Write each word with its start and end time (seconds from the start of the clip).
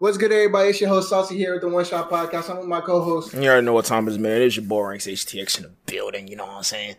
What's 0.00 0.16
good, 0.16 0.30
everybody? 0.30 0.70
It's 0.70 0.80
your 0.80 0.90
host 0.90 1.08
Saucy 1.08 1.36
here 1.36 1.54
at 1.54 1.60
the 1.60 1.68
One 1.68 1.84
Shot 1.84 2.08
Podcast. 2.08 2.48
I'm 2.50 2.58
with 2.58 2.68
my 2.68 2.80
co-host, 2.80 3.34
You 3.34 3.48
already 3.48 3.66
know 3.66 3.72
what 3.72 3.84
time 3.84 4.06
it 4.06 4.12
is, 4.12 4.18
man. 4.18 4.42
It's 4.42 4.56
your 4.56 4.64
boy 4.64 4.82
Ranks 4.82 5.06
HTX 5.06 5.56
in 5.56 5.64
the 5.64 5.70
building. 5.86 6.28
You 6.28 6.36
know 6.36 6.46
what 6.46 6.56
I'm 6.56 6.62
saying? 6.62 6.96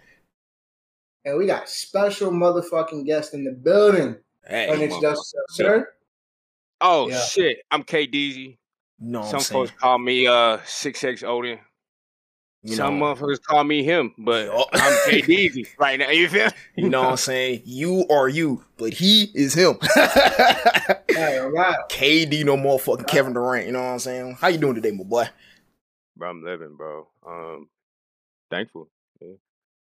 and 1.25 1.37
we 1.37 1.45
got 1.45 1.67
special 1.69 2.31
motherfucking 2.31 3.05
guest 3.05 3.33
in 3.33 3.43
the 3.43 3.51
building. 3.51 4.15
Hey, 4.47 4.69
and 4.69 4.77
you 4.79 4.85
introduce 4.85 5.01
yourself, 5.03 5.45
sir. 5.49 5.89
Oh 6.81 7.09
Yeah. 7.09 7.19
shit, 7.25 7.57
I'm 7.71 7.83
KDZ. 7.83 8.57
know 8.99 9.19
what 9.19 9.27
Some 9.27 9.35
I'm 9.35 9.41
saying? 9.43 9.67
folks 9.67 9.79
call 9.79 9.99
me 9.99 10.27
uh 10.27 10.59
six 10.65 11.03
X 11.03 11.21
Odin. 11.23 11.59
You 12.61 12.75
Some 12.75 12.99
know, 12.99 13.15
motherfuckers 13.15 13.41
call 13.41 13.63
me 13.63 13.83
him, 13.83 14.13
but 14.17 14.49
I'm 14.73 14.93
KDZ 15.09 15.67
right 15.79 15.97
now. 15.97 16.09
You 16.09 16.27
feel? 16.27 16.49
you 16.75 16.89
know 16.89 17.03
what 17.03 17.11
I'm 17.11 17.17
saying? 17.17 17.61
You 17.65 18.05
are 18.09 18.27
you, 18.27 18.63
but 18.77 18.93
he 18.93 19.31
is 19.33 19.53
him. 19.53 19.77
Hey, 21.09 21.37
all 21.37 21.49
right. 21.49 21.77
KD 21.89 22.45
no 22.45 22.55
more 22.55 22.79
fucking 22.79 23.05
Kevin 23.05 23.33
Durant. 23.33 23.65
You 23.65 23.73
know 23.73 23.79
what 23.79 23.89
I'm 23.89 23.99
saying? 23.99 24.37
How 24.39 24.47
you 24.47 24.57
doing 24.57 24.75
today, 24.75 24.91
my 24.91 25.03
boy? 25.03 25.27
Bro, 26.15 26.29
I'm 26.29 26.43
living, 26.43 26.77
bro. 26.77 27.07
Um, 27.27 27.67
thankful. 28.49 28.89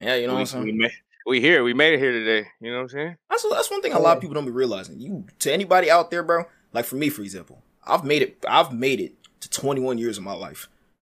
Yeah, 0.01 0.15
you 0.15 0.27
know 0.27 0.33
what 0.33 0.39
I'm 0.41 0.45
saying? 0.45 0.65
we, 0.65 0.71
made, 0.73 0.91
we 1.25 1.39
here. 1.39 1.63
We 1.63 1.73
made 1.73 1.93
it 1.93 1.99
here 1.99 2.11
today. 2.11 2.49
You 2.59 2.71
know 2.71 2.77
what 2.77 2.83
I'm 2.83 2.89
saying? 2.89 3.17
That's 3.29 3.45
that's 3.49 3.71
one 3.71 3.81
thing 3.81 3.93
a 3.93 3.99
lot 3.99 4.17
of 4.17 4.21
people 4.21 4.33
don't 4.33 4.45
be 4.45 4.51
realizing. 4.51 4.99
You 4.99 5.25
to 5.39 5.53
anybody 5.53 5.89
out 5.89 6.11
there, 6.11 6.23
bro. 6.23 6.45
Like 6.73 6.85
for 6.85 6.95
me, 6.95 7.09
for 7.09 7.21
example, 7.21 7.63
I've 7.85 8.03
made 8.03 8.21
it. 8.21 8.43
I've 8.47 8.73
made 8.73 8.99
it 8.99 9.13
to 9.41 9.49
21 9.49 9.99
years 9.99 10.17
of 10.17 10.23
my 10.23 10.33
life. 10.33 10.67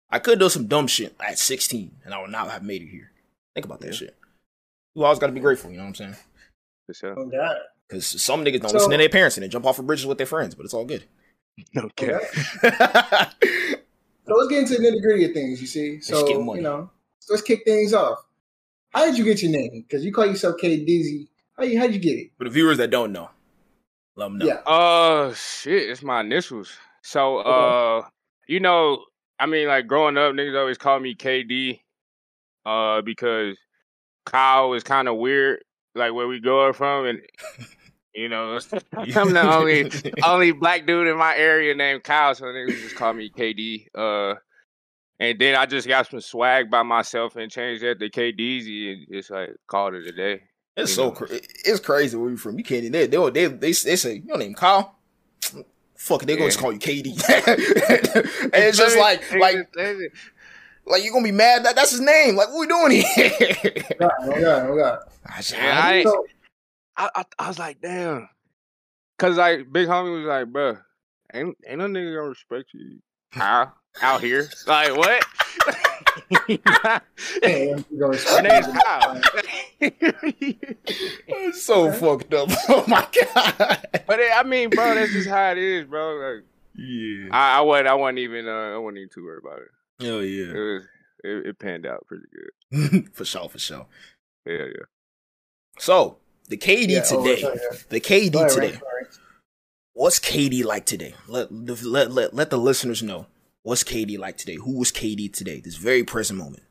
I 0.09 0.19
could 0.19 0.39
do 0.39 0.49
some 0.49 0.67
dumb 0.67 0.87
shit 0.87 1.15
at 1.19 1.37
16, 1.37 1.91
and 2.03 2.13
I 2.13 2.21
would 2.21 2.31
not 2.31 2.49
have 2.49 2.63
made 2.63 2.81
it 2.81 2.87
here. 2.89 3.11
Think 3.53 3.65
about 3.65 3.79
that 3.81 3.87
Yeah. 3.87 3.93
shit. 3.93 4.15
You 4.95 5.03
always 5.03 5.19
got 5.19 5.27
to 5.27 5.33
be 5.33 5.39
grateful. 5.39 5.69
You 5.71 5.77
know 5.77 5.83
what 5.83 5.89
I'm 5.89 5.95
saying? 5.95 6.15
For 6.87 6.93
sure. 6.93 7.19
Oh, 7.19 7.25
God. 7.25 7.57
Because 7.87 8.05
some 8.07 8.43
niggas 8.43 8.61
don't 8.61 8.69
So- 8.69 8.77
listen 8.77 8.91
to 8.91 8.97
their 8.97 9.09
parents 9.09 9.37
and 9.37 9.43
they 9.43 9.47
jump 9.47 9.65
off 9.65 9.79
of 9.79 9.85
bridges 9.87 10.05
with 10.05 10.17
their 10.17 10.27
friends, 10.27 10.55
but 10.55 10.65
it's 10.65 10.73
all 10.73 10.85
good. 10.85 11.03
Okay. 11.77 12.13
Okay. 12.13 13.25
So 14.27 14.35
let's 14.35 14.47
get 14.49 14.59
into 14.59 14.75
the 14.75 14.87
nitty 14.87 15.01
gritty 15.01 15.25
of 15.25 15.33
things. 15.33 15.59
You 15.59 15.65
see, 15.65 15.99
so 16.01 16.25
get 16.27 16.39
money. 16.39 16.59
you 16.59 16.63
know, 16.63 16.91
let's 17.31 17.41
kick 17.41 17.63
things 17.65 17.95
off. 17.95 18.19
How 18.91 19.05
did 19.07 19.17
you 19.17 19.23
get 19.23 19.41
your 19.41 19.51
name? 19.51 19.83
Because 19.87 20.05
you 20.05 20.13
call 20.13 20.27
yourself 20.27 20.57
KDZ. 20.61 21.27
How 21.57 21.63
you 21.63 21.79
how'd 21.79 21.93
you 21.93 21.99
get 21.99 22.19
it? 22.19 22.31
For 22.37 22.43
the 22.43 22.51
viewers 22.51 22.77
that 22.77 22.91
don't 22.91 23.11
know, 23.11 23.31
let 24.15 24.25
them 24.25 24.37
know. 24.37 24.45
Yeah. 24.45 24.53
Uh, 24.67 25.33
shit, 25.33 25.89
it's 25.89 26.03
my 26.03 26.21
initials. 26.21 26.69
So, 27.01 27.37
uh, 27.39 28.07
you 28.47 28.59
know, 28.59 29.03
I 29.39 29.45
mean, 29.45 29.67
like 29.67 29.87
growing 29.87 30.17
up, 30.17 30.33
niggas 30.33 30.59
always 30.59 30.77
called 30.77 31.01
me 31.01 31.15
KD, 31.15 31.79
uh, 32.65 33.01
because 33.01 33.57
Kyle 34.25 34.73
is 34.73 34.83
kind 34.83 35.07
of 35.07 35.17
weird, 35.17 35.63
like 35.95 36.13
where 36.13 36.27
we 36.27 36.39
go 36.39 36.71
from, 36.73 37.05
and 37.05 37.21
you 38.13 38.29
know, 38.29 38.59
I'm 38.93 39.33
the 39.33 39.53
only 39.53 39.91
only 40.23 40.51
black 40.51 40.85
dude 40.85 41.07
in 41.07 41.17
my 41.17 41.35
area 41.35 41.73
named 41.73 42.03
Kyle, 42.03 42.35
so 42.35 42.45
niggas 42.45 42.81
just 42.81 42.95
call 42.95 43.13
me 43.13 43.29
KD. 43.29 43.87
Uh, 43.95 44.35
and 45.21 45.37
then 45.37 45.55
I 45.55 45.65
just 45.65 45.87
got 45.87 46.07
some 46.07 46.21
swag 46.21 46.69
by 46.69 46.83
myself 46.83 47.35
and 47.35 47.51
changed 47.51 47.83
that 47.83 47.99
to 47.99 48.09
KDZ 48.09 48.93
and 48.93 49.07
just 49.11 49.31
like 49.31 49.49
called 49.67 49.93
it 49.95 50.07
a 50.07 50.11
day. 50.11 50.41
It's 50.77 50.93
so 50.93 51.05
know. 51.05 51.11
cra- 51.11 51.27
it's 51.31 51.79
crazy 51.81 52.15
where 52.15 52.29
you 52.29 52.37
from. 52.37 52.57
You 52.57 52.63
can't. 52.63 52.91
They 52.91 53.07
they 53.07 53.29
they 53.29 53.47
they, 53.47 53.71
they 53.71 53.73
say 53.73 54.21
your 54.25 54.37
name 54.37 54.53
Kyle. 54.53 54.98
Fuck 55.99 56.23
it, 56.23 56.27
they 56.27 56.37
gonna 56.37 56.47
just 56.47 56.59
call 56.59 56.71
you 56.71 56.79
KD. 56.79 57.07
and 58.43 58.53
it's 58.53 58.77
just 58.77 58.97
like 58.97 59.21
like 59.33 59.57
like 60.85 61.03
you're 61.03 61.11
gonna 61.11 61.25
be 61.25 61.33
mad 61.33 61.65
that 61.65 61.75
that's 61.75 61.91
his 61.91 61.99
name. 61.99 62.37
Like 62.37 62.47
what 62.47 62.61
we 62.61 62.67
doing 62.67 62.91
here? 62.91 63.31
Oh 64.01 64.07
God, 64.07 64.11
oh 64.23 64.41
God, 64.41 64.69
oh 64.69 64.75
God. 64.77 64.99
I 65.27 66.03
I 66.95 67.05
I, 67.05 67.09
I 67.15 67.25
I 67.37 67.47
was 67.49 67.59
like, 67.59 67.81
damn, 67.81 68.29
cause 69.17 69.35
like 69.35 69.71
big 69.73 69.89
homie 69.89 70.15
was 70.15 70.25
like, 70.25 70.45
bruh, 70.47 70.79
ain't 71.33 71.57
ain't 71.67 71.79
no 71.79 71.87
nigga 71.87 72.15
gonna 72.15 72.29
respect 72.29 72.69
you 72.73 72.99
out 73.35 73.73
out 74.01 74.21
here. 74.21 74.49
Like 74.67 74.95
what? 74.95 75.25
Hey, 77.43 77.75
you 77.89 77.99
go 77.99 78.11
Her 78.13 78.41
name's 78.41 78.67
Kyle. 78.67 79.21
it's 81.27 81.63
so 81.63 81.91
fucked 81.91 82.33
up. 82.33 82.49
Oh 82.69 82.83
my 82.87 83.07
god. 83.13 83.87
but 84.07 84.19
it, 84.19 84.31
I 84.35 84.43
mean, 84.43 84.69
bro, 84.69 84.93
that's 84.95 85.11
just 85.11 85.29
how 85.29 85.51
it 85.51 85.57
is, 85.57 85.85
bro. 85.85 86.15
Like 86.15 86.43
Yeah. 86.75 87.29
I, 87.31 87.57
I 87.57 87.61
wasn't 87.61 87.87
I 87.87 87.93
wasn't 87.95 88.19
even 88.19 88.47
uh, 88.47 88.51
I 88.75 88.77
wasn't 88.77 88.97
even 88.99 89.09
too 89.09 89.23
worried 89.25 89.43
about 89.43 89.59
it. 89.59 90.05
Hell 90.05 90.19
It 90.19 90.27
yeah. 90.27 90.53
was 90.53 90.83
it, 91.23 91.47
it 91.47 91.59
panned 91.59 91.85
out 91.85 92.05
pretty 92.07 92.25
good. 92.31 93.09
for 93.13 93.25
sure, 93.25 93.49
for 93.49 93.59
sure. 93.59 93.87
Yeah, 94.45 94.65
yeah. 94.65 94.85
So 95.79 96.17
the 96.47 96.57
KD 96.57 96.89
Yeah, 96.89 97.03
oh, 97.11 97.23
today. 97.23 97.41
sorry. 97.41 97.59
The 97.89 97.99
KD 97.99 98.31
Go 98.31 98.39
ahead, 98.39 98.51
today. 98.51 98.67
Rank, 98.71 98.81
sorry. 99.11 99.25
What's 99.93 100.19
KD 100.19 100.63
like 100.63 100.85
today? 100.85 101.13
Let, 101.27 101.51
let 101.51 102.11
let 102.11 102.33
let 102.33 102.49
the 102.49 102.57
listeners 102.57 103.03
know. 103.03 103.25
What's 103.63 103.83
KD 103.83 104.17
like 104.17 104.37
today? 104.37 104.55
Who 104.55 104.79
was 104.79 104.91
KD 104.91 105.33
today? 105.33 105.59
This 105.59 105.75
very 105.75 106.03
present 106.03 106.39
moment. 106.39 106.63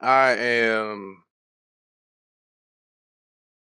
I 0.00 0.30
am 0.32 1.24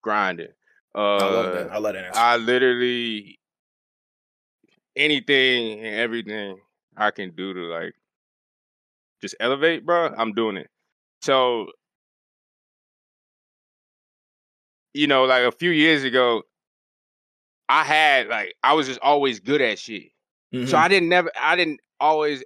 grinding. 0.02 0.54
Uh, 0.94 1.18
I 1.18 1.30
love 1.30 1.54
that. 1.54 1.72
I 1.72 1.78
love 1.78 1.94
that 1.94 2.06
answer. 2.06 2.20
I 2.20 2.38
literally 2.38 3.40
anything 4.96 5.80
and 5.80 5.96
everything 5.96 6.60
I 6.96 7.12
can 7.12 7.32
do 7.32 7.54
to 7.54 7.60
like 7.62 7.94
just 9.22 9.36
elevate, 9.40 9.86
bro. 9.86 10.14
I'm 10.16 10.34
doing 10.34 10.58
it. 10.58 10.70
So, 11.22 11.68
you 14.94 15.08
know, 15.08 15.26
like 15.26 15.44
a 15.44 15.52
few 15.52 15.72
years 15.72 16.04
ago, 16.04 16.44
I 17.70 17.84
had 17.84 18.28
like 18.28 18.54
I 18.64 18.74
was 18.74 18.88
just 18.88 19.00
always 19.00 19.40
good 19.40 19.62
at 19.62 19.80
shit. 19.80 20.12
So 20.54 20.58
Mhm. 20.58 20.74
I 20.76 20.88
didn't 20.88 21.10
never, 21.10 21.32
I 21.40 21.56
didn't 21.56 21.80
always 22.00 22.44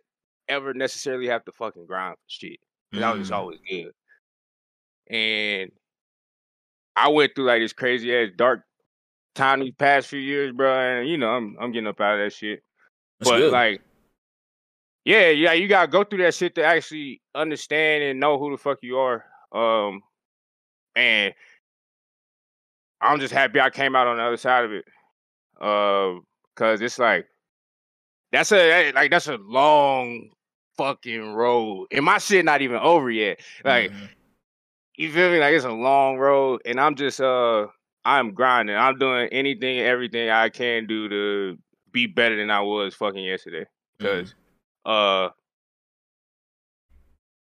ever 0.48 0.74
necessarily 0.74 1.28
have 1.28 1.44
to 1.46 1.52
fucking 1.52 1.86
grind 1.88 2.16
for 2.18 2.24
shit. 2.28 2.60
'cause 2.94 3.04
I 3.04 3.12
was 3.12 3.20
just 3.22 3.32
Mm. 3.32 3.36
always 3.36 3.60
good. 3.70 3.94
And 5.08 5.72
I 6.96 7.10
went 7.10 7.36
through 7.36 7.46
like 7.46 7.62
this 7.62 7.74
crazy 7.74 8.16
ass 8.16 8.30
dark 8.36 8.62
time 9.34 9.60
these 9.60 9.74
past 9.74 10.08
few 10.08 10.20
years, 10.20 10.54
bro. 10.54 10.74
And 10.74 11.10
you 11.10 11.18
know, 11.18 11.30
I'm 11.30 11.58
I'm 11.60 11.72
getting 11.72 11.88
up 11.88 12.00
out 12.00 12.20
of 12.20 12.26
that 12.26 12.34
shit. 12.34 12.64
That's 13.20 13.30
but 13.32 13.40
good. 13.40 13.52
like, 13.52 13.82
yeah, 15.04 15.30
yeah, 15.30 15.54
you 15.54 15.68
gotta 15.68 15.92
go 15.92 16.04
through 16.04 16.20
that 16.24 16.34
shit 16.36 16.56
to 16.56 16.64
actually 16.64 17.22
understand 17.34 18.04
and 18.04 18.20
know 18.20 18.38
who 18.40 18.52
the 18.52 18.58
fuck 18.58 18.80
you 18.82 18.98
are. 18.98 19.26
Um, 19.52 20.02
and 20.96 21.34
I'm 23.02 23.20
just 23.20 23.34
happy 23.34 23.60
I 23.60 23.70
came 23.70 23.96
out 23.96 24.08
on 24.08 24.18
the 24.18 24.24
other 24.24 24.38
side 24.38 24.64
of 24.66 24.72
it. 24.72 24.86
Uh, 25.60 26.20
cause 26.56 26.82
it's 26.82 26.98
like 27.00 27.28
that's 28.36 28.52
a 28.52 28.92
like 28.92 29.12
that's 29.12 29.28
a 29.28 29.38
long 29.38 30.30
fucking 30.78 31.34
road, 31.34 31.88
and 31.92 32.04
my 32.04 32.18
shit 32.18 32.44
not 32.44 32.62
even 32.62 32.78
over 32.78 33.10
yet. 33.10 33.40
Like 33.64 33.92
Mhm. 33.92 34.10
you 34.98 35.12
feel 35.12 35.32
me? 35.32 35.40
Like 35.40 35.54
it's 35.54 35.66
a 35.66 35.70
long 35.72 36.18
road, 36.18 36.62
and 36.66 36.80
I'm 36.80 36.96
just 36.96 37.22
uh 37.22 37.68
I'm 38.04 38.34
grinding. 38.34 38.76
I'm 38.76 38.98
doing 38.98 39.30
anything, 39.30 39.80
and 39.80 39.88
everything 39.88 40.30
I 40.30 40.50
can 40.50 40.86
do 40.86 41.08
to 41.10 41.58
be 41.92 42.08
better 42.08 42.36
than 42.36 42.52
I 42.52 42.62
was 42.62 42.94
fucking 42.94 43.24
yesterday. 43.24 43.66
Because 43.98 44.36
uh 44.86 45.30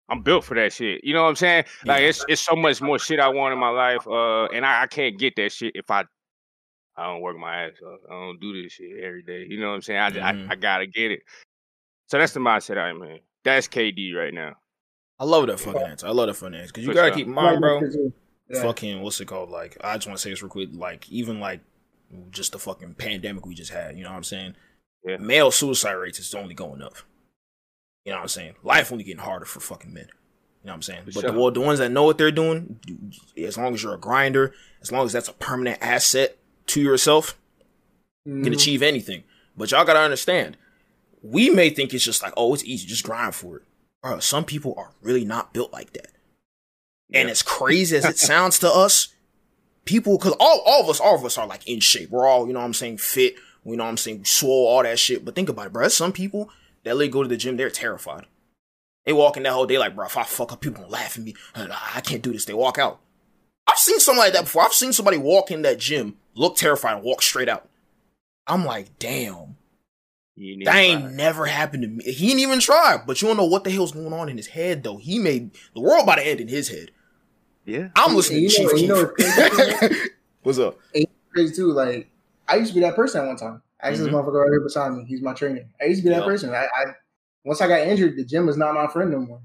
I'm 0.08 0.22
built 0.22 0.46
for 0.46 0.54
that 0.56 0.72
shit. 0.72 1.04
You 1.04 1.14
know 1.14 1.24
what 1.24 1.30
I'm 1.30 1.36
saying? 1.36 1.66
Like 1.86 2.04
it's 2.04 2.24
it's 2.30 2.42
so 2.42 2.56
much 2.56 2.82
more 2.82 3.00
shit 3.00 3.20
I 3.20 3.28
want 3.28 3.54
in 3.54 3.60
my 3.60 3.70
life. 3.70 4.08
Uh 4.08 4.46
and 4.46 4.66
I, 4.66 4.84
I 4.84 4.88
can't 4.88 5.18
get 5.20 5.36
that 5.36 5.52
shit 5.52 5.74
if 5.76 5.92
I 5.92 6.06
I 6.98 7.06
don't 7.08 7.22
work 7.22 7.38
my 7.38 7.66
ass 7.66 7.74
off. 7.86 8.00
I 8.10 8.14
don't 8.14 8.40
do 8.40 8.62
this 8.62 8.74
shit 8.74 9.04
every 9.04 9.22
day. 9.24 9.46
You 9.50 9.60
know 9.60 9.70
what 9.70 9.76
I'm 9.76 9.82
saying? 9.82 10.00
I, 10.00 10.10
just- 10.10 10.22
Mhm. 10.24 10.50
I, 10.50 10.54
I 10.54 10.56
gotta 10.56 10.88
get 10.88 11.12
it. 11.12 11.22
So 12.08 12.18
that's 12.18 12.34
the 12.34 12.40
mindset 12.40 12.78
I'm 12.78 13.02
in. 13.04 13.20
That's 13.44 13.68
KD 13.68 14.14
right 14.16 14.34
now. 14.34 14.56
I 15.20 15.26
love 15.26 15.48
that 15.48 15.60
fucking 15.60 15.82
answer. 15.82 16.08
I 16.08 16.12
love 16.12 16.28
that 16.28 16.36
fucking 16.36 16.56
answer 16.56 16.68
because 16.68 16.84
you 16.84 16.90
For 16.92 16.96
gotta 16.96 17.10
sure. 17.10 17.16
keep 17.18 17.28
in 17.28 17.34
mind, 17.34 17.62
bro. 17.62 17.82
Yeah. 18.50 18.62
Fucking 18.62 19.02
what's 19.02 19.20
it 19.22 19.26
called? 19.26 19.50
Like 19.50 19.78
I 19.84 19.96
just 19.96 20.08
want 20.08 20.18
to 20.18 20.22
say 20.22 20.30
this 20.30 20.42
real 20.44 20.50
quick. 20.50 20.70
Like 20.74 21.10
even 21.10 21.40
like 21.40 21.62
just 22.32 22.52
the 22.52 22.60
fucking 22.60 22.94
pandemic 22.96 23.46
we 23.46 23.56
just 23.56 23.72
had. 23.72 23.98
You 23.98 24.04
know 24.04 24.12
what 24.12 24.18
I'm 24.18 24.24
saying? 24.24 24.56
Yeah. 25.04 25.18
Male 25.18 25.52
suicide 25.52 25.94
rates 25.94 26.20
is 26.20 26.34
only 26.36 26.54
going 26.54 26.82
up. 26.82 26.96
You 28.06 28.12
know 28.12 28.18
what 28.20 28.24
I'm 28.24 28.28
saying? 28.30 28.54
Life 28.64 28.92
only 28.92 29.04
getting 29.04 29.24
harder 29.24 29.46
for 29.46 29.60
fucking 29.60 29.92
men. 29.94 30.08
You 30.62 30.68
know 30.68 30.72
what 30.72 30.76
I'm 30.76 30.82
saying? 30.84 31.00
For 31.06 31.12
but 31.14 31.22
sure. 31.22 31.32
the, 31.32 31.40
well, 31.40 31.52
the 31.52 31.62
ones 31.62 31.80
that 31.80 31.92
know 31.92 32.04
what 32.04 32.18
they're 32.18 32.32
doing, 32.32 32.80
as 33.38 33.58
long 33.58 33.74
as 33.74 33.82
you're 33.84 33.94
a 33.96 34.00
grinder, 34.00 34.54
as 34.82 34.92
long 34.92 35.06
as 35.06 35.14
that's 35.14 35.28
a 35.28 35.34
permanent 35.34 35.80
asset 35.82 36.38
to 36.68 36.82
yourself, 36.82 37.38
you 38.26 38.44
can 38.44 38.54
Mhm. 38.54 38.56
achieve 38.56 38.82
anything. 38.82 39.24
But 39.58 39.72
y'all 39.72 39.86
gotta 39.86 40.00
understand, 40.00 40.58
we 41.22 41.50
may 41.50 41.70
think 41.70 41.94
it's 41.94 42.04
just 42.04 42.22
like, 42.24 42.34
oh, 42.38 42.54
it's 42.54 42.64
easy, 42.64 42.88
just 42.88 43.04
grind 43.04 43.36
for 43.36 43.58
it. 43.58 43.64
Bro, 44.02 44.20
some 44.20 44.46
people 44.46 44.74
are 44.78 44.92
really 45.02 45.26
not 45.26 45.54
built 45.54 45.72
like 45.74 45.94
that. 45.94 46.12
And 47.14 47.30
as 47.30 47.42
crazy 47.42 47.96
as 47.98 48.06
it 48.06 48.18
sounds 48.32 48.60
to 48.60 48.70
us, 48.72 49.10
people, 49.86 50.18
because 50.18 50.34
all, 50.40 50.62
all 50.66 50.82
of 50.84 50.90
us, 50.90 51.00
all 51.00 51.16
of 51.16 51.24
us 51.26 51.38
are 51.38 51.48
like 51.48 51.68
in 51.68 51.80
shape. 51.80 52.10
We're 52.10 52.28
all, 52.28 52.48
you 52.48 52.54
know 52.54 52.60
what 52.60 52.66
I'm 52.66 52.74
saying, 52.74 52.98
fit. 52.98 53.36
You 53.64 53.76
know 53.76 53.84
what 53.84 53.90
I'm 53.90 53.98
saying, 53.98 54.26
swole, 54.26 54.68
all 54.68 54.84
that 54.84 55.00
shit. 55.00 55.26
But 55.26 55.34
think 55.34 55.50
about 55.50 55.68
it, 55.68 55.74
bro. 55.74 55.88
Some 55.88 56.12
people 56.14 56.50
that 56.84 56.96
literally 56.96 57.10
go 57.12 57.24
to 57.24 57.30
the 57.30 57.38
gym, 57.38 57.58
they're 57.58 57.72
terrified. 57.72 58.26
They 59.06 59.14
walk 59.14 59.38
in 59.38 59.44
that 59.44 59.54
whole 59.54 59.66
day 59.66 59.78
like, 59.80 59.96
bro, 59.96 60.06
if 60.06 60.18
I 60.18 60.24
fuck 60.24 60.52
up, 60.52 60.62
people 60.62 60.82
gonna 60.82 60.92
laugh 60.94 61.18
at 61.18 61.24
me. 61.24 61.36
I 61.56 62.02
can't 62.02 62.22
do 62.22 62.32
this. 62.32 62.46
They 62.46 62.54
walk 62.54 62.78
out. 62.78 63.00
I've 63.68 63.80
seen 63.80 64.00
something 64.00 64.20
like 64.20 64.34
that 64.34 64.44
before. 64.44 64.64
I've 64.64 64.74
seen 64.74 64.94
somebody 64.94 65.18
walk 65.18 65.50
in 65.50 65.64
that 65.64 65.80
gym, 65.80 66.18
look 66.36 66.56
terrified, 66.58 66.96
and 66.96 67.04
walk 67.04 67.22
straight 67.22 67.50
out. 67.50 67.68
I'm 68.48 68.64
like, 68.66 69.00
damn, 69.00 69.58
that 70.38 70.76
ain't 70.76 71.02
try. 71.02 71.12
never 71.12 71.46
happened 71.46 71.84
to 71.84 71.90
me. 71.90 72.04
He 72.12 72.28
didn't 72.28 72.42
even 72.42 72.60
try, 72.60 72.98
but 73.06 73.22
you 73.22 73.28
don't 73.28 73.38
know 73.38 73.46
what 73.46 73.64
the 73.64 73.72
hell's 73.72 73.92
going 73.92 74.14
on 74.14 74.30
in 74.30 74.38
his 74.38 74.48
head 74.48 74.84
though. 74.84 74.98
He 74.98 75.18
made 75.20 75.52
the 75.74 75.82
world 75.82 76.04
about 76.04 76.16
to 76.16 76.28
end 76.28 76.40
in 76.42 76.48
his 76.48 76.70
head. 76.70 76.92
Yeah. 77.66 77.90
I'm 77.96 78.16
listening 78.16 78.44
you 78.44 78.50
to 78.50 78.64
know- 78.64 78.70
Chief 78.72 78.82
you 78.82 78.88
know 78.88 79.06
Keef. 79.18 79.38
what's 79.38 80.00
What's 80.44 80.60
up? 80.60 80.78
crazy 81.34 81.56
too. 81.56 81.72
Like 81.72 82.10
I 82.48 82.58
used 82.58 82.70
to 82.70 82.76
be 82.76 82.82
that 82.82 82.96
person 82.96 83.22
at 83.22 83.28
one 83.28 83.38
time. 83.38 83.62
Actually, 83.82 84.10
Mhm. 84.10 84.12
this 84.12 84.14
motherfucker 84.16 84.42
right 84.44 84.50
here 84.52 84.62
beside 84.62 84.94
me. 84.94 85.06
He's 85.08 85.22
my 85.24 85.34
trainer. 85.34 85.66
I 85.82 85.86
used 85.86 86.02
to 86.02 86.04
be 86.04 86.10
that 86.10 86.20
Yup. 86.20 86.28
person. 86.28 86.52
I, 86.54 86.66
I 86.66 86.84
once 87.44 87.62
I 87.62 87.68
got 87.68 87.80
injured, 87.82 88.16
the 88.18 88.24
gym 88.24 88.46
was 88.46 88.58
not 88.58 88.74
my 88.76 88.88
friend 88.88 89.10
no 89.12 89.20
more. 89.20 89.42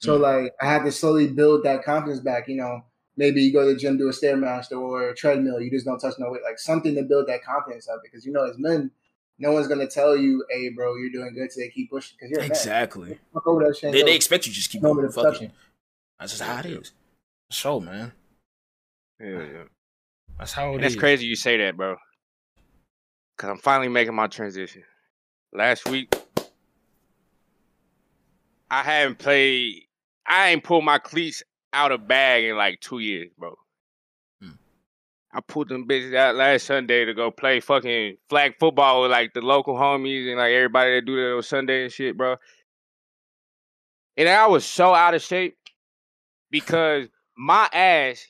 So 0.00 0.18
Mm. 0.18 0.22
like 0.22 0.52
I 0.60 0.66
had 0.66 0.84
to 0.84 0.90
slowly 0.92 1.28
build 1.28 1.64
that 1.64 1.84
confidence 1.84 2.20
back. 2.20 2.48
You 2.48 2.56
know, 2.56 2.84
maybe 3.16 3.42
you 3.42 3.52
go 3.52 3.66
to 3.66 3.72
the 3.74 3.78
gym, 3.78 3.96
do 3.98 4.08
a 4.08 4.12
stairmaster 4.12 4.78
or 4.80 5.10
a 5.10 5.14
treadmill. 5.14 5.60
You 5.60 5.70
just 5.70 5.86
don't 5.86 5.98
touch 5.98 6.14
no 6.18 6.30
weight, 6.30 6.42
like 6.42 6.58
something 6.58 6.94
to 6.94 7.02
build 7.02 7.28
that 7.28 7.42
confidence 7.44 7.88
up. 7.88 8.00
Because 8.02 8.24
you 8.26 8.32
know, 8.32 8.44
as 8.44 8.58
men, 8.58 8.90
no 9.38 9.52
one's 9.52 9.68
gonna 9.68 9.86
tell 9.88 10.16
you, 10.16 10.44
"Hey, 10.50 10.68
bro, 10.70 10.96
you're 10.96 11.10
doing 11.10 11.34
good 11.34 11.50
today. 11.50 11.70
Keep 11.74 11.90
pushing." 11.90 12.16
Because 12.18 12.30
you're. 12.30 12.42
Exactly. 12.44 13.18
Fuck 13.32 13.46
over 13.46 13.64
that 13.64 13.76
shit. 13.76 13.92
They, 13.92 14.02
they 14.02 14.14
expect 14.16 14.46
you 14.46 14.52
to 14.52 14.56
just 14.56 14.70
keep 14.70 14.82
moment 14.82 14.96
going. 15.00 15.08
of 15.08 15.14
Fuck 15.14 15.24
it. 15.24 15.32
touching. 15.32 15.52
That's 16.18 16.32
just 16.32 16.42
how 16.42 16.58
it 16.60 16.66
is. 16.66 16.92
Show, 17.50 17.80
man. 17.80 18.12
Yeah, 19.20 19.28
yeah. 19.42 19.62
That's 20.38 20.52
how 20.52 20.70
it 20.72 20.76
And 20.76 20.84
it's 20.84 20.94
is. 20.94 21.00
crazy 21.00 21.26
you 21.26 21.36
say 21.36 21.56
that, 21.58 21.76
bro. 21.76 21.96
Cause 23.36 23.50
I'm 23.50 23.58
finally 23.58 23.88
making 23.88 24.14
my 24.14 24.28
transition. 24.28 24.82
Last 25.52 25.88
week, 25.88 26.14
I 28.70 28.82
haven't 28.82 29.18
played. 29.18 29.82
I 30.26 30.50
ain't 30.50 30.64
pulled 30.64 30.84
my 30.84 30.98
cleats 30.98 31.42
out 31.74 31.92
of 31.92 32.08
bag 32.08 32.44
in 32.44 32.56
like 32.56 32.80
two 32.80 33.00
years, 33.00 33.30
bro. 33.36 33.54
Hmm. 34.40 34.52
I 35.32 35.40
pulled 35.40 35.68
them 35.68 35.86
bitches 35.86 36.14
out 36.14 36.36
last 36.36 36.66
Sunday 36.66 37.04
to 37.04 37.12
go 37.12 37.30
play 37.30 37.60
fucking 37.60 38.16
flag 38.28 38.54
football 38.58 39.02
with 39.02 39.10
like 39.10 39.34
the 39.34 39.42
local 39.42 39.74
homies 39.74 40.28
and 40.28 40.38
like 40.38 40.52
everybody 40.52 40.94
that 40.94 41.04
do 41.04 41.16
that 41.16 41.36
on 41.36 41.42
Sunday 41.42 41.82
and 41.82 41.92
shit, 41.92 42.16
bro. 42.16 42.36
And 44.16 44.28
I 44.28 44.46
was 44.46 44.64
so 44.64 44.94
out 44.94 45.14
of 45.14 45.22
shape 45.22 45.56
because 46.50 47.08
my 47.36 47.68
ass 47.72 48.24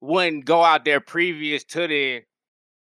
wouldn't 0.00 0.44
go 0.44 0.62
out 0.62 0.84
there 0.84 1.00
previous 1.00 1.64
to 1.64 1.86
then 1.86 2.22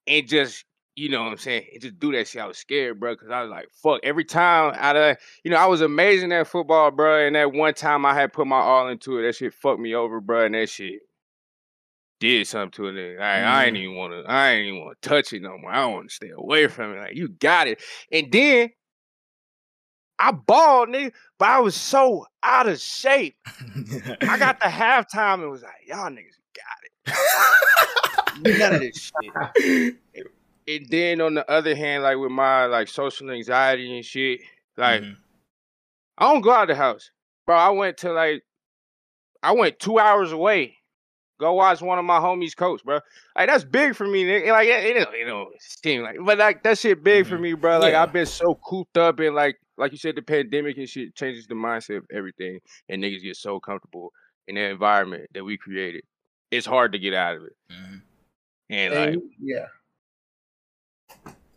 and 0.06 0.28
just 0.28 0.64
you 0.96 1.08
know 1.08 1.24
what 1.24 1.32
I'm 1.32 1.38
saying 1.38 1.66
and 1.72 1.82
just 1.82 1.98
do 1.98 2.12
that 2.12 2.28
shit. 2.28 2.40
I 2.40 2.46
was 2.46 2.58
scared, 2.58 3.00
bro, 3.00 3.14
because 3.14 3.30
I 3.30 3.42
was 3.42 3.50
like, 3.50 3.68
fuck. 3.72 4.00
Every 4.02 4.24
time 4.24 4.74
out 4.76 4.96
of 4.96 5.16
you 5.42 5.50
know, 5.50 5.56
I 5.56 5.66
was 5.66 5.80
amazing 5.80 6.32
at 6.32 6.46
football, 6.46 6.90
bro. 6.90 7.26
And 7.26 7.36
that 7.36 7.52
one 7.52 7.74
time 7.74 8.06
I 8.06 8.14
had 8.14 8.32
put 8.32 8.46
my 8.46 8.58
all 8.58 8.88
into 8.88 9.18
it, 9.18 9.22
that 9.22 9.34
shit 9.34 9.54
fucked 9.54 9.80
me 9.80 9.94
over, 9.94 10.20
bro. 10.20 10.46
And 10.46 10.54
that 10.54 10.68
shit 10.68 11.00
did 12.20 12.46
something 12.46 12.70
to 12.72 12.86
it. 12.86 12.92
nigga. 12.92 13.20
I, 13.20 13.42
I 13.42 13.64
ain't 13.64 13.76
mm. 13.76 13.80
even 13.80 13.96
want 13.96 14.12
to. 14.12 14.30
I 14.30 14.50
ain't 14.50 14.68
even 14.68 14.80
want 14.80 15.00
to 15.00 15.08
touch 15.08 15.32
it 15.32 15.42
no 15.42 15.58
more. 15.58 15.72
I 15.72 15.84
want 15.86 16.08
to 16.08 16.14
stay 16.14 16.30
away 16.30 16.68
from 16.68 16.92
it. 16.94 17.00
Like 17.00 17.16
you 17.16 17.28
got 17.28 17.66
it. 17.66 17.80
And 18.12 18.30
then 18.30 18.70
I 20.18 20.30
balled, 20.30 20.90
nigga, 20.90 21.12
but 21.38 21.48
I 21.48 21.58
was 21.58 21.74
so 21.74 22.26
out 22.42 22.68
of 22.68 22.80
shape. 22.80 23.36
I 24.22 24.38
got 24.38 24.60
the 24.60 24.66
halftime 24.66 25.42
and 25.42 25.50
was 25.50 25.62
like, 25.62 25.72
y'all 25.88 26.10
niggas 26.10 26.38
got 26.54 27.16
it. 28.46 28.58
None 28.58 28.74
of 28.74 28.80
this 28.80 29.12
shit. 29.58 29.96
And 30.66 30.86
then 30.88 31.20
on 31.20 31.34
the 31.34 31.48
other 31.50 31.74
hand, 31.76 32.02
like 32.02 32.16
with 32.18 32.30
my 32.32 32.66
like 32.66 32.88
social 32.88 33.30
anxiety 33.30 33.94
and 33.96 34.04
shit, 34.04 34.40
like 34.76 35.02
Mhm. 35.02 35.16
I 36.18 36.32
don't 36.32 36.40
go 36.42 36.52
out 36.52 36.62
of 36.62 36.68
the 36.68 36.74
house, 36.76 37.10
bro. 37.46 37.56
I 37.56 37.70
went 37.70 37.98
to 37.98 38.12
like, 38.12 38.44
I 39.42 39.52
went 39.52 39.78
two 39.78 39.98
hours 39.98 40.32
away, 40.32 40.78
go 41.38 41.52
watch 41.54 41.82
one 41.82 41.98
of 41.98 42.04
my 42.04 42.18
homies 42.18 42.56
coach, 42.56 42.82
bro. 42.84 43.00
Like 43.36 43.48
that's 43.48 43.64
big 43.64 43.94
for 43.94 44.06
me. 44.06 44.24
nigga. 44.24 44.48
Like 44.52 44.68
it, 44.68 44.84
it, 44.96 45.04
don't- 45.04 45.14
it 45.14 45.24
don't 45.24 45.60
seem 45.60 46.02
like, 46.02 46.16
but 46.24 46.38
like 46.38 46.62
that 46.62 46.78
shit 46.78 47.02
big 47.04 47.26
for 47.26 47.36
Mhm. 47.36 47.40
me, 47.42 47.52
bro. 47.54 47.78
Like 47.78 47.92
Yeah. 47.92 48.02
I've 48.02 48.12
been 48.12 48.26
so 48.26 48.54
cooped 48.54 48.96
up 48.96 49.18
and 49.20 49.34
like, 49.34 49.58
like 49.76 49.92
you 49.92 49.98
said, 49.98 50.14
the 50.16 50.22
pandemic 50.22 50.78
and 50.78 50.88
shit 50.88 51.14
changes 51.16 51.46
the 51.46 51.54
mindset 51.54 51.96
of 51.98 52.06
everything, 52.12 52.60
and 52.88 53.02
niggas 53.02 53.22
get 53.22 53.36
so 53.36 53.58
comfortable 53.60 54.12
in 54.46 54.54
the 54.54 54.62
environment 54.62 55.26
that 55.34 55.44
we 55.44 55.58
created. 55.58 56.04
It's 56.52 56.64
hard 56.66 56.92
to 56.92 56.98
get 56.98 57.12
out 57.12 57.36
of 57.36 57.42
it, 57.44 57.56
Mhm. 57.70 58.02
and 58.70 58.94
like 58.94 59.22
yeah, 59.40 59.66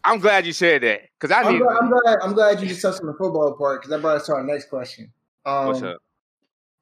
I'm 0.04 0.20
glad 0.20 0.46
you 0.46 0.54
said 0.54 0.84
that 0.84 1.02
because 1.20 1.36
I 1.36 1.42
I'm 1.42 1.54
need. 1.54 1.60
glad, 1.62 1.78
I'm 1.82 1.90
glad. 1.90 2.18
I'm 2.22 2.34
glad 2.34 2.62
you 2.62 2.68
just 2.68 2.82
touched 2.82 3.02
on 3.02 3.08
the 3.08 3.14
football 3.14 3.54
part 3.58 3.82
because 3.82 3.90
that 3.90 4.02
brought 4.02 4.18
us 4.18 4.26
to 4.28 4.34
our 4.34 4.44
next 4.44 4.70
question. 4.70 5.12
Um, 5.46 5.68
What's 5.68 5.82
up? 5.82 5.98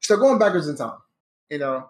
So 0.00 0.16
going 0.16 0.38
backwards 0.38 0.68
in 0.68 0.76
time, 0.76 0.98
you 1.50 1.58
know, 1.58 1.88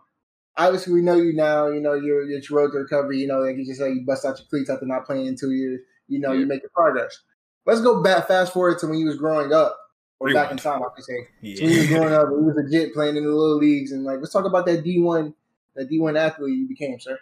obviously 0.56 0.94
we 0.94 1.02
know 1.02 1.16
you 1.16 1.34
now. 1.34 1.68
You 1.68 1.80
know, 1.80 1.94
you're 1.94 2.22
you're 2.24 2.40
your 2.40 2.58
road 2.58 2.72
to 2.72 2.78
recovery. 2.78 3.18
You 3.18 3.26
know, 3.26 3.40
like 3.40 3.56
you 3.56 3.66
just 3.66 3.80
said, 3.80 3.88
you 3.88 4.02
bust 4.06 4.24
out 4.24 4.38
your 4.38 4.46
cleats 4.48 4.70
after 4.70 4.86
not 4.86 5.04
playing 5.04 5.26
in 5.26 5.36
two 5.36 5.50
years. 5.52 5.80
You 6.08 6.20
know, 6.20 6.32
Yeah. 6.32 6.40
you 6.40 6.46
making 6.46 6.70
progress. 6.74 7.20
Let's 7.66 7.80
go 7.80 8.02
back, 8.02 8.28
fast 8.28 8.52
forward 8.52 8.78
to 8.78 8.86
when 8.86 8.98
you 8.98 9.06
was 9.06 9.16
growing 9.16 9.52
up, 9.52 9.76
or 10.20 10.32
back 10.32 10.52
in 10.52 10.56
time, 10.56 10.82
I 10.82 10.86
could 10.94 11.04
say. 11.04 11.56
So 11.56 11.64
when 11.64 11.72
you 11.72 11.78
was 11.80 11.88
growing 11.88 12.12
up, 12.14 12.28
and 12.28 12.38
you 12.40 12.44
was 12.46 12.54
legit 12.56 12.94
playing 12.94 13.16
in 13.16 13.24
the 13.24 13.30
little 13.30 13.56
leagues, 13.58 13.90
and 13.92 14.04
like, 14.04 14.20
let's 14.20 14.32
talk 14.32 14.44
about 14.46 14.64
that 14.66 14.84
D 14.84 15.00
one, 15.00 15.34
that 15.74 15.88
D 15.90 15.98
one 16.00 16.16
athlete 16.16 16.56
you 16.56 16.68
became, 16.68 16.98
sir. 17.00 17.18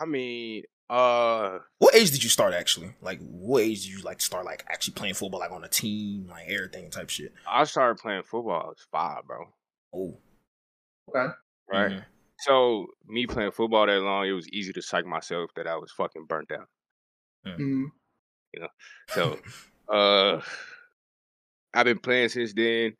I 0.00 0.06
mean, 0.06 0.62
uh, 0.88 1.58
What 1.78 1.94
age 1.94 2.10
did 2.10 2.24
you 2.24 2.30
start 2.30 2.54
actually? 2.54 2.94
Like, 3.02 3.20
what 3.20 3.62
age 3.62 3.82
did 3.84 3.92
you 3.92 4.00
like 4.00 4.20
start 4.20 4.44
like 4.44 4.64
actually 4.68 4.94
playing 4.94 5.14
football, 5.14 5.40
like 5.40 5.52
on 5.52 5.62
a 5.62 5.68
team, 5.68 6.26
like 6.28 6.48
everything 6.48 6.90
type 6.90 7.10
shit? 7.10 7.32
I 7.46 7.64
started 7.64 8.00
playing 8.00 8.22
football. 8.22 8.62
I 8.62 8.66
was 8.68 8.86
five, 8.90 9.26
bro. 9.26 9.52
Oh, 9.94 10.18
Okay. 11.08 11.32
Right. 11.70 11.92
Mhm. 11.92 12.04
So 12.38 12.86
me 13.06 13.26
playing 13.26 13.50
football 13.52 13.86
that 13.86 14.00
long, 14.00 14.26
it 14.26 14.32
was 14.32 14.48
easy 14.48 14.72
to 14.72 14.82
psych 14.82 15.04
myself 15.04 15.50
that 15.56 15.66
I 15.66 15.76
was 15.76 15.92
fucking 15.92 16.24
burnt 16.26 16.50
out. 16.52 16.68
hmm 17.44 17.84
You 18.54 18.60
know, 18.60 18.68
So, 19.10 19.38
uh, 19.88 20.40
I've 21.74 21.84
been 21.84 21.98
playing 21.98 22.30
since 22.30 22.52
then. 22.54 22.96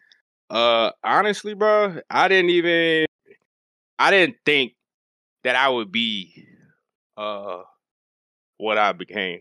Uh, 0.50 0.90
honestly, 1.02 1.54
bro, 1.54 2.00
I 2.10 2.28
didn't 2.28 2.50
even, 2.50 3.06
I 3.98 4.10
didn't 4.10 4.36
think 4.44 4.74
that 5.44 5.56
I 5.56 5.68
would 5.68 5.90
be, 5.92 6.46
uh, 7.16 7.62
what 8.58 8.78
I 8.78 8.92
became. 8.92 9.40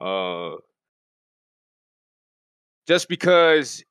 Uh, 0.00 0.56
just 2.86 3.08
because, 3.08 3.84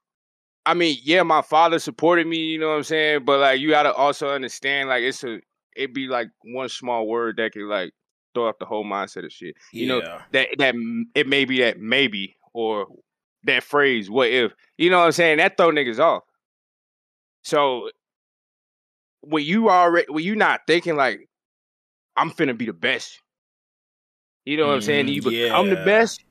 I 0.65 0.73
mean, 0.73 0.97
yeah, 1.03 1.23
my 1.23 1.41
father 1.41 1.79
supported 1.79 2.27
me, 2.27 2.37
you 2.37 2.59
know 2.59 2.69
what 2.69 2.77
I'm 2.77 2.83
saying, 2.83 3.25
but 3.25 3.39
like, 3.39 3.59
you 3.59 3.69
gotta 3.69 3.93
also 3.93 4.29
understand, 4.29 4.89
like, 4.89 5.03
it's 5.03 5.23
a, 5.23 5.39
it'd 5.75 5.93
be 5.93 6.07
like 6.07 6.29
one 6.43 6.69
small 6.69 7.07
word 7.07 7.37
that 7.37 7.53
could 7.53 7.63
like 7.63 7.93
throw 8.33 8.47
off 8.47 8.59
the 8.59 8.65
whole 8.65 8.83
mindset 8.83 9.25
of 9.25 9.31
shit 9.31 9.55
You 9.71 9.87
know, 9.87 10.01
that 10.31 10.47
that 10.57 10.75
it 11.15 11.27
may 11.27 11.45
be 11.45 11.61
that 11.61 11.79
maybe 11.79 12.35
or 12.53 12.87
that 13.43 13.63
phrase 13.63 14.09
what 14.09 14.29
if 14.29 14.53
you 14.77 14.89
know 14.89 14.99
what 14.99 15.05
I'm 15.05 15.11
saying 15.11 15.37
that 15.37 15.57
throw 15.57 15.71
niggas 15.71 15.99
off. 15.99 16.23
So 17.43 17.89
when 19.21 19.43
you 19.45 19.69
already 19.69 20.07
when 20.09 20.23
you 20.23 20.35
not 20.35 20.61
thinking 20.67 20.95
like 20.95 21.29
I'm 22.17 22.31
finna 22.31 22.57
be 22.57 22.65
the 22.65 22.73
best, 22.73 23.21
you 24.45 24.57
know 24.57 24.67
what 24.67 24.73
I'm 24.73 24.81
saying? 24.81 25.05
Mhm, 25.07 25.13
You 25.13 25.21
become 25.21 25.69
the 25.69 25.75
yeah. 25.75 25.85
best. 25.85 26.23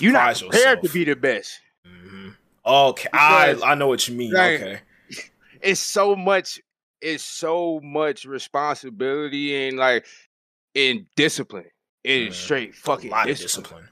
You're 0.00 0.12
not 0.12 0.36
prepared 0.36 0.82
to 0.82 0.88
be 0.90 1.04
the 1.04 1.16
best. 1.16 1.60
hmm 1.84 2.30
Okay, 2.66 3.08
I 3.12 3.50
Because, 3.52 3.62
I 3.62 3.74
know 3.74 3.88
what 3.88 4.06
you 4.08 4.14
mean. 4.14 4.32
like, 4.32 4.60
okay. 4.60 4.80
It's 5.60 5.80
so 5.80 6.14
much. 6.16 6.60
It's 7.00 7.22
so 7.24 7.80
much 7.82 8.24
responsibility 8.24 9.68
and 9.68 9.76
like 9.78 10.06
in 10.74 11.06
discipline. 11.16 11.70
It 12.02 12.22
is 12.28 12.34
Mhm. 12.34 12.38
straight 12.38 12.74
fucking 12.74 13.10
discipline. 13.24 13.62
discipline. 13.62 13.88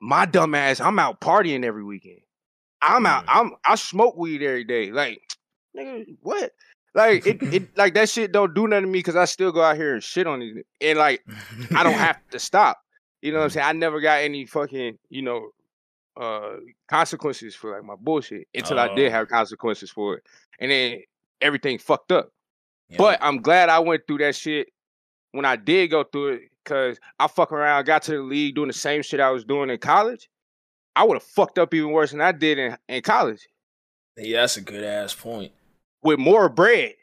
my 0.00 0.26
dumb 0.26 0.54
ass, 0.54 0.80
I'm 0.80 0.98
out 0.98 1.20
partying 1.20 1.64
every 1.64 1.84
weekend. 1.84 2.20
I'm 2.82 3.06
out. 3.06 3.24
Mm. 3.26 3.28
I'm 3.40 3.52
I 3.66 3.74
smoke 3.76 4.16
weed 4.16 4.42
every 4.42 4.64
day. 4.64 4.90
Like, 4.92 5.20
nigga, 5.76 6.04
what? 6.20 6.52
Like 6.96 7.24
it, 7.26 7.40
it 7.42 7.68
like 7.76 7.94
that 7.94 8.08
shit 8.08 8.32
don't 8.32 8.54
do 8.54 8.66
nothing 8.66 8.86
to 8.86 8.90
me 8.90 8.98
because 8.98 9.14
I 9.16 9.26
still 9.26 9.52
go 9.52 9.62
out 9.62 9.76
here 9.76 9.94
and 9.94 10.02
shit 10.02 10.26
on 10.26 10.40
these. 10.40 10.54
ni- 10.56 10.62
And 10.80 10.98
like 10.98 11.22
I 11.76 11.82
don't 11.84 11.92
have 11.92 12.18
to 12.30 12.38
stop. 12.40 12.78
You 13.22 13.30
know 13.32 13.38
what 13.38 13.44
I'm 13.44 13.50
saying? 13.50 13.66
I 13.66 13.72
never 13.72 14.00
got 14.00 14.20
any 14.22 14.46
fucking 14.46 14.98
you 15.10 15.22
know 15.22 15.50
uh 16.16 16.56
consequences 16.88 17.54
for 17.54 17.72
like 17.76 17.84
my 17.84 17.94
bullshit 17.96 18.48
until 18.54 18.78
I 18.80 18.94
did 18.94 19.08
Oh. 19.08 19.10
have 19.12 19.28
consequences 19.28 19.90
for 19.90 20.16
it, 20.16 20.24
and 20.58 20.70
then 20.70 21.02
everything 21.40 21.78
fucked 21.78 22.10
up. 22.10 22.30
Yeah. 22.88 22.96
But 22.98 23.18
I'm 23.20 23.38
glad 23.42 23.68
I 23.68 23.78
went 23.80 24.06
through 24.06 24.18
that 24.18 24.34
shit 24.34 24.68
when 25.32 25.44
I 25.44 25.56
did 25.56 25.90
go 25.90 26.04
through 26.04 26.28
it 26.34 26.42
because 26.64 26.98
I 27.18 27.26
fuck 27.26 27.52
around, 27.52 27.84
got 27.84 28.02
to 28.04 28.12
the 28.12 28.22
league 28.22 28.54
doing 28.54 28.68
the 28.68 28.72
same 28.72 29.02
shit 29.02 29.20
I 29.20 29.30
was 29.30 29.44
doing 29.44 29.68
in 29.70 29.78
college. 29.78 30.28
I 30.94 31.04
would 31.04 31.14
have 31.16 31.22
fucked 31.22 31.58
up 31.58 31.74
even 31.74 31.90
worse 31.90 32.12
than 32.12 32.22
I 32.22 32.32
did 32.32 32.58
in, 32.58 32.76
in 32.88 33.02
college 33.02 33.46
yeah, 34.16 34.40
that's 34.40 34.56
a 34.56 34.62
good 34.62 34.82
ass 34.82 35.12
point. 35.14 35.52
With 36.06 36.18
more 36.18 36.48
bread. 36.48 36.94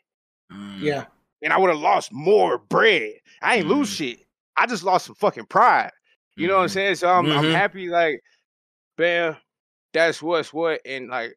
Mm. 0.52 0.80
Yeah. 0.82 1.06
And 1.42 1.52
I 1.54 1.58
would 1.58 1.70
have 1.70 1.80
lost 1.80 2.12
more 2.12 2.58
bread. 2.58 3.14
I 3.42 3.58
ain't 3.58 3.68
lose 3.68 3.90
Mm. 3.92 3.98
shit. 3.98 4.20
I 4.56 4.66
just 4.66 4.84
lost 4.84 5.06
some 5.08 5.16
fucking 5.16 5.46
pride. 5.48 5.92
You 6.36 6.48
know 6.48 6.56
what 6.56 6.64
I'm 6.64 6.68
Mhm. 6.70 6.74
saying? 6.74 6.96
So 6.96 7.10
I'm, 7.10 7.26
I'm 7.32 7.44
Mhm. 7.46 7.54
happy, 7.54 7.88
like, 7.90 8.20
bam, 8.98 9.38
that's 9.94 10.22
what's 10.22 10.52
what. 10.54 10.82
And 10.86 11.10
like, 11.10 11.36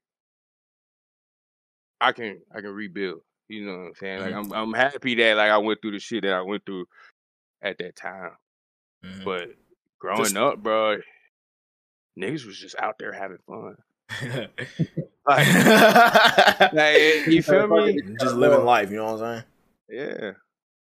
I 2.01 2.13
can 2.13 2.41
I 2.55 2.61
can 2.61 2.71
rebuild. 2.73 3.21
You 3.49 3.65
know 3.67 3.79
what 3.79 3.87
I'm 3.89 3.95
saying? 3.95 4.21
Like 4.21 4.35
Mhm. 4.35 4.37
I'm 4.39 4.53
I'm 4.53 4.73
happy 4.75 5.15
that 5.17 5.37
like 5.37 5.51
I 5.51 5.59
went 5.59 5.81
through 5.81 5.93
the 5.93 5.99
shit 5.99 6.23
that 6.23 6.33
I 6.35 6.43
went 6.43 6.65
through 6.67 6.87
at 7.63 7.79
that 7.79 7.97
time. 7.97 8.37
Mhm. 9.05 9.25
But 9.25 9.49
growing 9.99 10.25
Just- 10.25 10.37
up, 10.37 10.59
bro, 10.63 10.99
niggas 12.19 12.47
was 12.47 12.59
just 12.59 12.77
out 12.79 12.97
there 12.99 13.13
having 13.13 13.39
fun. 13.47 13.77
Like, 15.29 16.73
like, 16.73 17.27
you 17.27 17.43
feel 17.43 17.67
me? 17.67 18.01
just 18.21 18.37
living 18.37 18.65
life, 18.65 18.91
you 18.93 18.97
know 18.99 19.13
what 19.15 19.23
I'm 19.23 19.43
saying? 19.89 20.11
Yeah. 20.21 20.31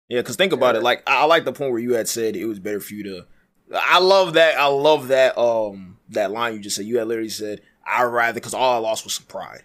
Yeah, 0.07 0.21
because 0.21 0.35
think 0.35 0.53
about 0.53 0.75
it. 0.75 0.83
Like 0.83 1.01
I, 1.09 1.21
I 1.21 1.23
like 1.25 1.45
the 1.45 1.51
point 1.53 1.71
where 1.71 1.81
you 1.81 1.95
had 1.95 2.07
said 2.07 2.35
it 2.35 2.45
was 2.45 2.59
better 2.59 2.79
for 2.79 2.93
you 2.93 3.03
to. 3.05 3.25
I 3.73 3.97
love 3.97 4.33
that. 4.33 4.55
I 4.59 4.67
love 4.67 5.07
that. 5.07 5.35
Um, 5.35 5.97
that 6.09 6.29
line 6.29 6.53
you 6.53 6.59
just 6.59 6.75
said. 6.75 6.85
You 6.85 6.99
had 6.99 7.07
literally 7.07 7.29
said, 7.29 7.61
"I'd 7.87 8.03
rather," 8.03 8.35
because 8.35 8.53
all 8.53 8.75
I 8.75 8.77
lost 8.77 9.03
was 9.03 9.15
some 9.15 9.25
pride. 9.25 9.63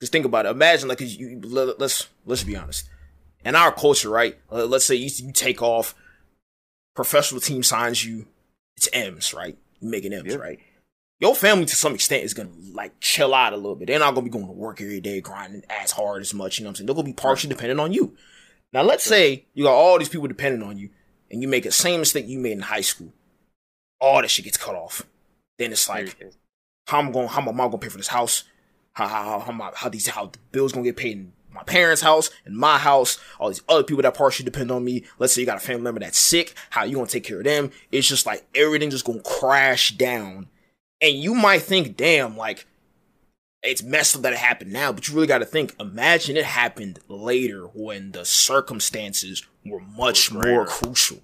Just 0.00 0.12
think 0.12 0.24
about 0.26 0.46
it. 0.46 0.50
Imagine 0.50 0.88
like 0.88 0.98
'cause 0.98 1.16
you. 1.16 1.40
let- 1.42 1.80
Let's 1.80 2.06
let's 2.24 2.44
be 2.44 2.54
honest. 2.54 2.88
In 3.44 3.56
our 3.56 3.72
culture, 3.72 4.10
right? 4.10 4.38
Let's 4.48 4.84
say 4.84 4.94
you, 4.94 5.10
you 5.16 5.32
take 5.32 5.60
off. 5.60 5.96
Professional 6.94 7.40
team 7.40 7.64
signs 7.64 8.04
you. 8.04 8.26
It's 8.76 8.88
M's, 8.92 9.34
right? 9.34 9.58
You 9.80 9.90
making 9.90 10.12
M's, 10.12 10.34
Yeah. 10.34 10.38
right? 10.38 10.60
Your 11.20 11.34
family, 11.34 11.66
to 11.66 11.76
some 11.76 11.94
extent, 11.94 12.24
is 12.24 12.34
gonna 12.34 12.50
like 12.72 12.98
chill 13.00 13.34
out 13.34 13.52
a 13.52 13.56
little 13.56 13.76
bit. 13.76 13.86
They're 13.86 13.98
not 13.98 14.14
gonna 14.14 14.24
be 14.24 14.30
going 14.30 14.46
to 14.46 14.52
work 14.52 14.80
every 14.80 15.00
day, 15.00 15.20
grinding 15.20 15.62
as 15.68 15.92
hard 15.92 16.22
as 16.22 16.32
much. 16.32 16.58
You 16.58 16.64
know 16.64 16.68
what 16.68 16.70
I'm 16.72 16.76
saying? 16.76 16.86
They're 16.86 16.94
gonna 16.94 17.04
be 17.04 17.12
partially 17.12 17.50
dependent 17.50 17.78
on 17.78 17.92
you. 17.92 18.16
Now, 18.72 18.82
let's 18.82 19.04
say 19.04 19.44
you 19.52 19.64
got 19.64 19.74
all 19.74 19.98
these 19.98 20.08
people 20.08 20.28
dependent 20.28 20.62
on 20.64 20.78
you, 20.78 20.90
and 21.30 21.42
you 21.42 21.48
make 21.48 21.64
the 21.64 21.72
same 21.72 22.00
mistake 22.00 22.26
you 22.26 22.38
made 22.38 22.52
in 22.52 22.60
high 22.60 22.80
school. 22.80 23.12
All 24.00 24.22
that 24.22 24.30
shit 24.30 24.46
gets 24.46 24.56
cut 24.56 24.74
off. 24.74 25.02
Then 25.58 25.72
it's 25.72 25.88
like, 25.88 26.16
how 26.86 27.00
am 27.00 27.12
going? 27.12 27.28
How 27.28 27.42
my 27.42 27.52
mom 27.52 27.70
gonna 27.70 27.78
pay 27.78 27.88
for 27.90 27.98
this 27.98 28.08
house? 28.08 28.44
How 28.92 29.06
how 29.06 29.24
how, 29.24 29.38
how, 29.40 29.52
my, 29.52 29.70
how 29.74 29.88
these 29.90 30.06
how 30.06 30.26
the 30.26 30.38
bills 30.52 30.72
gonna 30.72 30.84
get 30.84 30.96
paid 30.96 31.18
in 31.18 31.32
my 31.52 31.62
parents' 31.64 32.00
house 32.00 32.30
and 32.46 32.56
my 32.56 32.78
house? 32.78 33.18
All 33.38 33.48
these 33.48 33.62
other 33.68 33.84
people 33.84 34.02
that 34.02 34.14
partially 34.14 34.44
depend 34.44 34.70
on 34.70 34.84
me. 34.84 35.04
Let's 35.18 35.34
say 35.34 35.42
you 35.42 35.46
got 35.46 35.58
a 35.58 35.60
family 35.60 35.82
member 35.82 36.00
that's 36.00 36.18
sick. 36.18 36.54
How 36.70 36.84
you 36.84 36.94
gonna 36.94 37.08
take 37.08 37.24
care 37.24 37.38
of 37.38 37.44
them? 37.44 37.72
It's 37.92 38.08
just 38.08 38.24
like 38.24 38.46
everything 38.54 38.88
just 38.88 39.04
gonna 39.04 39.20
crash 39.20 39.92
down, 39.92 40.48
and 41.00 41.14
you 41.14 41.34
might 41.34 41.62
think, 41.62 41.96
damn, 41.96 42.36
like 42.36 42.66
it's 43.62 43.82
messed 43.82 44.16
up 44.16 44.22
that 44.22 44.32
it 44.32 44.38
happened 44.38 44.72
now, 44.72 44.92
but 44.92 45.08
you 45.08 45.14
really 45.14 45.26
got 45.26 45.38
to 45.38 45.44
think. 45.44 45.74
Imagine 45.78 46.36
it 46.36 46.44
happened 46.44 46.98
later 47.08 47.64
when 47.74 48.12
the 48.12 48.24
circumstances 48.24 49.44
were 49.64 49.80
much 49.80 50.32
more 50.32 50.66
crucial. 50.66 51.18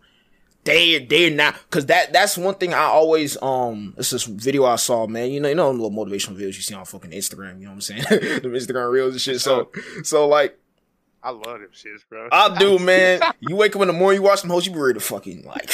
They 0.65 0.99
they're 0.99 1.31
not 1.31 1.55
because 1.55 1.87
that 1.87 2.13
that's 2.13 2.37
one 2.37 2.57
thing 2.57 2.75
I 2.75 2.83
always 2.83 3.41
um. 3.41 3.95
It's 3.97 4.11
this 4.11 4.25
video 4.25 4.65
I 4.65 4.77
saw, 4.77 5.07
man. 5.07 5.31
You 5.31 5.39
know, 5.39 5.49
you 5.49 5.55
know, 5.55 5.71
little 5.71 5.93
motivational 5.93 6.37
videos 6.37 6.57
you 6.57 6.63
see 6.63 6.75
on 6.75 6.85
fucking 6.85 7.13
Instagram. 7.13 7.61
You 7.61 7.67
know 7.67 7.71
what 7.71 7.75
I'm 7.75 7.81
saying? 7.83 8.03
the 8.11 8.49
Instagram 8.49 8.91
reels 8.91 9.13
and 9.13 9.21
shit. 9.21 9.41
So 9.41 9.71
so 10.03 10.27
like 10.27 10.59
I 11.27 11.31
love 11.31 11.45
them 11.61 11.69
shits, 11.75 12.03
bro. 12.09 12.29
I 12.31 12.57
do, 12.59 12.79
man. 12.79 13.21
You 13.41 13.57
wake 13.57 13.75
up 13.75 13.83
in 13.83 13.89
the 13.89 13.93
morning, 13.95 14.21
you 14.21 14.27
watch 14.27 14.43
them 14.43 14.51
hoes, 14.51 14.65
you 14.67 14.73
be 14.73 14.79
ready 14.79 14.95
to 14.99 15.05
fucking 15.05 15.45
like, 15.45 15.71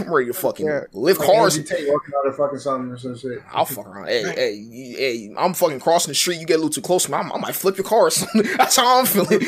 I'm 0.00 0.12
ready 0.12 0.26
to 0.26 0.34
fucking 0.34 0.66
Yeah. 0.66 0.80
lift 0.92 1.20
Like, 1.20 1.28
cars. 1.28 1.56
Andy 1.56 1.68
Tate 1.68 1.88
walking 1.88 2.12
out 2.18 2.26
of 2.26 2.36
fucking 2.36 2.58
something 2.58 2.90
or 2.92 2.98
some 2.98 3.16
shit. 3.16 3.38
I'll 3.52 3.64
fuck 3.64 3.86
around. 3.86 4.08
Hey, 4.08 4.22
hey, 4.34 4.52
you- 4.52 4.96
hey, 4.96 5.34
I'm 5.38 5.54
fucking 5.54 5.78
crossing 5.80 6.10
the 6.10 6.14
street. 6.16 6.40
You 6.40 6.46
get 6.46 6.54
a 6.54 6.58
little 6.58 6.70
too 6.70 6.80
close 6.80 7.08
man. 7.08 7.30
I, 7.30 7.34
I 7.36 7.38
might 7.38 7.54
flip 7.54 7.76
your 7.76 7.84
car 7.84 8.00
or 8.06 8.10
something. 8.10 8.42
That's 8.58 8.76
how 8.76 8.98
I'm 9.00 9.06
feeling. 9.06 9.40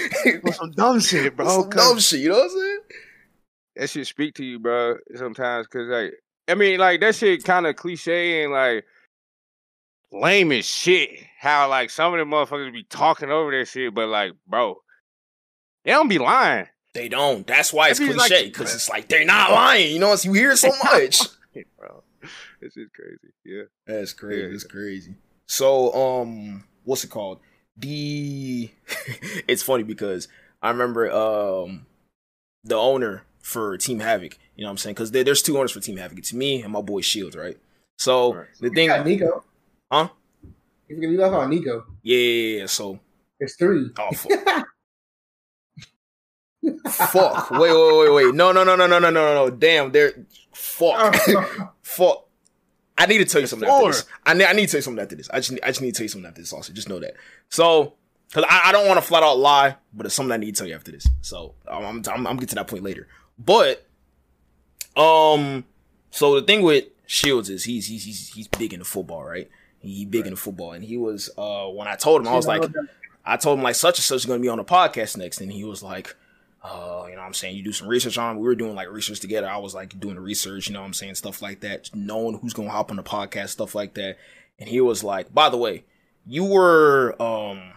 some 0.52 0.70
dumb 0.72 1.00
shit, 1.00 1.36
bro. 1.36 1.48
Some 1.62 1.70
dumb 1.70 1.98
shit. 1.98 2.20
You 2.20 2.28
know 2.30 2.36
what 2.38 2.44
I'm 2.44 2.50
saying? 2.58 2.78
that 3.76 3.90
shit 3.90 4.06
speak 4.06 4.34
to 4.36 4.44
you, 4.44 4.58
bro. 4.58 4.96
Sometimes, 5.16 5.66
cause 5.66 5.88
like, 5.88 6.12
I 6.48 6.54
mean, 6.54 6.78
like 6.78 7.00
that 7.00 7.14
shit 7.16 7.42
kind 7.44 7.66
of 7.66 7.74
cliche 7.76 8.44
and 8.44 8.52
like 8.52 8.84
lame 10.12 10.52
as 10.52 10.64
shit. 10.64 11.10
How 11.40 11.68
like 11.68 11.90
some 11.90 12.12
of 12.14 12.18
them 12.18 12.30
motherfuckers 12.30 12.72
be 12.72 12.84
talking 12.84 13.30
over 13.30 13.50
that 13.58 13.66
shit, 13.68 13.94
but 13.94 14.08
like, 14.08 14.32
bro, 14.46 14.76
they 15.86 15.92
don't 15.92 16.08
be 16.08 16.18
lying. 16.18 16.66
They 16.92 17.08
don't. 17.08 17.46
That's 17.46 17.72
why 17.72 17.88
it's 17.88 17.98
That'd 17.98 18.12
be 18.14 18.18
like- 18.18 18.28
cliche 18.28 18.46
because 18.48 18.74
it's 18.74 18.88
like 18.90 19.08
they're 19.08 19.24
not 19.24 19.50
lying. 19.52 19.92
You 19.92 19.98
know, 20.00 20.14
you 20.22 20.32
hear 20.34 20.54
so 20.56 20.68
much. 20.84 21.20
bro, 21.78 22.02
this 22.60 22.76
is 22.76 22.88
crazy. 22.94 23.32
Yeah. 23.44 23.62
That's 23.86 24.12
crazy. 24.12 24.42
Yeah. 24.42 24.48
That's 24.50 24.64
crazy. 24.64 25.14
So, 25.46 25.94
um, 25.94 26.64
what's 26.84 27.04
it 27.04 27.10
called? 27.10 27.40
The 27.76 28.70
it's 29.48 29.62
funny 29.62 29.82
because 29.84 30.28
I 30.62 30.70
remember 30.70 31.10
um 31.10 31.86
the 32.64 32.76
owner 32.76 33.22
for 33.42 33.76
Team 33.78 34.00
Havoc. 34.00 34.38
You 34.56 34.62
know 34.62 34.68
what 34.68 34.72
I'm 34.72 34.78
saying? 34.78 34.94
Because 34.94 35.10
there, 35.12 35.22
there's 35.22 35.42
two 35.42 35.56
owners 35.58 35.70
for 35.72 35.80
Team 35.80 35.98
Havoc. 35.98 36.18
It's 36.18 36.32
me 36.32 36.62
and 36.62 36.72
my 36.72 36.80
boy 36.80 37.02
Shields, 37.02 37.36
right? 37.36 37.58
So 37.98 38.34
Right. 38.34 38.46
the 38.58 38.68
You 38.68 38.74
thing, 38.74 38.88
got 38.88 39.06
Nico. 39.06 39.44
Huh? 39.92 40.08
You 40.88 40.96
forget 40.96 41.10
you 41.10 41.18
left 41.20 41.34
on 41.34 41.50
Nico. 41.50 41.84
yeah, 42.02 42.16
yeah, 42.18 42.58
yeah. 42.60 42.66
So 42.66 42.98
it's 43.38 43.54
three. 43.56 43.90
oh 43.98 44.10
fuck. 46.90 47.50
Wait, 47.50 47.60
wait, 47.60 47.98
wait, 47.98 48.12
wait. 48.12 48.34
No, 48.34 48.52
no, 48.52 48.64
no, 48.64 48.76
no, 48.76 48.86
no, 48.86 48.98
no, 48.98 49.10
no, 49.10 49.34
no. 49.34 49.50
Damn, 49.50 49.92
they're 49.92 50.12
fuck. 50.52 51.14
fuck. 51.82 52.26
I 52.98 53.06
need 53.06 53.18
to 53.18 53.24
tell 53.24 53.40
you 53.40 53.46
something 53.46 53.68
after 53.68 53.88
this. 53.88 54.04
I 54.24 54.34
need, 54.34 54.44
I 54.44 54.52
need 54.52 54.66
to 54.66 54.72
tell 54.72 54.78
you 54.78 54.82
something 54.82 55.02
after 55.02 55.16
this. 55.16 55.28
I 55.30 55.36
just 55.36 55.52
need, 55.52 55.60
I 55.62 55.68
just 55.68 55.82
need 55.82 55.94
to 55.94 55.98
tell 55.98 56.04
you 56.04 56.08
something 56.08 56.28
after 56.28 56.40
this 56.40 56.52
also. 56.52 56.72
Just 56.72 56.88
know 56.88 56.98
that. 57.00 57.14
So, 57.50 57.94
cause 58.32 58.44
I, 58.48 58.62
I 58.66 58.72
don't 58.72 58.86
want 58.86 58.98
to 58.98 59.06
flat 59.06 59.22
out 59.22 59.38
lie, 59.38 59.76
but 59.92 60.06
it's 60.06 60.14
something 60.14 60.32
I 60.32 60.38
need 60.38 60.54
to 60.54 60.58
tell 60.60 60.68
you 60.68 60.74
after 60.74 60.92
this. 60.92 61.06
So 61.20 61.54
I'm, 61.70 61.84
I'm, 61.84 62.02
I'm, 62.10 62.26
I'm 62.26 62.36
get 62.36 62.48
to 62.50 62.54
that 62.54 62.68
point 62.68 62.82
later. 62.82 63.06
But, 63.38 63.86
um, 64.96 65.64
so 66.10 66.40
the 66.40 66.46
thing 66.46 66.62
with 66.62 66.84
Shields 67.06 67.50
is 67.50 67.64
he's, 67.64 67.86
he's, 67.86 68.04
he's, 68.04 68.28
he's 68.30 68.48
big 68.48 68.72
into 68.72 68.86
football, 68.86 69.22
right? 69.24 69.50
He 69.80 70.06
big 70.06 70.22
right. 70.22 70.28
into 70.28 70.40
football, 70.40 70.72
and 70.72 70.82
he 70.82 70.96
was, 70.96 71.30
uh, 71.36 71.66
when 71.66 71.86
I 71.86 71.96
told 71.96 72.22
him, 72.22 72.28
I 72.28 72.34
was 72.34 72.46
like, 72.46 72.62
I 73.24 73.36
told 73.36 73.58
him 73.58 73.62
like 73.62 73.74
such 73.74 73.98
and 73.98 74.04
such 74.04 74.16
is 74.16 74.26
going 74.26 74.40
to 74.40 74.42
be 74.42 74.48
on 74.48 74.58
the 74.58 74.64
podcast 74.64 75.16
next, 75.16 75.40
and 75.40 75.52
he 75.52 75.64
was 75.64 75.82
like, 75.82 76.16
uh, 76.66 77.06
you 77.08 77.14
know 77.14 77.20
what 77.20 77.26
I'm 77.26 77.34
saying? 77.34 77.56
You 77.56 77.62
do 77.62 77.72
some 77.72 77.86
research 77.86 78.18
on 78.18 78.32
him. 78.32 78.42
We 78.42 78.48
were 78.48 78.54
doing 78.54 78.74
like 78.74 78.90
research 78.90 79.20
together. 79.20 79.48
I 79.48 79.58
was 79.58 79.74
like 79.74 79.98
doing 80.00 80.16
the 80.16 80.20
research, 80.20 80.66
you 80.66 80.74
know 80.74 80.80
what 80.80 80.86
I'm 80.86 80.94
saying? 80.94 81.14
Stuff 81.14 81.40
like 81.40 81.60
that. 81.60 81.90
Knowing 81.94 82.38
who's 82.38 82.54
going 82.54 82.68
to 82.68 82.72
hop 82.72 82.90
on 82.90 82.96
the 82.96 83.02
podcast, 83.02 83.50
stuff 83.50 83.74
like 83.74 83.94
that. 83.94 84.16
And 84.58 84.68
he 84.68 84.80
was 84.80 85.04
like, 85.04 85.32
by 85.32 85.48
the 85.48 85.56
way, 85.56 85.84
you 86.26 86.44
were 86.44 87.14
um 87.22 87.72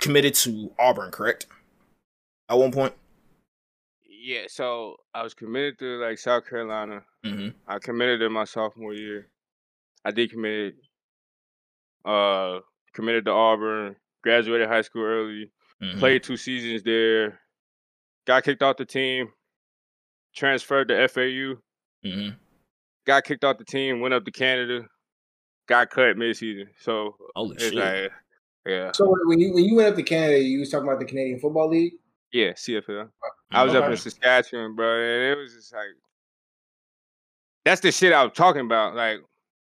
committed 0.00 0.34
to 0.34 0.72
Auburn, 0.78 1.10
correct? 1.10 1.46
At 2.48 2.58
one 2.58 2.72
point? 2.72 2.94
Yeah. 4.08 4.44
So 4.48 4.96
I 5.14 5.22
was 5.22 5.34
committed 5.34 5.78
to 5.80 5.98
like 5.98 6.18
South 6.18 6.48
Carolina. 6.48 7.02
Mm-hmm. 7.24 7.48
I 7.68 7.78
committed 7.80 8.22
in 8.22 8.32
my 8.32 8.44
sophomore 8.44 8.94
year. 8.94 9.28
I 10.04 10.10
did 10.10 10.30
commit. 10.30 10.76
Uh, 12.04 12.60
committed 12.94 13.26
to 13.26 13.32
Auburn. 13.32 13.96
Graduated 14.22 14.68
high 14.68 14.82
school 14.82 15.04
early. 15.04 15.50
Mm-hmm. 15.82 15.98
Played 15.98 16.22
two 16.22 16.36
seasons 16.36 16.82
there. 16.82 17.40
Got 18.26 18.44
kicked 18.44 18.62
off 18.62 18.76
the 18.76 18.84
team. 18.84 19.28
Transferred 20.34 20.88
to 20.88 21.08
FAU. 21.08 21.60
Mm-hmm. 22.04 22.30
Got 23.06 23.24
kicked 23.24 23.44
off 23.44 23.58
the 23.58 23.64
team. 23.64 24.00
Went 24.00 24.14
up 24.14 24.24
to 24.24 24.30
Canada. 24.30 24.86
Got 25.68 25.90
cut 25.90 26.16
midseason. 26.16 26.66
So 26.80 27.16
Holy 27.34 27.58
shit. 27.58 27.74
like, 27.74 28.10
yeah, 28.66 28.90
So 28.92 29.14
when 29.24 29.38
you 29.40 29.52
when 29.54 29.64
you 29.64 29.76
went 29.76 29.88
up 29.90 29.96
to 29.96 30.02
Canada, 30.02 30.38
you 30.40 30.60
was 30.60 30.70
talking 30.70 30.88
about 30.88 30.98
the 30.98 31.04
Canadian 31.06 31.38
Football 31.40 31.70
League. 31.70 31.94
yeah, 32.32 32.52
CFL. 32.52 33.08
I 33.52 33.62
was 33.62 33.74
up 33.74 33.88
in 33.88 33.96
Saskatchewan, 33.96 34.74
bro, 34.74 35.00
and 35.00 35.22
it 35.32 35.38
was 35.38 35.54
just 35.54 35.72
like 35.72 35.86
that's 37.64 37.80
the 37.80 37.92
shit 37.92 38.12
I 38.12 38.24
was 38.24 38.32
talking 38.34 38.62
about. 38.62 38.94
Like 38.96 39.20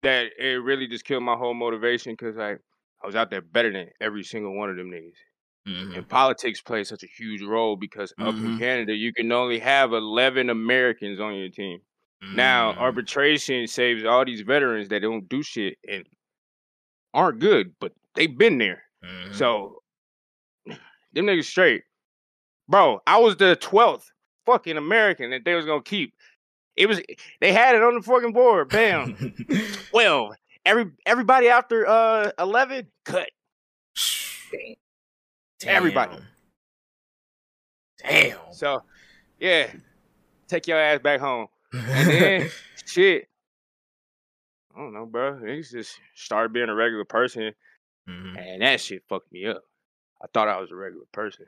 that, 0.03 0.29
it 0.39 0.63
really 0.63 0.87
just 0.87 1.05
killed 1.05 1.23
my 1.25 1.35
whole 1.37 1.55
motivation 1.55 2.13
because 2.13 2.37
like 2.37 2.61
I 3.03 3.07
was 3.07 3.17
out 3.17 3.31
there 3.31 3.41
better 3.43 3.73
than 3.73 3.89
every 4.01 4.23
single 4.23 4.57
one 4.57 4.71
of 4.71 4.77
them 4.77 4.91
niggas. 4.91 5.13
Mhm. 5.67 5.97
And 5.97 6.09
politics 6.09 6.61
plays 6.61 6.89
such 6.89 7.03
a 7.03 7.07
huge 7.07 7.43
role 7.43 7.75
because 7.77 8.13
up 8.19 8.35
in 8.35 8.57
Mhm. 8.57 8.59
Canada 8.59 8.95
you 8.95 9.13
can 9.15 9.33
only 9.33 9.59
have 9.59 9.93
eleven 9.93 10.51
Americans 10.51 11.21
on 11.21 11.35
your 11.37 11.49
team. 11.49 11.81
Now 12.23 12.73
Mhm. 12.73 12.79
arbitration 12.79 13.67
saves 13.67 14.05
all 14.05 14.25
these 14.25 14.43
veterans 14.43 14.89
that 14.89 15.01
don't 15.03 15.29
do 15.29 15.43
shit 15.43 15.79
and 15.89 16.07
aren't 17.15 17.39
good, 17.39 17.75
but 17.79 17.93
they've 18.15 18.37
been 18.37 18.59
there. 18.59 18.85
Mhm. 19.03 19.35
So 19.35 19.83
them 20.67 21.27
niggas 21.27 21.45
straight. 21.45 21.85
Bro, 22.69 23.03
I 23.07 23.19
was 23.19 23.37
the 23.37 23.57
twelfth 23.57 24.11
fucking 24.47 24.77
American 24.77 25.31
that 25.31 25.45
they 25.45 25.55
was 25.55 25.65
gonna 25.67 25.83
keep. 25.83 26.15
It 26.77 26.87
was 26.87 27.01
they 27.41 27.53
had 27.53 27.75
it 27.77 27.83
on 27.83 27.95
the 27.95 28.03
fucking 28.03 28.33
board. 28.33 28.69
Bam. 28.69 29.15
Twelve. 29.91 30.35
Every 30.67 30.91
everybody 31.07 31.49
after 31.49 31.87
uh 31.87 32.33
eleven 32.39 32.91
cut. 33.05 33.31
Everybody. 35.67 36.17
Damn. 38.03 38.39
So 38.53 38.83
yeah. 39.39 39.69
Take 40.49 40.67
your 40.67 40.79
ass 40.79 41.01
back 41.01 41.21
home. 41.21 41.47
And 41.73 42.09
then 42.11 42.51
shit. 42.87 43.29
I 44.75 44.81
don't 44.81 44.93
know, 44.93 45.07
bro. 45.07 45.35
Niggas 45.35 45.71
just 45.71 45.99
started 46.15 46.53
being 46.53 46.69
a 46.69 46.75
regular 46.75 47.05
person 47.05 47.53
Mhm. 48.09 48.37
and 48.39 48.63
that 48.63 48.81
shit 48.81 49.03
fucked 49.09 49.33
me 49.33 49.47
up. 49.47 49.63
I 50.23 50.27
thought 50.35 50.49
I 50.49 50.61
was 50.61 50.71
a 50.71 50.75
regular 50.77 51.07
person. 51.13 51.47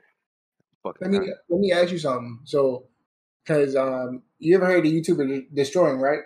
Fucking 0.83 1.11
Let 1.11 1.21
me 1.21 1.27
not. 1.27 1.37
let 1.49 1.59
me 1.59 1.71
ask 1.71 1.91
you 1.91 1.97
something. 1.99 2.39
So, 2.45 2.87
because 3.43 3.75
um, 3.75 4.23
you 4.39 4.55
ever 4.55 4.65
heard 4.65 4.85
of 4.85 4.91
YouTuber 4.91 5.27
De- 5.27 5.47
destroying, 5.53 5.99
right? 5.99 6.21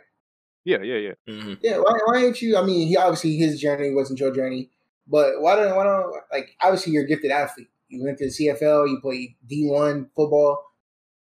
Yeah, 0.63 0.81
yeah, 0.83 0.97
yeah. 0.97 1.13
Mhm. 1.27 1.57
Yeah. 1.61 1.77
Why 1.79 1.97
why 2.05 2.23
ain't 2.23 2.41
you? 2.41 2.55
I 2.55 2.63
mean, 2.63 2.87
he 2.87 2.95
obviously 2.95 3.35
his 3.35 3.59
journey 3.59 3.91
wasn't 3.93 4.19
your 4.19 4.33
journey, 4.33 4.69
but 5.07 5.41
why 5.41 5.55
don't 5.55 5.75
why 5.75 5.83
don't 5.83 6.13
like 6.31 6.55
obviously 6.61 6.93
you're 6.93 7.03
a 7.03 7.07
gifted 7.07 7.31
athlete. 7.31 7.69
You 7.91 8.03
went 8.03 8.17
to 8.19 8.25
the 8.25 8.31
CFL. 8.31 8.87
You 8.89 8.99
played 9.01 9.35
D 9.47 9.67
one 9.67 10.09
football. 10.15 10.63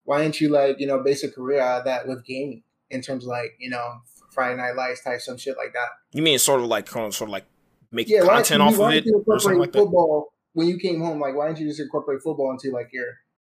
why 0.03 0.21
didn't 0.21 0.39
you 0.39 0.49
like 0.49 0.79
you 0.79 0.87
know 0.87 1.01
base 1.03 1.23
a 1.23 1.31
career 1.31 1.59
out 1.59 1.79
of 1.79 1.85
that 1.85 2.07
with 2.07 2.25
gaming 2.25 2.63
in 2.89 3.01
terms 3.01 3.23
of 3.23 3.29
like 3.29 3.55
you 3.59 3.69
know 3.69 4.01
Friday 4.31 4.55
Night 4.57 4.75
Lights 4.75 5.03
type 5.03 5.21
some 5.21 5.37
shit 5.37 5.57
like 5.57 5.73
that? 5.73 5.89
You 6.11 6.21
mean 6.21 6.39
sort 6.39 6.61
of 6.61 6.67
like 6.67 6.87
sort 6.87 7.21
of 7.21 7.29
like 7.29 7.45
make 7.91 8.07
yeah, 8.07 8.21
content 8.21 8.61
off 8.61 8.79
of 8.79 8.91
it 8.91 9.05
or 9.27 9.39
something 9.39 9.59
like 9.59 9.73
football, 9.73 10.29
that? 10.53 10.59
When 10.59 10.67
you 10.67 10.77
came 10.77 11.01
home, 11.01 11.19
like 11.19 11.35
why 11.35 11.47
didn't 11.47 11.59
you 11.59 11.67
just 11.67 11.79
incorporate 11.79 12.21
football 12.21 12.51
into 12.51 12.71
like 12.71 12.89
your 12.93 13.07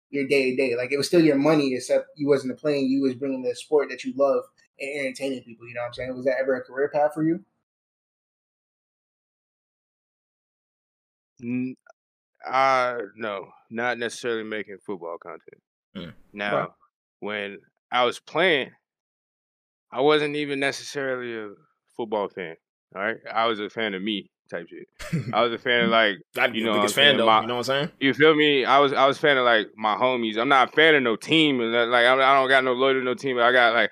your 0.09 0.27
day 0.27 0.51
to 0.51 0.55
day? 0.55 0.75
Like 0.75 0.91
it 0.91 0.97
was 0.97 1.07
still 1.07 1.23
your 1.23 1.37
money, 1.37 1.73
except 1.73 2.07
you 2.15 2.27
wasn't 2.27 2.57
playing. 2.59 2.87
You 2.87 3.01
was 3.01 3.15
bringing 3.15 3.41
the 3.41 3.55
sport 3.55 3.89
that 3.89 4.03
you 4.03 4.13
love 4.15 4.43
and 4.79 5.07
entertaining 5.07 5.43
people. 5.43 5.67
You 5.67 5.73
know 5.73 5.81
what 5.81 5.87
I'm 5.87 5.93
saying? 5.93 6.15
Was 6.15 6.25
that 6.25 6.37
ever 6.39 6.55
a 6.55 6.61
career 6.61 6.91
path 6.93 7.13
for 7.13 7.23
you? 7.23 7.43
Uh 12.47 12.97
no, 13.15 13.49
not 13.69 13.97
necessarily 13.97 14.43
making 14.43 14.77
football 14.85 15.17
content. 15.17 15.61
Mm. 15.95 16.13
Now, 16.33 16.75
when 17.19 17.57
I 17.91 18.03
was 18.03 18.19
playing, 18.19 18.71
I 19.91 20.01
wasn't 20.01 20.35
even 20.35 20.59
necessarily 20.59 21.35
a 21.35 21.53
football 21.95 22.29
fan. 22.29 22.55
All 22.95 23.01
right, 23.01 23.17
I 23.33 23.47
was 23.47 23.59
a 23.59 23.69
fan 23.69 23.93
of 23.93 24.01
me 24.01 24.29
type 24.49 24.67
shit. 24.69 24.87
I 25.33 25.43
was 25.43 25.53
a 25.53 25.57
fan 25.57 25.85
of 25.85 25.89
like 25.91 26.17
you 26.53 26.63
know, 26.63 26.75
biggest 26.75 26.95
fan 26.95 27.17
though. 27.17 27.25
My, 27.25 27.41
you 27.41 27.47
know 27.47 27.55
what 27.55 27.69
I'm 27.69 27.87
saying? 27.87 27.91
You 27.99 28.13
feel 28.13 28.35
me? 28.35 28.65
I 28.65 28.79
was 28.79 28.93
I 28.93 29.05
was 29.05 29.17
fan 29.17 29.37
of 29.37 29.45
like 29.45 29.67
my 29.75 29.95
homies. 29.95 30.37
I'm 30.37 30.49
not 30.49 30.69
a 30.69 30.71
fan 30.71 30.95
of 30.95 31.03
no 31.03 31.15
team, 31.15 31.59
like 31.59 32.05
I 32.05 32.15
don't 32.15 32.49
got 32.49 32.63
no 32.63 32.73
loyalty 32.73 33.01
to 33.01 33.05
no 33.05 33.13
team. 33.13 33.39
I 33.39 33.51
got 33.51 33.73
like 33.73 33.91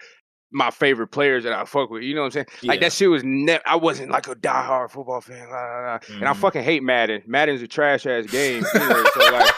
my 0.52 0.72
favorite 0.72 1.08
players 1.08 1.44
that 1.44 1.54
I 1.54 1.66
fuck 1.66 1.90
with. 1.90 2.04
You 2.04 2.16
know 2.16 2.22
what 2.22 2.28
I'm 2.28 2.32
saying? 2.32 2.46
Yeah. 2.62 2.72
Like 2.72 2.82
that 2.82 2.94
shit 2.94 3.10
was 3.10 3.24
never. 3.24 3.62
I 3.66 3.76
wasn't 3.76 4.12
like 4.12 4.28
a 4.28 4.36
diehard 4.36 4.92
football 4.92 5.22
fan, 5.22 5.48
blah, 5.48 5.50
blah, 5.50 5.82
blah. 5.82 5.98
Mm. 6.00 6.16
and 6.16 6.26
I 6.26 6.32
mm-hmm. 6.32 6.42
fucking 6.42 6.64
hate 6.64 6.84
Madden. 6.84 7.24
Madden's 7.26 7.62
a 7.62 7.68
trash 7.68 8.06
ass 8.06 8.26
game. 8.28 8.64
Anyway, 8.76 9.04
so 9.14 9.32
like, 9.32 9.54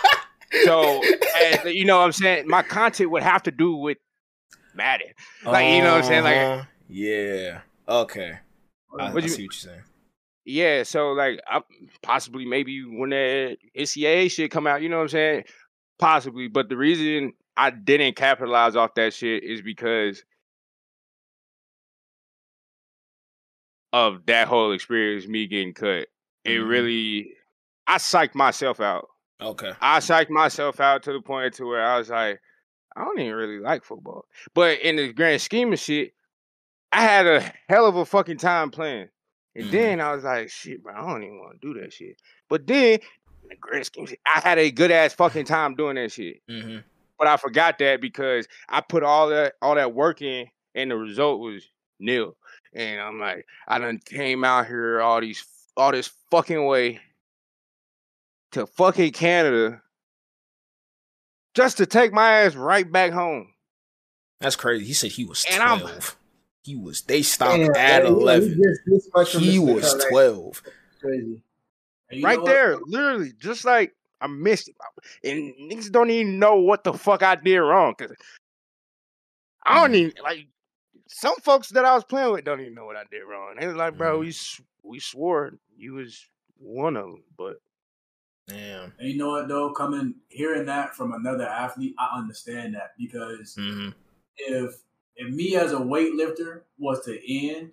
so 0.64 1.02
and, 1.38 1.70
you 1.76 1.86
know 1.86 2.00
what 2.00 2.06
I'm 2.06 2.12
saying? 2.12 2.48
My 2.48 2.62
content 2.62 3.12
would 3.12 3.24
have 3.24 3.44
to 3.44 3.52
do 3.52 3.76
with 3.76 3.98
Madden. 4.76 5.08
Like 5.46 5.74
you 5.74 5.82
know 5.82 5.94
what 5.94 6.04
I'm 6.04 6.04
saying? 6.04 6.24
Like 6.24 6.38
uh-huh. 6.38 6.64
yeah, 6.90 7.60
okay. 7.88 8.40
I, 8.98 9.06
I 9.06 9.10
see 9.10 9.14
what 9.14 9.38
you're 9.40 9.52
saying. 9.52 9.82
Yeah, 10.46 10.84
so 10.84 11.12
like 11.12 11.42
I, 11.46 11.62
possibly 12.02 12.46
maybe 12.46 12.84
when 12.84 13.10
that 13.10 13.58
NCAA 13.78 14.32
shit 14.32 14.50
come 14.50 14.66
out, 14.66 14.82
you 14.82 14.88
know 14.88 14.98
what 14.98 15.04
I'm 15.04 15.10
saying? 15.10 15.44
Possibly, 16.00 16.48
but 16.48 16.70
the 16.70 16.78
reason 16.78 17.34
I 17.58 17.72
didn't 17.72 18.16
capitalize 18.16 18.76
off 18.76 18.96
that 18.96 19.14
shit 19.14 19.44
is 19.44 19.62
because 19.62 20.24
of 23.94 24.26
that 24.26 24.48
whole 24.48 24.72
experience, 24.72 25.28
me 25.28 25.48
getting 25.48 25.74
cut. 25.74 26.08
It 26.44 26.50
mm-hmm. 26.50 26.68
really, 26.68 27.34
I 27.88 27.98
psyched 27.98 28.36
myself 28.36 28.80
out. 28.80 29.08
Okay. 29.42 29.72
I 29.82 30.00
psyched 30.00 30.30
myself 30.30 30.80
out 30.80 31.04
to 31.04 31.14
the 31.14 31.22
point 31.22 31.54
to 31.56 31.66
where 31.66 31.86
I 31.86 31.98
was 31.98 32.10
like, 32.10 32.40
I 32.96 33.04
don't 33.04 33.20
even 33.20 33.36
really 33.36 33.60
like 33.60 33.84
football. 33.84 34.26
But 34.54 34.82
in 34.82 34.96
the 34.96 35.14
grand 35.14 35.42
scheme 35.42 35.72
of 35.74 35.80
shit, 35.80 36.14
I 36.92 37.02
had 37.02 37.28
a 37.28 37.54
hell 37.70 37.86
of 37.86 37.96
a 37.96 38.06
fucking 38.06 38.38
time 38.38 38.72
playing. 38.72 39.10
And 39.56 39.66
mm-hmm. 39.66 39.76
then 39.76 40.02
I 40.02 40.14
was 40.14 40.24
like, 40.24 40.50
shit, 40.50 40.84
bro, 40.84 40.94
I 40.94 41.02
don't 41.02 41.24
even 41.24 41.40
want 41.40 41.62
to 41.62 41.74
do 41.74 41.80
that 41.80 41.94
shit. 41.94 42.22
But 42.50 42.66
then, 42.66 43.00
in 43.44 43.50
the 43.50 43.56
grand 43.56 43.86
scheme 43.86 44.04
of 44.04 44.10
shit, 44.10 44.20
I 44.26 44.40
had 44.40 44.58
a 44.58 44.72
good 44.72 44.92
ass 44.92 45.14
fucking 45.14 45.46
time 45.46 45.76
doing 45.76 45.96
that 45.96 46.12
shit. 46.12 46.42
Mm-hmm. 46.50 46.78
But 47.20 47.28
I 47.28 47.38
forgot 47.38 47.80
that 47.80 48.00
because 48.02 48.48
I 48.70 48.82
put 48.82 49.04
all 49.04 49.30
that 49.30 49.56
all 49.62 49.76
that 49.76 49.94
work 49.94 50.22
in, 50.22 50.48
and 50.76 50.92
the 50.92 50.96
result 50.96 51.40
was 51.40 51.68
nil. 52.00 52.37
And 52.74 53.00
I'm 53.00 53.20
like, 53.20 53.46
I 53.68 53.80
done 53.80 54.00
came 54.04 54.44
out 54.44 54.68
here 54.68 55.02
all 55.02 55.22
these 55.22 55.46
all 55.76 55.92
this 55.92 56.12
fucking 56.32 56.66
way 56.66 57.00
to 58.52 58.66
fucking 58.68 59.12
Canada 59.12 59.82
just 61.54 61.78
to 61.78 61.86
take 61.86 62.14
my 62.14 62.42
ass 62.42 62.56
right 62.56 62.90
back 62.90 63.12
home. 63.12 63.54
That's 64.40 64.56
crazy. 64.56 64.86
He 64.86 64.94
said 64.94 65.12
he 65.12 65.26
was 65.26 65.46
and 65.52 65.62
12. 65.62 65.84
I'm, 65.84 66.02
he 66.64 66.76
was 66.76 67.02
they 67.02 67.22
stopped 67.22 67.58
Damn, 67.58 67.76
at 67.76 68.04
man, 68.04 68.14
11. 68.14 68.62
He, 69.32 69.40
he 69.40 69.60
was 69.60 70.06
12. 70.10 70.64
Crazy. 71.02 71.44
Right 72.22 72.44
there, 72.46 72.78
literally, 72.86 73.34
just 73.40 73.66
like 73.66 73.94
I 74.22 74.28
missed 74.28 74.70
it. 74.70 74.76
And 75.24 75.54
niggas 75.72 75.92
don't 75.92 76.10
even 76.10 76.40
know 76.40 76.56
what 76.56 76.84
the 76.84 76.94
fuck 76.94 77.24
I 77.24 77.36
did 77.36 77.58
wrong. 77.58 77.96
Cause 77.96 78.14
I 79.66 79.82
don't 79.82 79.94
mm. 79.94 79.96
even 79.96 80.14
like 80.24 80.48
some 81.08 81.36
folks 81.38 81.70
that 81.70 81.86
I 81.86 81.94
was 81.94 82.04
playing 82.04 82.32
with 82.32 82.46
don't 82.46 82.62
even 82.62 82.76
know 82.76 82.86
what 82.86 82.96
I 82.96 83.04
did 83.10 83.22
wrong. 83.22 83.56
They 83.60 83.68
was 83.68 83.76
like, 83.76 83.98
bro, 83.98 84.20
mm. 84.20 84.22
we 84.84 84.90
we 84.90 85.00
swore 85.00 85.54
you 85.78 85.94
was 85.94 86.26
one 86.60 86.96
of 86.96 87.06
them, 87.06 87.24
but 87.38 87.58
Damn. 88.48 88.94
And 88.98 89.10
you 89.10 89.18
know 89.18 89.30
what 89.30 89.48
though, 89.50 89.72
coming 89.74 90.16
hearing 90.30 90.66
that 90.68 90.96
from 90.96 91.14
another 91.14 91.46
athlete, 91.46 91.96
I 92.00 92.18
understand 92.18 92.76
that 92.76 92.94
because 92.98 93.56
mm-hmm. 93.60 93.90
if 94.38 94.78
if 95.18 95.34
me 95.34 95.56
as 95.58 95.74
a 95.74 95.78
weightlifter 95.78 96.62
was 96.78 97.04
to 97.06 97.48
end, 97.48 97.72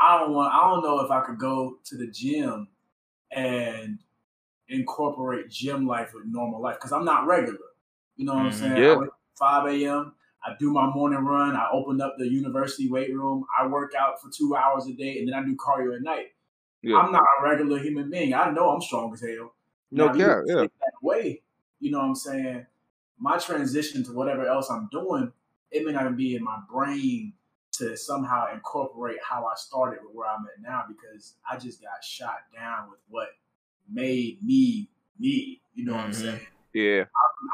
I 0.00 0.18
don't 0.18 0.32
want 0.32 0.54
I 0.54 0.70
don't 0.70 0.82
know 0.82 1.00
if 1.00 1.10
I 1.10 1.20
could 1.20 1.38
go 1.38 1.76
to 1.84 1.96
the 1.98 2.06
gym 2.06 2.68
and 3.30 3.98
incorporate 4.68 5.50
gym 5.50 5.86
life 5.86 6.14
with 6.14 6.24
normal 6.26 6.62
life 6.62 6.76
because 6.76 6.92
I'm 6.92 7.04
not 7.04 7.26
regular. 7.26 7.58
You 8.16 8.24
know 8.24 8.34
what 8.34 8.52
mm-hmm. 8.52 8.64
I'm 8.64 8.76
saying? 8.76 8.82
Yeah. 8.82 9.06
5 9.38 9.66
a.m. 9.68 10.14
I 10.44 10.52
do 10.58 10.72
my 10.72 10.86
morning 10.86 11.20
run. 11.20 11.54
I 11.54 11.68
open 11.72 12.00
up 12.00 12.14
the 12.18 12.26
university 12.26 12.88
weight 12.88 13.14
room. 13.14 13.44
I 13.58 13.66
work 13.66 13.92
out 13.98 14.20
for 14.20 14.30
two 14.30 14.56
hours 14.56 14.86
a 14.86 14.92
day, 14.92 15.18
and 15.18 15.28
then 15.28 15.34
I 15.34 15.44
do 15.44 15.56
cardio 15.56 15.96
at 15.96 16.02
night. 16.02 16.28
Yeah. 16.82 16.96
I'm 16.96 17.12
not 17.12 17.22
a 17.22 17.42
regular 17.42 17.78
human 17.78 18.10
being. 18.10 18.32
I 18.32 18.50
know 18.50 18.70
I'm 18.70 18.80
strong 18.80 19.12
as 19.12 19.20
hell. 19.20 19.54
No 19.90 20.06
now, 20.06 20.14
care, 20.14 20.44
yeah. 20.46 20.62
That 20.62 20.92
way, 21.02 21.42
you 21.78 21.90
know 21.90 21.98
what 21.98 22.04
I'm 22.06 22.14
saying? 22.14 22.66
My 23.18 23.36
transition 23.36 24.02
to 24.04 24.12
whatever 24.12 24.46
else 24.46 24.70
I'm 24.70 24.88
doing, 24.90 25.32
it 25.70 25.84
may 25.84 25.92
not 25.92 26.16
be 26.16 26.36
in 26.36 26.42
my 26.42 26.58
brain 26.72 27.34
to 27.72 27.96
somehow 27.96 28.52
incorporate 28.52 29.18
how 29.22 29.44
I 29.44 29.54
started 29.56 30.00
with 30.04 30.14
where 30.14 30.28
I'm 30.28 30.46
at 30.46 30.62
now 30.62 30.84
because 30.88 31.34
I 31.50 31.56
just 31.56 31.82
got 31.82 32.02
shot 32.02 32.38
down 32.54 32.90
with 32.90 33.00
what 33.08 33.28
made 33.90 34.42
me 34.42 34.88
me. 35.18 35.60
You 35.74 35.84
know 35.84 35.92
mm-hmm. 35.92 35.98
what 35.98 36.04
I'm 36.06 36.12
mm-hmm. 36.12 36.22
saying? 36.22 36.46
Yeah. 36.72 37.04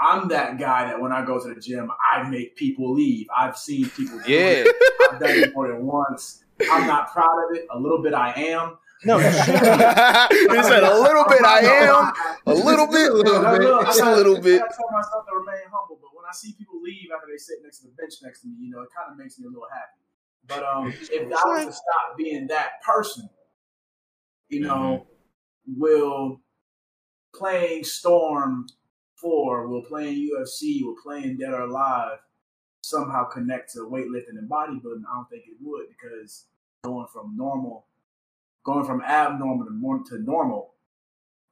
I'm, 0.03 0.23
I'm, 0.23 0.29
that 0.29 0.59
guy 0.59 0.87
that 0.87 1.01
when 1.01 1.13
I 1.13 1.25
go 1.25 1.41
to 1.41 1.55
the 1.55 1.61
gym, 1.61 1.91
I 2.13 2.29
make 2.29 2.57
people 2.57 2.93
leave. 2.93 3.27
I've 3.37 3.57
seen 3.57 3.89
people 3.91 4.21
yeah. 4.27 4.65
I've 5.11 5.21
done 5.21 5.31
it 5.31 5.55
more 5.55 5.69
than 5.69 5.87
once. 5.87 6.45
I'm 6.71 6.87
not 6.87 7.13
proud 7.13 7.49
of 7.49 7.57
it. 7.57 7.67
A 7.71 7.79
little 7.79 8.03
bit 8.03 8.15
I 8.15 8.33
am. 8.33 8.79
No, 9.05 9.19
he 9.19 9.25
said 9.29 10.83
a 10.83 11.01
little 11.01 11.25
bit 11.29 11.45
I 11.45 11.61
am. 11.61 12.13
A 12.47 12.55
little 12.55 12.87
bit, 12.87 13.11
a 13.11 13.15
little 13.15 13.59
bit, 13.59 13.87
just 13.87 14.01
a 14.01 14.15
little 14.17 14.41
bit. 14.41 14.63
I 14.63 14.67
tell 14.69 14.91
myself 14.91 15.27
to 15.29 15.37
remain 15.37 15.65
humble, 15.71 15.99
but 16.01 16.11
when 16.15 16.25
I 16.29 16.33
see 16.33 16.55
people 16.57 16.81
leave 16.83 17.09
after 17.15 17.29
they 17.31 17.37
sit 17.37 17.59
next 17.63 17.81
to 17.81 17.87
the 17.87 17.93
bench 17.93 18.15
next 18.23 18.41
to 18.41 18.49
me, 18.49 18.55
you 18.59 18.71
know, 18.71 18.81
it 18.81 18.89
kind 18.97 19.13
of 19.13 19.19
makes 19.19 19.39
me 19.39 19.47
a 19.47 19.49
little 19.49 19.69
happy. 19.71 20.01
But 20.49 20.65
um, 20.65 20.93
if 20.93 21.23
I 21.23 21.27
was 21.27 21.67
to 21.67 21.73
stop 21.73 22.17
being 22.17 22.47
that 22.49 22.83
person, 22.87 23.29
you 24.49 24.61
know, 24.61 25.07
mm-hmm. 25.69 25.81
will 25.81 26.41
playing 27.35 27.85
Storm 27.85 28.67
four, 29.17 29.67
will 29.67 29.83
playing 29.83 30.31
UFC, 30.31 30.85
will 30.85 30.97
playing 31.03 31.39
Dead 31.39 31.53
or 31.53 31.63
Alive 31.63 32.19
somehow 32.83 33.25
connect 33.25 33.73
to 33.73 33.81
weightlifting 33.81 34.39
and 34.39 34.49
bodybuilding? 34.49 35.03
I 35.11 35.17
don't 35.17 35.29
think 35.31 35.45
it 35.47 35.57
would 35.61 35.87
because 35.89 36.45
going 36.85 37.07
from 37.13 37.37
normal, 37.37 37.87
going 38.65 38.85
from 38.85 39.03
abnormal 39.03 39.67
to, 39.67 40.17
to 40.17 40.23
normal, 40.23 40.75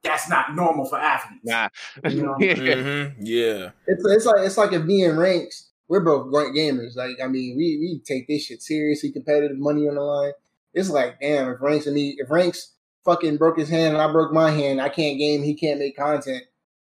that's 0.03 0.29
not 0.29 0.55
normal 0.55 0.85
for 0.85 0.99
athletes. 0.99 1.43
Nah. 1.43 1.69
You 2.09 2.23
know 2.23 2.35
mm-hmm. 2.39 3.21
Yeah. 3.21 3.71
It's 3.87 4.03
it's 4.05 4.25
like 4.25 4.45
it's 4.45 4.57
like 4.57 4.71
if 4.71 4.83
me 4.83 5.03
and 5.03 5.17
Ranks, 5.17 5.71
we're 5.87 6.03
both 6.03 6.31
great 6.31 6.53
gamers. 6.53 6.95
Like 6.95 7.17
I 7.23 7.27
mean, 7.27 7.57
we 7.57 7.77
we 7.79 8.01
take 8.05 8.27
this 8.27 8.45
shit 8.45 8.61
seriously, 8.61 9.11
competitive, 9.11 9.57
money 9.57 9.87
on 9.87 9.95
the 9.95 10.01
line. 10.01 10.33
It's 10.73 10.89
like, 10.89 11.19
damn, 11.21 11.49
if 11.49 11.61
Ranks 11.61 11.85
and 11.85 11.95
me, 11.95 12.15
if 12.17 12.29
Ranks 12.29 12.73
fucking 13.05 13.37
broke 13.37 13.57
his 13.57 13.69
hand 13.69 13.93
and 13.93 14.01
I 14.01 14.11
broke 14.11 14.33
my 14.33 14.51
hand, 14.51 14.81
I 14.81 14.89
can't 14.89 15.17
game, 15.17 15.41
he 15.41 15.55
can't 15.55 15.79
make 15.79 15.95
content. 15.95 16.43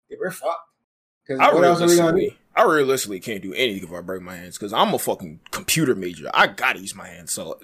We're 0.10 0.32
fucked. 0.32 0.68
Because 1.28 1.54
what 1.54 1.64
else 1.64 1.82
are 1.82 1.88
we 1.88 1.98
gonna 1.98 2.20
do? 2.20 2.32
I 2.56 2.64
realistically 2.64 3.20
can't 3.20 3.44
do 3.44 3.54
anything 3.54 3.88
if 3.88 3.94
I 3.94 4.02
break 4.02 4.22
my 4.24 4.36
hands 4.36 4.58
because 4.58 4.74
I'm 4.74 4.92
a 4.94 4.98
fucking 4.98 5.42
computer 5.52 5.94
major. 5.94 6.28
I 6.34 6.48
gotta 6.48 6.80
use 6.80 6.96
my 6.96 7.08
hands, 7.08 7.32
so 7.32 7.60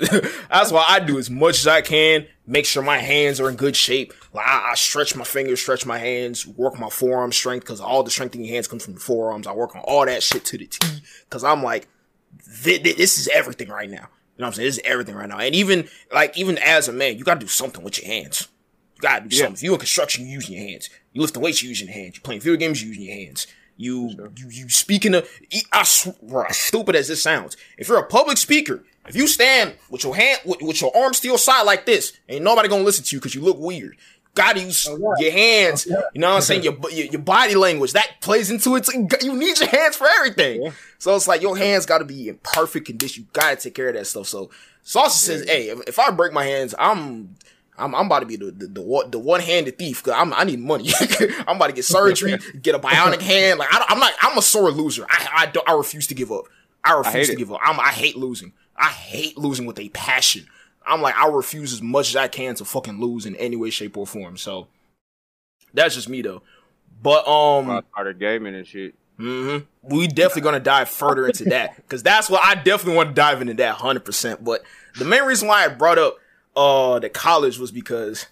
that's 0.49 0.71
why 0.71 0.85
I 0.87 0.99
do 0.99 1.17
as 1.17 1.31
much 1.31 1.59
as 1.59 1.67
I 1.67 1.81
can. 1.81 2.27
Make 2.45 2.65
sure 2.65 2.83
my 2.83 2.99
hands 2.99 3.39
are 3.39 3.49
in 3.49 3.55
good 3.55 3.75
shape. 3.75 4.13
Like 4.33 4.45
I, 4.45 4.71
I 4.71 4.75
stretch 4.75 5.15
my 5.15 5.23
fingers, 5.23 5.61
stretch 5.61 5.85
my 5.85 5.97
hands, 5.97 6.45
work 6.45 6.77
my 6.77 6.89
forearm 6.89 7.31
strength 7.31 7.63
because 7.63 7.81
all 7.81 8.03
the 8.03 8.11
strength 8.11 8.35
in 8.35 8.43
your 8.43 8.53
hands 8.53 8.67
comes 8.67 8.85
from 8.85 8.93
the 8.93 8.99
forearms. 8.99 9.47
I 9.47 9.53
work 9.53 9.75
on 9.75 9.81
all 9.81 10.05
that 10.05 10.21
shit 10.21 10.45
to 10.45 10.57
the 10.57 10.67
T 10.67 10.79
because 11.27 11.43
I'm 11.43 11.63
like, 11.63 11.87
this 12.61 13.17
is 13.17 13.27
everything 13.29 13.69
right 13.69 13.89
now. 13.89 14.09
You 14.35 14.41
know 14.41 14.45
what 14.45 14.47
I'm 14.47 14.53
saying? 14.53 14.67
This 14.67 14.77
is 14.77 14.83
everything 14.85 15.15
right 15.15 15.29
now. 15.29 15.39
And 15.39 15.55
even 15.55 15.87
like 16.13 16.37
even 16.37 16.59
as 16.59 16.87
a 16.87 16.93
man, 16.93 17.17
you 17.17 17.23
gotta 17.23 17.39
do 17.39 17.47
something 17.47 17.83
with 17.83 18.01
your 18.01 18.11
hands. 18.11 18.47
You 18.95 19.01
gotta 19.01 19.27
do 19.27 19.35
yeah. 19.35 19.43
something. 19.43 19.55
If 19.55 19.63
you're 19.63 19.73
in 19.73 19.79
construction, 19.79 20.27
you 20.27 20.33
using 20.33 20.55
your 20.55 20.67
hands. 20.67 20.89
You 21.13 21.21
lift 21.21 21.35
the 21.35 21.39
weights, 21.39 21.61
you 21.63 21.69
using 21.69 21.87
your 21.87 21.95
hands. 21.95 22.15
You 22.15 22.21
playing 22.21 22.41
video 22.41 22.57
games, 22.57 22.81
you 22.81 22.89
using 22.89 23.03
your 23.03 23.15
hands. 23.15 23.47
You, 23.77 24.11
sure. 24.11 24.31
you, 24.35 24.49
you 24.49 24.69
speaking 24.69 25.15
of, 25.15 25.27
I 25.71 25.83
swear, 25.83 26.45
as 26.47 26.57
stupid 26.57 26.95
as 26.95 27.07
this 27.07 27.23
sounds, 27.23 27.57
if 27.77 27.87
you're 27.87 27.97
a 27.97 28.05
public 28.05 28.37
speaker, 28.37 28.83
if 29.07 29.15
you 29.15 29.27
stand 29.27 29.75
with 29.89 30.03
your 30.03 30.15
hand, 30.15 30.41
with, 30.45 30.61
with 30.61 30.81
your 30.81 30.95
arm 30.95 31.13
still 31.13 31.37
side 31.37 31.63
like 31.63 31.85
this, 31.85 32.13
ain't 32.29 32.43
nobody 32.43 32.69
gonna 32.69 32.83
listen 32.83 33.03
to 33.05 33.15
you 33.15 33.19
because 33.19 33.35
you 33.35 33.41
look 33.41 33.57
weird. 33.57 33.97
gotta 34.35 34.61
use 34.61 34.87
oh, 34.87 34.97
yeah. 34.97 35.25
your 35.25 35.31
hands. 35.31 35.87
Oh, 35.89 35.95
yeah. 35.95 36.01
You 36.13 36.21
know 36.21 36.29
what 36.29 36.35
I'm 36.35 36.41
saying? 36.41 36.63
Your, 36.63 36.77
your, 36.91 37.05
your 37.07 37.21
body 37.21 37.55
language 37.55 37.93
that 37.93 38.21
plays 38.21 38.49
into 38.49 38.75
it. 38.75 38.87
You 39.21 39.35
need 39.35 39.59
your 39.59 39.69
hands 39.69 39.95
for 39.95 40.07
everything. 40.07 40.63
Yeah. 40.63 40.71
So 40.99 41.15
it's 41.15 41.27
like 41.27 41.41
your 41.41 41.57
hands 41.57 41.85
got 41.85 41.97
to 41.97 42.05
be 42.05 42.29
in 42.29 42.37
perfect 42.43 42.85
condition. 42.85 43.23
You 43.23 43.29
gotta 43.33 43.57
take 43.57 43.75
care 43.75 43.89
of 43.89 43.95
that 43.95 44.07
stuff. 44.07 44.27
So 44.27 44.49
Saucy 44.83 45.25
says, 45.25 45.49
"Hey, 45.49 45.69
if, 45.69 45.81
if 45.87 45.99
I 45.99 46.11
break 46.11 46.31
my 46.31 46.45
hands, 46.45 46.73
I'm 46.79 47.35
I'm, 47.77 47.95
I'm 47.95 48.05
about 48.05 48.19
to 48.19 48.25
be 48.25 48.35
the 48.35 48.51
the, 48.51 48.67
the, 48.67 49.07
the 49.09 49.19
one 49.19 49.39
handed 49.39 49.77
thief 49.77 50.03
because 50.03 50.31
i 50.35 50.43
need 50.43 50.59
money. 50.59 50.89
I'm 51.47 51.55
about 51.55 51.67
to 51.67 51.73
get 51.73 51.85
surgery, 51.85 52.37
get 52.61 52.75
a 52.75 52.79
bionic 52.79 53.21
hand. 53.21 53.59
Like 53.59 53.69
I, 53.71 53.91
am 53.91 53.99
not. 53.99 54.13
I'm 54.21 54.37
a 54.37 54.41
sore 54.41 54.71
loser. 54.71 55.05
I 55.09 55.29
I, 55.35 55.45
don't, 55.47 55.67
I 55.67 55.73
refuse 55.73 56.07
to 56.07 56.15
give 56.15 56.31
up. 56.31 56.45
I 56.83 56.93
refuse 56.93 57.29
I 57.29 57.31
to 57.31 57.33
it. 57.33 57.37
give 57.37 57.51
up. 57.51 57.59
I'm, 57.63 57.79
I 57.79 57.89
hate 57.89 58.15
losing. 58.15 58.53
I 58.75 58.89
hate 58.89 59.37
losing 59.37 59.65
with 59.65 59.79
a 59.79 59.89
passion. 59.89 60.47
I'm 60.85 61.01
like 61.01 61.15
I 61.15 61.27
refuse 61.29 61.73
as 61.73 61.81
much 61.81 62.09
as 62.09 62.15
I 62.15 62.27
can 62.27 62.55
to 62.55 62.65
fucking 62.65 62.99
lose 62.99 63.25
in 63.25 63.35
any 63.37 63.55
way, 63.55 63.69
shape, 63.69 63.97
or 63.97 64.05
form. 64.05 64.37
So 64.37 64.67
that's 65.73 65.95
just 65.95 66.09
me 66.09 66.21
though. 66.21 66.41
But 67.01 67.27
um, 67.27 67.83
started 67.91 68.19
gaming 68.19 68.55
and 68.55 68.67
shit. 68.67 68.95
Mm-hmm. 69.19 69.65
We 69.83 70.07
definitely 70.07 70.41
gonna 70.41 70.59
dive 70.59 70.89
further 70.89 71.27
into 71.27 71.45
that 71.45 71.75
because 71.75 72.03
that's 72.03 72.29
what 72.29 72.43
I 72.43 72.55
definitely 72.55 72.95
want 72.95 73.09
to 73.09 73.15
dive 73.15 73.41
into 73.41 73.53
that 73.55 73.75
hundred 73.75 74.05
percent. 74.05 74.43
But 74.43 74.63
the 74.97 75.05
main 75.05 75.23
reason 75.23 75.47
why 75.47 75.65
I 75.65 75.67
brought 75.69 75.97
up 75.97 76.17
uh 76.55 76.99
the 76.99 77.09
college 77.09 77.57
was 77.57 77.71
because 77.71 78.27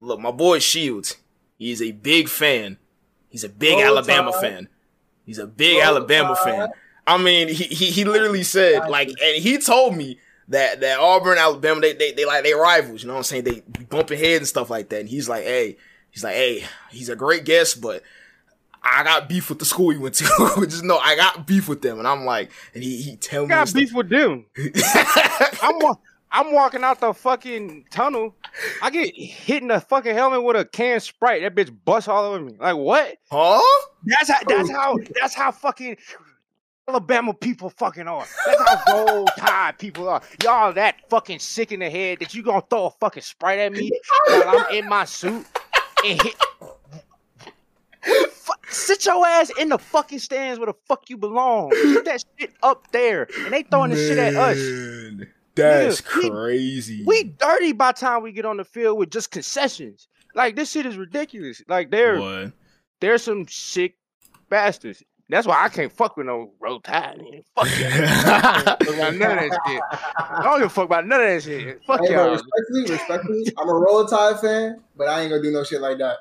look, 0.00 0.20
my 0.20 0.30
boy 0.30 0.58
Shields, 0.58 1.16
he's 1.58 1.82
a 1.82 1.92
big 1.92 2.28
fan. 2.28 2.78
He's 3.28 3.44
a 3.44 3.48
big 3.48 3.78
Roll 3.78 3.98
Alabama 3.98 4.32
time. 4.32 4.40
fan. 4.40 4.68
He's 5.24 5.38
a 5.38 5.46
big 5.46 5.78
Roll 5.78 5.86
Alabama 5.86 6.36
time. 6.36 6.44
fan. 6.44 6.68
I 7.06 7.18
mean, 7.18 7.48
he, 7.48 7.64
he 7.64 7.86
he 7.86 8.04
literally 8.04 8.42
said 8.42 8.88
like, 8.88 9.08
and 9.08 9.42
he 9.42 9.58
told 9.58 9.96
me 9.96 10.18
that 10.48 10.80
that 10.80 10.98
Auburn, 11.00 11.38
Alabama, 11.38 11.80
they 11.80 11.92
they, 11.94 12.12
they 12.12 12.24
like 12.24 12.44
they 12.44 12.54
rivals. 12.54 13.02
You 13.02 13.08
know 13.08 13.14
what 13.14 13.18
I'm 13.18 13.24
saying? 13.24 13.44
They 13.44 13.62
bumping 13.88 14.18
heads 14.18 14.38
and 14.38 14.48
stuff 14.48 14.70
like 14.70 14.88
that. 14.90 15.00
And 15.00 15.08
he's 15.08 15.28
like, 15.28 15.44
hey, 15.44 15.76
he's 16.10 16.24
like, 16.24 16.34
hey, 16.34 16.64
he's 16.90 17.08
a 17.08 17.16
great 17.16 17.44
guest, 17.44 17.80
but 17.80 18.02
I 18.82 19.02
got 19.02 19.28
beef 19.28 19.48
with 19.48 19.58
the 19.58 19.64
school 19.64 19.90
he 19.90 19.98
went 19.98 20.14
to. 20.16 20.24
Just 20.68 20.84
know 20.84 20.98
I 20.98 21.16
got 21.16 21.46
beef 21.46 21.68
with 21.68 21.82
them, 21.82 21.98
and 21.98 22.06
I'm 22.06 22.24
like, 22.24 22.50
and 22.74 22.82
he 22.82 23.00
he 23.00 23.16
tell 23.16 23.42
me 23.42 23.48
got 23.48 23.72
beef 23.72 23.92
with 23.92 24.08
them. 24.08 24.46
I'm 25.62 25.78
I'm 26.36 26.52
walking 26.52 26.82
out 26.82 26.98
the 26.98 27.14
fucking 27.14 27.84
tunnel. 27.90 28.34
I 28.82 28.90
get 28.90 29.14
hit 29.14 29.62
in 29.62 29.68
the 29.68 29.80
fucking 29.80 30.14
helmet 30.16 30.42
with 30.42 30.56
a 30.56 30.64
can 30.64 30.98
sprite. 30.98 31.42
That 31.42 31.54
bitch 31.54 31.72
busts 31.84 32.08
all 32.08 32.24
over 32.24 32.40
me. 32.40 32.56
Like 32.58 32.76
what? 32.76 33.18
Huh? 33.30 33.62
That's 34.04 34.28
how. 34.28 34.40
That's 34.48 34.70
how. 34.70 34.98
That's 35.20 35.34
how 35.34 35.52
fucking 35.52 35.96
Alabama 36.88 37.34
people 37.34 37.70
fucking 37.70 38.08
are. 38.08 38.26
That's 38.46 38.68
how 38.68 38.92
roll 38.92 39.26
tide 39.38 39.78
people 39.78 40.08
are. 40.08 40.22
Y'all 40.42 40.72
that 40.72 41.08
fucking 41.08 41.38
sick 41.38 41.70
in 41.70 41.78
the 41.78 41.88
head 41.88 42.18
that 42.18 42.34
you 42.34 42.42
gonna 42.42 42.64
throw 42.68 42.86
a 42.86 42.90
fucking 42.90 43.22
sprite 43.22 43.60
at 43.60 43.72
me 43.72 43.92
while 44.26 44.58
I'm 44.58 44.74
in 44.74 44.88
my 44.88 45.04
suit 45.04 45.46
and 46.04 46.20
hit. 46.20 46.34
Sit 48.68 49.06
your 49.06 49.24
ass 49.24 49.50
in 49.56 49.68
the 49.68 49.78
fucking 49.78 50.18
stands 50.18 50.58
where 50.58 50.66
the 50.66 50.74
fuck 50.88 51.08
you 51.08 51.16
belong. 51.16 51.70
Put 51.70 52.04
that 52.06 52.24
shit 52.38 52.52
up 52.60 52.90
there, 52.90 53.28
and 53.44 53.52
they 53.52 53.62
throwing 53.62 53.92
this 53.92 54.08
shit 54.08 54.18
at 54.18 54.34
us. 54.34 54.58
That's 55.54 56.00
Nigga, 56.00 56.30
crazy. 56.30 57.04
We, 57.04 57.22
we 57.22 57.24
dirty 57.24 57.72
by 57.72 57.92
time 57.92 58.22
we 58.22 58.32
get 58.32 58.44
on 58.44 58.56
the 58.56 58.64
field 58.64 58.98
with 58.98 59.10
just 59.10 59.30
concessions. 59.30 60.08
Like 60.34 60.56
this 60.56 60.72
shit 60.72 60.86
is 60.86 60.96
ridiculous. 60.96 61.62
Like 61.68 61.90
there, 61.90 62.52
there's 63.00 63.22
some 63.22 63.46
sick 63.48 63.96
bastards. 64.48 65.02
That's 65.30 65.46
why 65.46 65.64
I 65.64 65.68
can't 65.68 65.90
fuck 65.90 66.16
with 66.16 66.26
no 66.26 66.52
roll 66.60 66.80
tide. 66.80 67.18
Man. 67.18 67.42
Fuck 67.54 67.66
you. 67.78 67.86
I 67.88 68.76
don't 68.78 68.94
about 68.94 69.14
none 69.14 69.30
of 69.30 69.50
that 69.50 69.60
shit. 69.66 69.82
I 70.18 70.42
don't 70.42 70.58
give 70.58 70.66
a 70.66 70.70
fuck 70.70 70.84
about 70.84 71.06
none 71.06 71.20
of 71.20 71.26
that 71.26 71.42
shit. 71.42 71.80
Fuck 71.86 72.00
hey, 72.00 72.12
y'all. 72.12 72.32
respectfully, 72.32 72.82
respectfully, 72.82 73.44
I'm 73.58 73.68
a 73.68 73.74
roll 73.74 74.04
tide 74.04 74.40
fan, 74.40 74.82
but 74.96 75.08
I 75.08 75.22
ain't 75.22 75.30
gonna 75.30 75.42
do 75.42 75.50
no 75.50 75.64
shit 75.64 75.80
like 75.80 75.98
that. 75.98 76.18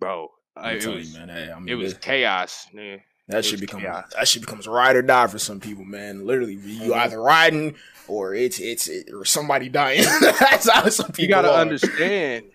Bro, 0.00 0.28
I, 0.56 0.72
it, 0.72 0.86
was, 0.86 1.12
you, 1.12 1.18
man. 1.18 1.28
Hey, 1.28 1.52
I 1.52 1.58
mean, 1.58 1.68
it 1.68 1.74
was 1.74 1.94
chaos, 1.94 2.66
man. 2.72 3.00
That 3.30 3.44
should 3.44 3.60
become 3.60 3.80
chaos. 3.80 4.12
that 4.16 4.28
should 4.28 4.42
becomes 4.42 4.66
ride 4.66 4.96
or 4.96 5.02
die 5.02 5.26
for 5.26 5.38
some 5.38 5.60
people, 5.60 5.84
man. 5.84 6.26
Literally, 6.26 6.54
you 6.54 6.90
mm-hmm. 6.90 6.94
either 6.94 7.20
riding 7.20 7.76
or 8.08 8.34
it's 8.34 8.58
it's 8.58 8.88
it, 8.88 9.10
or 9.12 9.24
somebody 9.24 9.68
dying. 9.68 10.02
That's 10.20 10.68
how 10.68 10.88
some 10.88 11.06
people. 11.06 11.24
You 11.24 11.28
got 11.28 11.42
to 11.42 11.52
understand, 11.52 12.46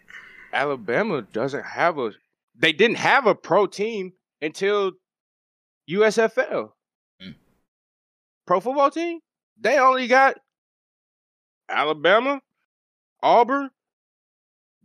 Alabama 0.53 1.21
doesn't 1.21 1.65
have 1.65 1.97
a. 1.97 2.11
They 2.57 2.73
didn't 2.73 2.97
have 2.97 3.25
a 3.25 3.35
pro 3.35 3.67
team 3.67 4.13
until 4.41 4.93
USFL. 5.89 6.71
Mm. 7.21 7.35
Pro 8.45 8.59
football 8.59 8.91
team. 8.91 9.19
They 9.59 9.77
only 9.79 10.07
got 10.07 10.35
Alabama, 11.69 12.41
Auburn, 13.23 13.69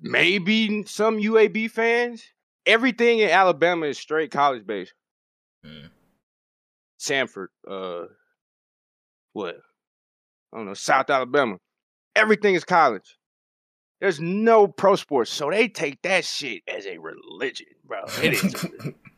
maybe 0.01 0.85
some 0.85 1.19
UAB 1.19 1.71
fans. 1.71 2.23
Everything 2.67 3.21
in 3.21 3.31
Alabama 3.31 3.87
is 3.87 3.99
straight 3.99 4.31
college 4.31 4.67
based. 4.67 4.93
Samford, 7.01 7.49
uh, 7.69 8.07
what 9.33 9.57
I 10.53 10.57
don't 10.57 10.67
know, 10.67 10.75
South 10.75 11.11
Alabama. 11.11 11.57
Everything 12.15 12.55
is 12.55 12.65
college. 12.65 13.17
There's 14.01 14.21
no 14.21 14.67
pro 14.67 14.97
sports, 14.97 15.31
so 15.31 15.51
they 15.51 15.69
take 15.69 16.03
that 16.03 16.25
shit 16.25 16.63
as 16.67 16.87
a 16.87 16.99
religion, 16.99 17.67
bro. 17.87 18.01
It 18.23 18.33
is. 18.33 18.67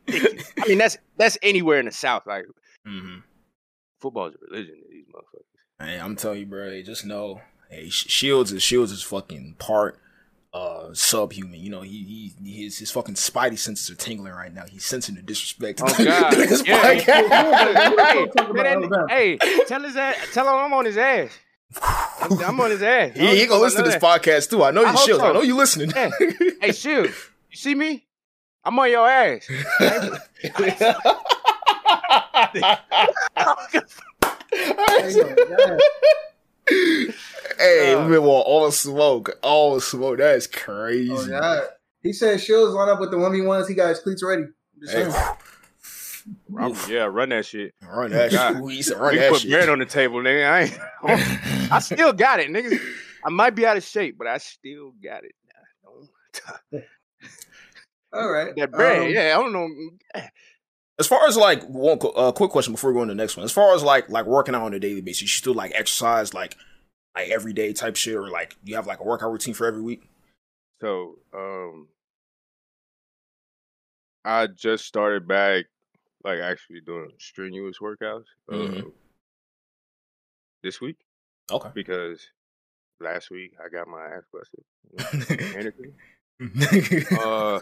I 0.57 0.67
mean, 0.67 0.77
that's 0.77 0.97
that's 1.17 1.37
anywhere 1.41 1.79
in 1.79 1.85
the 1.85 1.91
South. 1.91 2.23
Like, 2.27 2.45
mm-hmm. 2.87 3.19
football 3.99 4.27
is 4.27 4.35
a 4.35 4.45
religion 4.51 4.75
to 4.75 4.89
these 4.89 5.05
motherfuckers. 5.05 5.85
Hey, 5.85 5.99
I'm 5.99 6.15
telling 6.15 6.39
you, 6.39 6.45
bro. 6.45 6.81
Just 6.81 7.05
know. 7.05 7.41
Hey, 7.69 7.89
Shields 7.89 8.51
is 8.51 8.61
Shields 8.61 8.91
is 8.91 9.01
fucking 9.01 9.55
part 9.57 9.99
uh 10.53 10.93
subhuman. 10.93 11.59
You 11.59 11.69
know, 11.69 11.81
he 11.81 12.31
he 12.39 12.63
his 12.63 12.77
his 12.77 12.91
fucking 12.91 13.15
spidey 13.15 13.57
senses 13.57 13.89
are 13.89 13.95
tingling 13.95 14.33
right 14.33 14.53
now. 14.53 14.65
He's 14.69 14.85
sensing 14.85 15.15
the 15.15 15.21
disrespect. 15.21 15.81
Oh 15.83 15.87
god! 16.03 16.37
yeah, 16.65 16.93
hey, 19.09 19.37
hey, 19.39 19.39
tell 19.67 19.81
his 19.81 19.95
ass, 19.95 20.15
tell 20.33 20.47
him 20.47 20.53
I'm 20.55 20.73
on 20.73 20.85
his 20.85 20.97
ass. 20.97 21.31
I'm, 21.81 22.39
I'm 22.39 22.59
on 22.59 22.71
his 22.71 22.83
ass. 22.83 23.15
He, 23.15 23.39
he 23.39 23.45
gonna 23.47 23.61
listen 23.61 23.83
to 23.83 23.89
this 23.89 24.01
podcast 24.01 24.49
too. 24.49 24.63
I 24.63 24.71
know 24.71 24.81
you, 24.81 24.97
Shields. 24.97 25.21
So. 25.21 25.29
I 25.29 25.33
know 25.33 25.41
you 25.41 25.57
listening. 25.57 25.89
Hey, 25.91 26.11
hey, 26.61 26.71
Shields, 26.71 27.29
you 27.49 27.57
see 27.57 27.75
me? 27.75 28.05
I'm 28.63 28.77
on 28.79 28.89
your 28.89 29.09
ass. 29.09 29.49
Hey, 37.57 37.93
uh, 37.93 38.07
we 38.07 38.17
want 38.19 38.45
all 38.47 38.71
smoke, 38.71 39.37
all 39.41 39.79
smoke. 39.79 40.17
That's 40.17 40.47
crazy. 40.47 41.11
Oh, 41.11 41.25
yeah. 41.25 41.61
He 42.01 42.13
said 42.13 42.41
Shields 42.41 42.73
line 42.73 42.89
up 42.89 42.99
with 42.99 43.11
the 43.11 43.17
one 43.17 43.31
v 43.31 43.41
ones. 43.41 43.67
He 43.67 43.75
got 43.75 43.89
his 43.89 43.99
cleats 43.99 44.23
ready. 44.23 44.43
Hey. 44.89 45.09
yeah, 46.89 47.05
run 47.05 47.29
that 47.29 47.45
shit. 47.45 47.73
Run 47.81 48.11
that 48.11 48.31
shit. 48.31 48.71
He 48.71 48.81
said, 48.81 48.97
run 48.97 49.15
that 49.15 49.31
put 49.31 49.41
shit. 49.41 49.51
bread 49.51 49.69
on 49.69 49.79
the 49.79 49.85
table, 49.85 50.17
nigga. 50.17 50.49
I 50.49 50.61
ain't. 50.63 50.79
I 51.71 51.79
still 51.79 52.13
got 52.13 52.39
it, 52.39 52.49
nigga. 52.49 52.79
I 53.25 53.29
might 53.29 53.55
be 53.55 53.65
out 53.65 53.77
of 53.77 53.83
shape, 53.83 54.17
but 54.17 54.27
I 54.27 54.37
still 54.37 54.93
got 55.01 55.23
it. 55.23 55.33
All 58.11 58.31
right. 58.31 58.53
That 58.57 58.71
bread, 58.71 59.03
um, 59.03 59.09
yeah. 59.09 59.35
I 59.37 59.41
don't 59.41 59.53
know. 59.53 59.67
As 60.99 61.07
far 61.07 61.27
as 61.27 61.35
like 61.35 61.63
one 61.63 61.97
uh, 62.15 62.31
quick 62.31 62.51
question 62.51 62.73
before 62.73 62.91
we 62.91 62.95
go 62.95 63.01
on 63.01 63.07
to 63.07 63.13
the 63.13 63.17
next 63.17 63.35
one. 63.35 63.43
As 63.43 63.51
far 63.51 63.73
as 63.73 63.81
like 63.81 64.09
like 64.09 64.25
working 64.25 64.53
out 64.53 64.61
on 64.63 64.73
a 64.73 64.79
daily 64.79 65.01
basis, 65.01 65.21
you 65.23 65.27
still 65.27 65.55
like 65.55 65.71
exercise 65.73 66.33
like 66.33 66.55
like 67.15 67.29
everyday 67.29 67.73
type 67.73 67.95
shit, 67.95 68.15
or 68.15 68.29
like 68.29 68.55
you 68.63 68.75
have 68.75 68.87
like 68.87 68.99
a 68.99 69.03
workout 69.03 69.31
routine 69.31 69.53
for 69.53 69.67
every 69.67 69.81
week? 69.81 70.09
So, 70.81 71.19
um, 71.33 71.87
I 74.25 74.47
just 74.47 74.85
started 74.85 75.27
back, 75.27 75.65
like 76.23 76.39
actually 76.39 76.81
doing 76.81 77.11
strenuous 77.19 77.79
workouts 77.79 78.25
mm-hmm. 78.49 78.87
uh, 78.87 78.89
this 80.63 80.81
week. 80.81 80.97
Okay, 81.51 81.69
because 81.73 82.25
last 82.99 83.29
week 83.29 83.53
I 83.63 83.69
got 83.69 83.87
my 83.87 84.05
ass 84.05 84.23
busted. 84.31 84.63
uh, 87.19 87.59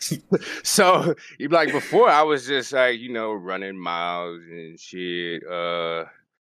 so 0.62 1.14
like 1.50 1.72
before 1.72 2.08
I 2.08 2.22
was 2.22 2.46
just 2.46 2.72
like 2.72 2.98
you 2.98 3.12
know 3.12 3.32
running 3.32 3.76
miles 3.76 4.40
and 4.48 4.78
shit. 4.78 5.46
Uh, 5.46 6.04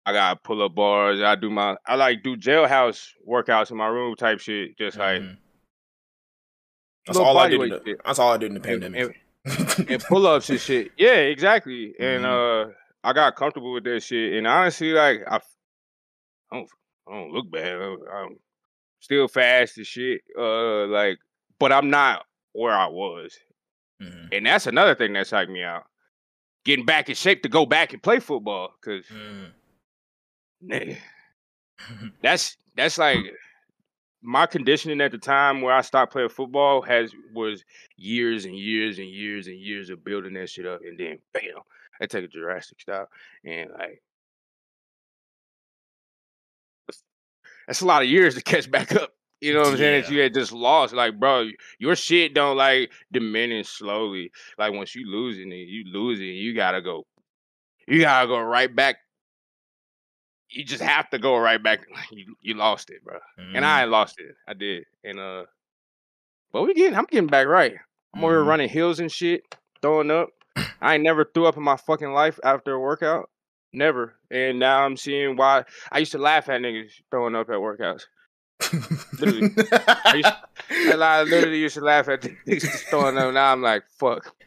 I 0.04 0.12
got 0.12 0.42
pull 0.42 0.62
up 0.62 0.74
bars. 0.74 1.20
I 1.20 1.34
do 1.36 1.50
my 1.50 1.76
I 1.86 1.94
like 1.94 2.22
do 2.22 2.36
jailhouse 2.36 3.10
workouts 3.28 3.70
in 3.70 3.76
my 3.76 3.86
room 3.86 4.16
type 4.16 4.40
shit. 4.40 4.76
Just 4.76 4.98
like 4.98 5.22
mm-hmm. 5.22 5.34
that's 7.06 7.18
all 7.18 7.38
I 7.38 7.48
did. 7.48 7.60
The, 7.60 7.96
that's 8.04 8.18
all 8.18 8.32
I 8.32 8.36
did 8.36 8.46
in 8.46 8.54
the 8.54 8.60
pandemic. 8.60 9.20
And, 9.44 9.90
and 9.90 10.02
pull 10.08 10.26
ups 10.26 10.50
and 10.50 10.60
shit. 10.60 10.90
Yeah, 10.96 11.14
exactly. 11.14 11.94
And 12.00 12.24
mm-hmm. 12.24 12.70
uh 12.70 12.72
I 13.04 13.12
got 13.12 13.36
comfortable 13.36 13.72
with 13.72 13.84
that 13.84 14.02
shit. 14.02 14.34
And 14.34 14.46
honestly, 14.46 14.92
like 14.92 15.20
I, 15.28 15.36
I 15.36 15.40
don't 16.56 16.68
I 17.08 17.12
don't 17.12 17.32
look 17.32 17.50
bad. 17.50 17.80
I'm 17.80 18.38
still 18.98 19.28
fast 19.28 19.78
as 19.78 19.86
shit. 19.86 20.22
Uh 20.36 20.86
like 20.86 21.18
but 21.60 21.70
I'm 21.72 21.90
not 21.90 22.24
where 22.54 22.74
I 22.74 22.88
was. 22.88 23.38
Mm-hmm. 24.02 24.26
And 24.32 24.46
that's 24.46 24.66
another 24.66 24.96
thing 24.96 25.12
that 25.12 25.26
psyched 25.26 25.48
me 25.48 25.62
out. 25.62 25.84
Getting 26.64 26.86
back 26.86 27.08
in 27.08 27.14
shape 27.14 27.44
to 27.44 27.48
go 27.48 27.66
back 27.66 27.92
and 27.92 28.02
play 28.02 28.18
football. 28.18 28.74
because 28.80 29.06
mm 29.06 29.52
that's 32.22 32.56
that's 32.76 32.98
like 32.98 33.18
my 34.22 34.46
conditioning 34.46 35.00
at 35.00 35.10
the 35.10 35.18
time 35.18 35.62
where 35.62 35.74
I 35.74 35.80
stopped 35.80 36.12
playing 36.12 36.28
football 36.28 36.82
has 36.82 37.12
was 37.34 37.64
years 37.96 38.44
and 38.44 38.56
years 38.56 38.98
and 38.98 39.08
years 39.08 39.48
and 39.48 39.58
years 39.58 39.90
of 39.90 40.04
building 40.04 40.34
that 40.34 40.48
shit 40.48 40.66
up, 40.66 40.80
and 40.84 40.98
then 40.98 41.18
bam, 41.32 41.42
I 42.00 42.06
take 42.06 42.24
a 42.24 42.28
drastic 42.28 42.80
stop, 42.80 43.10
and 43.44 43.70
like 43.78 44.02
that's 47.66 47.80
a 47.80 47.86
lot 47.86 48.02
of 48.02 48.08
years 48.08 48.34
to 48.34 48.42
catch 48.42 48.70
back 48.70 48.94
up. 48.94 49.12
You 49.40 49.54
know 49.54 49.60
what 49.60 49.70
I'm 49.70 49.76
saying? 49.76 50.02
That 50.02 50.10
you 50.10 50.20
had 50.20 50.34
just 50.34 50.52
lost. 50.52 50.94
Like, 50.94 51.18
bro, 51.18 51.48
your 51.80 51.96
shit 51.96 52.32
don't 52.32 52.56
like 52.56 52.92
diminish 53.10 53.68
slowly. 53.68 54.30
Like 54.56 54.72
once 54.72 54.94
you 54.94 55.10
losing 55.10 55.50
it, 55.50 55.66
you 55.68 55.84
losing, 55.92 56.28
you 56.28 56.54
gotta 56.54 56.80
go. 56.80 57.04
You 57.88 58.00
gotta 58.00 58.28
go 58.28 58.38
right 58.40 58.74
back. 58.74 58.98
You 60.52 60.64
just 60.64 60.82
have 60.82 61.08
to 61.10 61.18
go 61.18 61.36
right 61.38 61.62
back. 61.62 61.80
You 62.10 62.36
you 62.40 62.54
lost 62.54 62.90
it, 62.90 63.02
bro. 63.04 63.18
Mm. 63.38 63.56
And 63.56 63.64
I 63.64 63.84
lost 63.84 64.20
it. 64.20 64.34
I 64.46 64.54
did. 64.54 64.84
And 65.04 65.18
uh 65.18 65.44
but 66.52 66.62
we 66.62 66.74
getting 66.74 66.96
I'm 66.96 67.06
getting 67.10 67.28
back 67.28 67.46
right. 67.46 67.74
I'm 68.14 68.20
mm. 68.20 68.24
over 68.24 68.32
here 68.32 68.40
mm-hmm. 68.40 68.48
running 68.48 68.68
hills 68.68 69.00
and 69.00 69.10
shit, 69.10 69.42
throwing 69.80 70.10
up. 70.10 70.28
I 70.80 70.94
ain't 70.94 71.04
never 71.04 71.24
threw 71.24 71.46
up 71.46 71.56
in 71.56 71.62
my 71.62 71.76
fucking 71.76 72.12
life 72.12 72.38
after 72.44 72.74
a 72.74 72.80
workout. 72.80 73.30
Never. 73.72 74.14
And 74.30 74.58
now 74.58 74.84
I'm 74.84 74.96
seeing 74.96 75.36
why 75.36 75.64
I 75.90 75.98
used 75.98 76.12
to 76.12 76.18
laugh 76.18 76.48
at 76.48 76.60
niggas 76.60 76.90
throwing 77.10 77.34
up 77.34 77.48
at 77.48 77.56
workouts. 77.56 78.02
literally. 79.18 79.50
I, 79.72 80.14
used, 80.16 80.28
I, 81.02 81.22
literally 81.22 81.58
used 81.58 81.76
to 81.76 81.80
laugh 81.80 82.08
at 82.08 82.20
niggas 82.46 82.84
throwing 82.90 83.16
up. 83.16 83.32
Now 83.32 83.52
I'm 83.52 83.62
like, 83.62 83.84
fuck. 83.98 84.34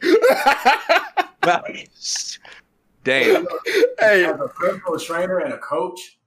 Damn. 3.06 3.46
Hey. 3.98 4.26
As 4.26 4.38
a 4.38 4.48
personal 4.48 4.98
trainer 4.98 5.38
and 5.38 5.54
a 5.54 5.58
coach, 5.58 6.18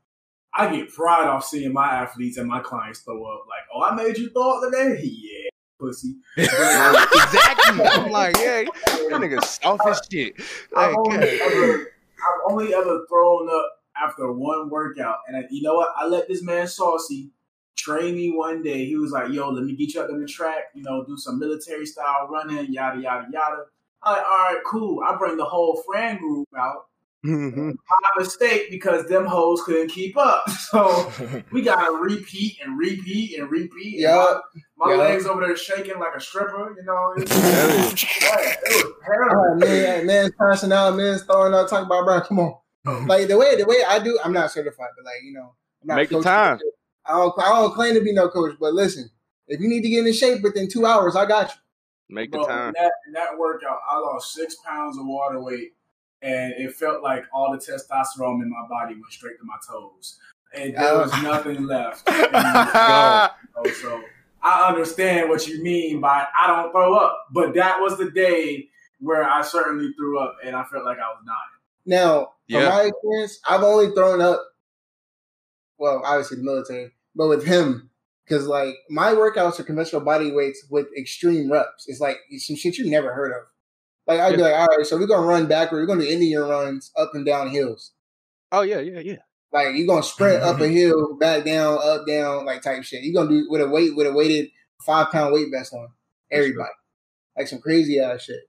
I 0.55 0.75
get 0.75 0.91
pride 0.91 1.27
off 1.27 1.45
seeing 1.45 1.71
my 1.71 1.85
athletes 1.85 2.37
and 2.37 2.47
my 2.47 2.61
clients 2.61 3.01
throw 3.01 3.23
up. 3.25 3.45
Like, 3.47 3.61
oh, 3.71 3.83
I 3.83 3.93
made 3.93 4.17
you 4.17 4.31
throw 4.31 4.57
up 4.57 4.71
today? 4.71 4.99
Yeah, 5.03 5.49
pussy. 5.79 6.15
exactly. 6.35 7.85
I'm 7.85 8.11
like, 8.11 8.37
yeah, 8.37 8.63
that 8.63 9.11
nigga 9.11 9.43
soft 9.43 9.87
as 9.87 10.01
shit. 10.11 10.33
Like, 10.71 10.95
I've 10.97 12.49
only 12.49 12.73
ever 12.73 13.05
thrown 13.07 13.49
up 13.49 13.65
after 13.95 14.31
one 14.31 14.69
workout, 14.69 15.19
and 15.27 15.37
I, 15.37 15.43
you 15.51 15.61
know 15.61 15.75
what? 15.75 15.89
I 15.95 16.07
let 16.07 16.27
this 16.27 16.41
man 16.41 16.67
Saucy 16.67 17.29
train 17.77 18.15
me 18.15 18.31
one 18.31 18.63
day. 18.63 18.85
He 18.85 18.95
was 18.95 19.11
like, 19.11 19.31
"Yo, 19.31 19.49
let 19.51 19.63
me 19.63 19.75
get 19.75 19.93
you 19.93 20.01
up 20.01 20.09
on 20.09 20.19
the 20.19 20.27
track. 20.27 20.65
You 20.73 20.83
know, 20.83 21.05
do 21.05 21.15
some 21.17 21.39
military 21.39 21.85
style 21.85 22.27
running, 22.29 22.73
yada 22.73 22.99
yada 22.99 23.27
yada." 23.31 23.65
I'm 24.03 24.13
like, 24.13 24.23
"All 24.23 24.53
right, 24.53 24.61
cool." 24.65 25.03
I 25.03 25.15
bring 25.17 25.37
the 25.37 25.45
whole 25.45 25.81
friend 25.85 26.19
group 26.19 26.47
out. 26.57 26.85
Mm-hmm. 27.25 27.71
My 27.71 28.23
mistake 28.23 28.71
because 28.71 29.05
them 29.07 29.25
hoes 29.25 29.61
couldn't 29.63 29.89
keep 29.89 30.17
up. 30.17 30.45
So 30.69 31.11
we 31.51 31.63
gotta 31.63 31.91
repeat 31.91 32.59
and 32.63 32.77
repeat 32.77 33.39
and 33.39 33.49
repeat. 33.49 33.99
Yeah, 33.99 34.39
my, 34.77 34.85
my 34.85 34.91
yep. 34.91 34.99
legs 34.99 35.25
over 35.25 35.41
there 35.41 35.57
shaking 35.57 35.97
like 35.97 36.13
a 36.15 36.21
stripper. 36.21 36.75
You 36.77 36.85
know, 36.85 37.13
it 37.17 37.21
was, 37.21 37.31
it 37.31 38.83
was 38.83 38.93
terrible. 39.03 39.55
man, 39.55 40.05
man's 40.05 40.31
passing 40.39 40.71
out, 40.71 40.95
man's 40.95 41.23
throwing 41.23 41.55
up, 41.55 41.67
talking 41.67 41.87
about, 41.87 42.05
bro, 42.05 42.21
come 42.21 42.39
on. 42.39 42.59
like 43.07 43.27
the 43.27 43.35
way 43.35 43.55
the 43.55 43.65
way 43.65 43.77
I 43.87 43.97
do, 43.97 44.19
I'm 44.23 44.31
not 44.31 44.51
certified, 44.51 44.89
but 44.95 45.05
like 45.05 45.23
you 45.23 45.33
know, 45.33 45.55
I'm 45.81 45.87
not 45.87 45.95
make 45.95 46.09
the 46.09 46.21
time. 46.21 46.59
I 47.05 47.13
don't, 47.13 47.33
I 47.39 47.49
don't 47.49 47.73
claim 47.73 47.95
to 47.95 48.01
be 48.01 48.13
no 48.13 48.29
coach, 48.29 48.55
but 48.59 48.75
listen, 48.75 49.09
if 49.47 49.59
you 49.59 49.67
need 49.67 49.81
to 49.81 49.89
get 49.89 50.05
in 50.05 50.13
shape 50.13 50.43
within 50.43 50.69
two 50.69 50.85
hours, 50.85 51.15
I 51.15 51.25
got 51.25 51.49
you. 51.49 51.55
Make 52.09 52.31
the 52.31 52.43
time. 52.43 52.69
In 52.69 52.73
that, 52.73 52.91
in 53.07 53.13
that 53.13 53.37
workout, 53.37 53.79
I 53.89 53.99
lost 53.99 54.33
six 54.33 54.55
pounds 54.65 54.97
of 54.97 55.05
water 55.05 55.39
weight 55.39 55.73
and 56.21 56.53
it 56.57 56.73
felt 56.73 57.01
like 57.01 57.23
all 57.33 57.51
the 57.51 57.57
testosterone 57.57 58.41
in 58.41 58.49
my 58.49 58.67
body 58.69 58.93
went 58.93 59.11
straight 59.11 59.37
to 59.39 59.45
my 59.45 59.55
toes, 59.67 60.19
and 60.53 60.75
there 60.75 60.97
was 60.97 61.11
nothing 61.23 61.65
left. 61.65 62.07
so 62.09 64.01
I 64.41 64.67
understand 64.67 65.29
what 65.29 65.47
you 65.47 65.63
mean 65.63 66.01
by 66.01 66.25
I 66.39 66.47
don't 66.47 66.71
throw 66.71 66.95
up, 66.95 67.27
but 67.31 67.53
that 67.55 67.79
was 67.79 67.97
the 67.97 68.11
day 68.11 68.67
where 68.99 69.23
I 69.23 69.41
certainly 69.41 69.93
threw 69.93 70.19
up, 70.19 70.37
and 70.43 70.55
I 70.55 70.63
felt 70.65 70.85
like 70.85 70.97
I 70.97 71.09
was 71.09 71.23
dying. 71.25 71.37
Now, 71.85 72.33
yeah. 72.47 72.65
from 72.65 72.69
my 72.69 72.81
experience, 72.83 73.39
I've 73.47 73.63
only 73.63 73.93
thrown 73.93 74.21
up. 74.21 74.45
Well, 75.77 76.01
obviously 76.03 76.37
the 76.37 76.43
military, 76.43 76.91
but 77.15 77.29
with 77.29 77.45
him, 77.45 77.89
because 78.29 78.45
like 78.45 78.75
my 78.89 79.11
workouts 79.11 79.59
are 79.59 79.63
conventional 79.63 80.01
body 80.01 80.31
weights 80.31 80.65
with 80.69 80.87
extreme 80.97 81.51
reps. 81.51 81.85
It's 81.87 81.99
like 81.99 82.17
some 82.37 82.55
shit 82.55 82.77
you 82.77 82.89
never 82.89 83.13
heard 83.13 83.31
of. 83.31 83.43
Like 84.05 84.19
I'd 84.19 84.35
be 84.35 84.41
like, 84.41 84.53
all 84.53 84.67
right, 84.67 84.85
so 84.85 84.97
we're 84.97 85.07
gonna 85.07 85.25
run 85.25 85.47
backward. 85.47 85.79
We're 85.79 85.87
gonna 85.87 86.01
do 86.01 86.09
Indian 86.09 86.43
runs 86.43 86.91
up 86.97 87.11
and 87.13 87.25
down 87.25 87.49
hills. 87.49 87.91
Oh 88.51 88.61
yeah, 88.61 88.79
yeah, 88.79 88.99
yeah. 88.99 89.17
Like 89.51 89.75
you're 89.75 89.87
gonna 89.87 90.03
sprint 90.03 90.43
up 90.43 90.59
a 90.61 90.67
hill, 90.67 91.17
back 91.17 91.43
down, 91.43 91.79
up 91.83 92.05
down, 92.07 92.45
like 92.45 92.61
type 92.61 92.83
shit. 92.83 93.03
You're 93.03 93.13
gonna 93.23 93.35
do 93.35 93.47
with 93.49 93.61
a 93.61 93.67
weight 93.67 93.95
with 93.95 94.07
a 94.07 94.13
weighted 94.13 94.49
five 94.85 95.11
pound 95.11 95.33
weight 95.33 95.47
vest 95.51 95.73
on. 95.73 95.89
Everybody, 96.31 96.69
like 97.35 97.47
some 97.47 97.59
crazy 97.59 97.99
ass 97.99 98.23
shit. 98.23 98.41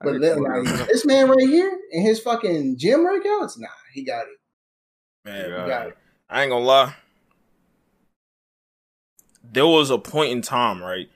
But 0.00 0.20
like, 0.20 0.64
this 0.88 1.06
man 1.06 1.28
right 1.28 1.48
here 1.48 1.76
and 1.92 2.02
his 2.02 2.20
fucking 2.20 2.76
gym 2.78 3.00
workouts, 3.00 3.58
nah, 3.58 3.68
he 3.92 4.04
got 4.04 4.26
it. 4.26 4.38
Man, 5.24 5.44
he 5.44 5.68
got 5.68 5.88
it. 5.88 5.96
I 6.28 6.42
ain't 6.42 6.50
gonna 6.50 6.64
lie. 6.64 6.94
There 9.52 9.66
was 9.66 9.90
a 9.90 9.98
point 9.98 10.32
in 10.32 10.42
time, 10.42 10.82
right? 10.82 11.08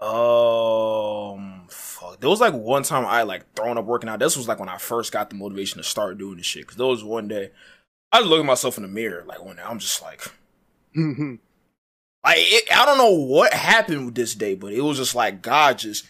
Um, 0.00 1.66
fuck. 1.68 2.20
There 2.20 2.30
was 2.30 2.40
like 2.40 2.54
one 2.54 2.84
time 2.84 3.04
I 3.04 3.22
like 3.22 3.52
thrown 3.54 3.78
up 3.78 3.84
working 3.84 4.08
out. 4.08 4.20
This 4.20 4.36
was 4.36 4.46
like 4.46 4.60
when 4.60 4.68
I 4.68 4.78
first 4.78 5.12
got 5.12 5.30
the 5.30 5.36
motivation 5.36 5.78
to 5.78 5.84
start 5.84 6.18
doing 6.18 6.36
this 6.36 6.46
shit. 6.46 6.66
Cause 6.66 6.76
there 6.76 6.86
was 6.86 7.02
one 7.02 7.26
day 7.26 7.50
I 8.12 8.20
was 8.20 8.28
looking 8.28 8.44
at 8.44 8.46
myself 8.46 8.76
in 8.76 8.82
the 8.82 8.88
mirror, 8.88 9.24
like 9.26 9.44
one 9.44 9.56
day 9.56 9.62
I'm 9.62 9.78
just 9.78 10.00
like, 10.02 10.20
mm-hmm. 10.96 11.34
like 12.24 12.38
it, 12.38 12.64
I 12.72 12.86
don't 12.86 12.98
know 12.98 13.12
what 13.12 13.52
happened 13.52 14.06
with 14.06 14.14
this 14.14 14.34
day, 14.34 14.54
but 14.54 14.72
it 14.72 14.80
was 14.80 14.98
just 14.98 15.14
like 15.14 15.42
God 15.42 15.78
just 15.78 16.06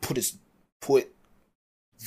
put 0.00 0.16
his 0.16 0.38
put 0.80 1.12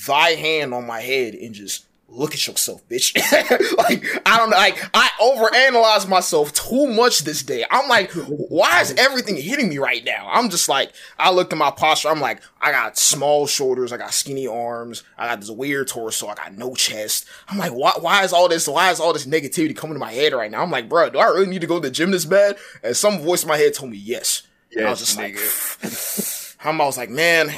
thy 0.06 0.30
hand 0.30 0.72
on 0.72 0.86
my 0.86 1.00
head 1.00 1.34
and 1.34 1.54
just 1.54 1.87
look 2.08 2.32
at 2.32 2.46
yourself, 2.46 2.86
bitch. 2.88 3.14
like, 3.78 4.04
I 4.26 4.38
don't 4.38 4.50
know. 4.50 4.56
Like, 4.56 4.78
I 4.94 5.08
overanalyze 5.20 6.08
myself 6.08 6.52
too 6.54 6.86
much 6.86 7.20
this 7.20 7.42
day. 7.42 7.64
I'm 7.70 7.88
like, 7.88 8.10
why 8.12 8.80
is 8.80 8.94
everything 8.94 9.36
hitting 9.36 9.68
me 9.68 9.78
right 9.78 10.02
now? 10.04 10.28
I'm 10.30 10.48
just 10.48 10.68
like, 10.68 10.92
I 11.18 11.30
looked 11.30 11.52
at 11.52 11.58
my 11.58 11.70
posture. 11.70 12.08
I'm 12.08 12.20
like, 12.20 12.42
I 12.60 12.72
got 12.72 12.96
small 12.96 13.46
shoulders. 13.46 13.92
I 13.92 13.98
got 13.98 14.14
skinny 14.14 14.46
arms. 14.46 15.02
I 15.18 15.26
got 15.28 15.40
this 15.40 15.50
weird 15.50 15.88
torso. 15.88 16.28
I 16.28 16.34
got 16.34 16.54
no 16.54 16.74
chest. 16.74 17.26
I'm 17.48 17.58
like, 17.58 17.72
why, 17.72 17.92
why 18.00 18.24
is 18.24 18.32
all 18.32 18.48
this, 18.48 18.66
why 18.66 18.90
is 18.90 19.00
all 19.00 19.12
this 19.12 19.26
negativity 19.26 19.76
coming 19.76 19.94
to 19.94 20.00
my 20.00 20.12
head 20.12 20.32
right 20.32 20.50
now? 20.50 20.62
I'm 20.62 20.70
like, 20.70 20.88
bro, 20.88 21.10
do 21.10 21.18
I 21.18 21.26
really 21.26 21.46
need 21.46 21.60
to 21.60 21.66
go 21.66 21.78
to 21.78 21.88
the 21.88 21.94
gym 21.94 22.10
this 22.10 22.24
bad? 22.24 22.56
And 22.82 22.96
some 22.96 23.20
voice 23.20 23.42
in 23.42 23.48
my 23.48 23.58
head 23.58 23.74
told 23.74 23.90
me 23.90 23.98
yes. 23.98 24.44
yes 24.70 24.86
I 24.86 24.90
was 24.90 24.98
just 25.00 25.18
nigga. 25.18 26.56
like, 26.64 26.80
I 26.80 26.86
was 26.86 26.96
like, 26.96 27.10
man, 27.10 27.50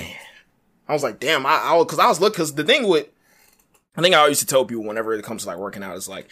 I 0.88 0.92
was 0.92 1.04
like, 1.04 1.20
damn, 1.20 1.46
I, 1.46 1.52
I 1.52 1.84
cause 1.84 2.00
I 2.00 2.08
was 2.08 2.20
looking, 2.20 2.36
cause 2.36 2.54
the 2.54 2.64
thing 2.64 2.88
with, 2.88 3.06
I 3.96 4.02
think 4.02 4.14
I 4.14 4.18
always 4.18 4.32
used 4.32 4.40
to 4.40 4.46
tell 4.46 4.64
people 4.64 4.84
whenever 4.84 5.12
it 5.12 5.24
comes 5.24 5.42
to 5.42 5.48
like 5.48 5.58
working 5.58 5.82
out 5.82 5.96
it's 5.96 6.08
like 6.08 6.28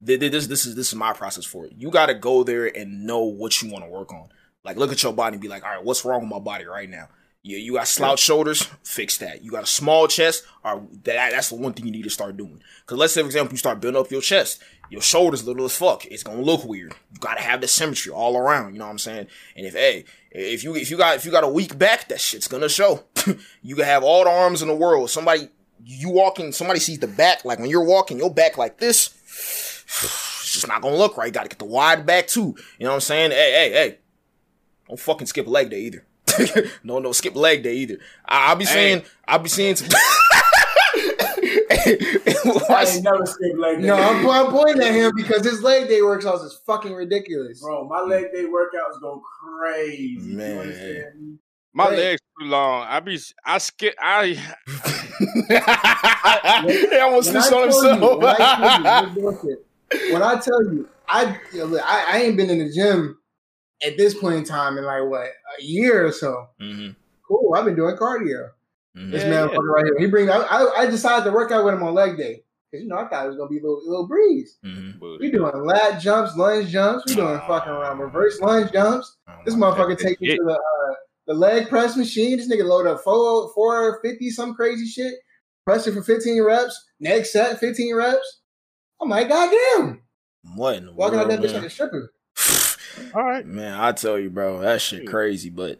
this 0.00 0.46
this 0.46 0.66
is 0.66 0.74
this 0.74 0.88
is 0.88 0.94
my 0.94 1.12
process 1.12 1.44
for 1.44 1.66
it. 1.66 1.72
You 1.76 1.90
got 1.90 2.06
to 2.06 2.14
go 2.14 2.44
there 2.44 2.66
and 2.66 3.06
know 3.06 3.24
what 3.24 3.62
you 3.62 3.70
want 3.70 3.84
to 3.84 3.90
work 3.90 4.12
on. 4.12 4.28
Like 4.64 4.76
look 4.76 4.92
at 4.92 5.02
your 5.02 5.12
body 5.12 5.34
and 5.34 5.42
be 5.42 5.48
like, 5.48 5.64
all 5.64 5.70
right, 5.70 5.84
what's 5.84 6.04
wrong 6.04 6.20
with 6.20 6.30
my 6.30 6.38
body 6.38 6.64
right 6.64 6.88
now? 6.88 7.08
Yeah, 7.42 7.58
you 7.58 7.74
got 7.74 7.88
slouch 7.88 8.20
shoulders, 8.20 8.62
fix 8.82 9.18
that. 9.18 9.44
You 9.44 9.50
got 9.50 9.64
a 9.64 9.66
small 9.66 10.08
chest, 10.08 10.44
or 10.64 10.82
that 11.02 11.30
that's 11.30 11.50
the 11.50 11.56
one 11.56 11.74
thing 11.74 11.84
you 11.84 11.92
need 11.92 12.04
to 12.04 12.10
start 12.10 12.38
doing. 12.38 12.62
Because 12.80 12.96
let's 12.96 13.12
say, 13.12 13.20
for 13.20 13.26
example, 13.26 13.52
you 13.52 13.58
start 13.58 13.80
building 13.80 14.00
up 14.00 14.10
your 14.10 14.22
chest, 14.22 14.62
your 14.88 15.02
shoulders 15.02 15.46
little 15.46 15.66
as 15.66 15.76
fuck. 15.76 16.06
It's 16.06 16.22
gonna 16.22 16.40
look 16.40 16.64
weird. 16.64 16.94
You 17.12 17.20
gotta 17.20 17.42
have 17.42 17.60
the 17.60 17.68
symmetry 17.68 18.12
all 18.12 18.38
around. 18.38 18.72
You 18.72 18.78
know 18.78 18.86
what 18.86 18.92
I'm 18.92 18.98
saying? 18.98 19.26
And 19.56 19.66
if 19.66 19.74
hey, 19.74 20.06
if 20.30 20.64
you 20.64 20.74
if 20.74 20.90
you 20.90 20.96
got 20.96 21.16
if 21.16 21.26
you 21.26 21.30
got 21.30 21.44
a 21.44 21.48
weak 21.48 21.76
back, 21.76 22.08
that 22.08 22.20
shit's 22.20 22.48
gonna 22.48 22.68
show. 22.70 23.04
you 23.62 23.76
can 23.76 23.84
have 23.84 24.02
all 24.02 24.24
the 24.24 24.30
arms 24.30 24.62
in 24.62 24.68
the 24.68 24.74
world. 24.74 25.10
Somebody 25.10 25.50
you 25.84 26.10
walking, 26.10 26.52
somebody 26.52 26.80
sees 26.80 26.98
the 26.98 27.06
back, 27.06 27.44
like 27.44 27.58
when 27.58 27.68
you're 27.68 27.84
walking, 27.84 28.18
your 28.18 28.32
back 28.32 28.56
like 28.56 28.78
this, 28.78 29.10
it's 29.84 30.52
just 30.52 30.68
not 30.68 30.80
gonna 30.82 30.96
look 30.96 31.16
right. 31.16 31.26
You 31.26 31.32
gotta 31.32 31.48
get 31.48 31.58
the 31.58 31.64
wide 31.64 32.06
back 32.06 32.26
too. 32.26 32.54
You 32.78 32.84
know 32.84 32.90
what 32.90 32.94
I'm 32.94 33.00
saying? 33.00 33.30
Hey, 33.32 33.52
hey, 33.52 33.72
hey. 33.72 33.98
Don't 34.88 34.98
fucking 35.00 35.26
skip 35.26 35.46
leg 35.46 35.70
day 35.70 35.80
either. 35.80 36.04
no, 36.84 36.98
no, 36.98 37.12
skip 37.12 37.34
leg 37.34 37.62
day 37.62 37.74
either. 37.76 37.98
I, 38.24 38.52
will 38.52 38.58
be 38.58 38.64
saying, 38.64 39.00
hey. 39.00 39.06
I'll 39.28 39.38
be 39.38 39.48
seeing 39.48 39.76
some. 39.76 39.88
I 42.70 43.00
never 43.02 43.26
skip 43.26 43.58
leg 43.58 43.80
day. 43.80 43.86
No, 43.86 43.96
I'm, 43.96 44.28
I'm, 44.28 44.50
pointing 44.50 44.82
at 44.82 44.94
him 44.94 45.12
because 45.16 45.44
his 45.44 45.62
leg 45.62 45.88
day 45.88 46.00
workouts 46.00 46.44
is 46.44 46.58
fucking 46.66 46.92
ridiculous. 46.92 47.60
Bro, 47.60 47.88
my 47.88 48.00
leg 48.00 48.32
day 48.32 48.44
workouts 48.44 49.00
go 49.00 49.22
crazy. 49.40 50.34
Man. 50.34 51.38
My 51.76 51.88
Wait. 51.88 51.98
legs 51.98 52.20
too 52.38 52.46
long. 52.46 52.86
I 52.88 53.00
be 53.00 53.18
I 53.44 53.58
skip 53.58 53.96
I. 54.00 54.26
he 56.90 56.98
almost 56.98 57.30
snitched 57.30 57.52
on 57.52 57.62
himself. 57.64 58.20
when, 58.20 58.36
I 58.38 59.12
you, 59.16 59.64
when 60.12 60.22
I 60.22 60.38
tell 60.38 60.62
you, 60.72 60.88
I, 61.08 61.36
I, 61.82 62.06
I 62.12 62.22
ain't 62.22 62.36
been 62.36 62.48
in 62.48 62.58
the 62.58 62.72
gym 62.72 63.18
at 63.84 63.96
this 63.96 64.14
point 64.14 64.36
in 64.36 64.44
time 64.44 64.78
in 64.78 64.84
like 64.84 65.02
what 65.04 65.26
a 65.26 65.62
year 65.62 66.06
or 66.06 66.12
so. 66.12 66.48
Mm-hmm. 66.60 66.90
Cool. 67.26 67.54
I've 67.54 67.64
been 67.64 67.74
doing 67.74 67.96
cardio. 67.96 68.50
Mm-hmm. 68.96 69.10
This 69.10 69.24
yeah, 69.24 69.30
man 69.30 69.48
yeah. 69.50 69.58
right 69.60 69.84
here. 69.84 69.98
He 69.98 70.06
bring. 70.06 70.30
I, 70.30 70.36
I, 70.36 70.82
I 70.82 70.86
decided 70.86 71.24
to 71.24 71.32
work 71.32 71.50
out 71.50 71.64
with 71.64 71.74
him 71.74 71.82
on 71.82 71.92
leg 71.92 72.16
day. 72.16 72.44
because 72.70 72.84
you 72.84 72.88
know 72.88 72.98
I 72.98 73.08
thought 73.08 73.24
it 73.24 73.28
was 73.28 73.36
gonna 73.36 73.50
be 73.50 73.58
a 73.58 73.62
little, 73.62 73.82
a 73.84 73.88
little 73.88 74.06
breeze. 74.06 74.58
Mm-hmm. 74.64 75.16
We 75.18 75.32
doing 75.32 75.52
lat 75.64 76.00
jumps, 76.00 76.36
lunge 76.36 76.68
jumps. 76.68 77.02
We 77.08 77.16
doing 77.16 77.40
fucking 77.48 77.72
around 77.72 77.98
reverse 77.98 78.40
lunge 78.40 78.70
jumps. 78.70 79.16
Oh 79.28 79.32
this 79.44 79.54
motherfucker 79.54 79.98
take 79.98 80.20
me 80.20 80.36
to 80.36 80.44
the 80.44 80.52
uh, 80.52 80.94
the 81.26 81.34
leg 81.34 81.68
press 81.68 81.96
machine. 81.96 82.36
This 82.36 82.50
nigga 82.50 82.64
load 82.64 82.86
up 82.86 83.00
four 83.02 83.52
four 83.54 84.00
fifty 84.02 84.30
some 84.30 84.54
crazy 84.54 84.86
shit. 84.86 85.14
Press 85.64 85.86
it 85.86 85.94
for 85.94 86.02
fifteen 86.02 86.42
reps. 86.42 86.82
Next 87.00 87.32
set, 87.32 87.58
fifteen 87.58 87.94
reps. 87.94 88.40
I'm 89.00 89.08
like, 89.08 89.28
goddamn. 89.28 90.02
What 90.54 90.76
in 90.76 90.86
the 90.86 90.92
Walking 90.92 91.18
world, 91.18 91.30
out 91.32 91.40
that 91.40 91.40
man? 91.40 91.50
bitch 91.50 91.54
like 91.54 91.64
a 91.64 91.70
stripper. 91.70 92.12
All 93.14 93.24
right, 93.24 93.46
man. 93.46 93.78
I 93.80 93.92
tell 93.92 94.18
you, 94.18 94.30
bro, 94.30 94.60
that 94.60 94.80
shit 94.80 95.06
crazy. 95.06 95.50
But 95.50 95.78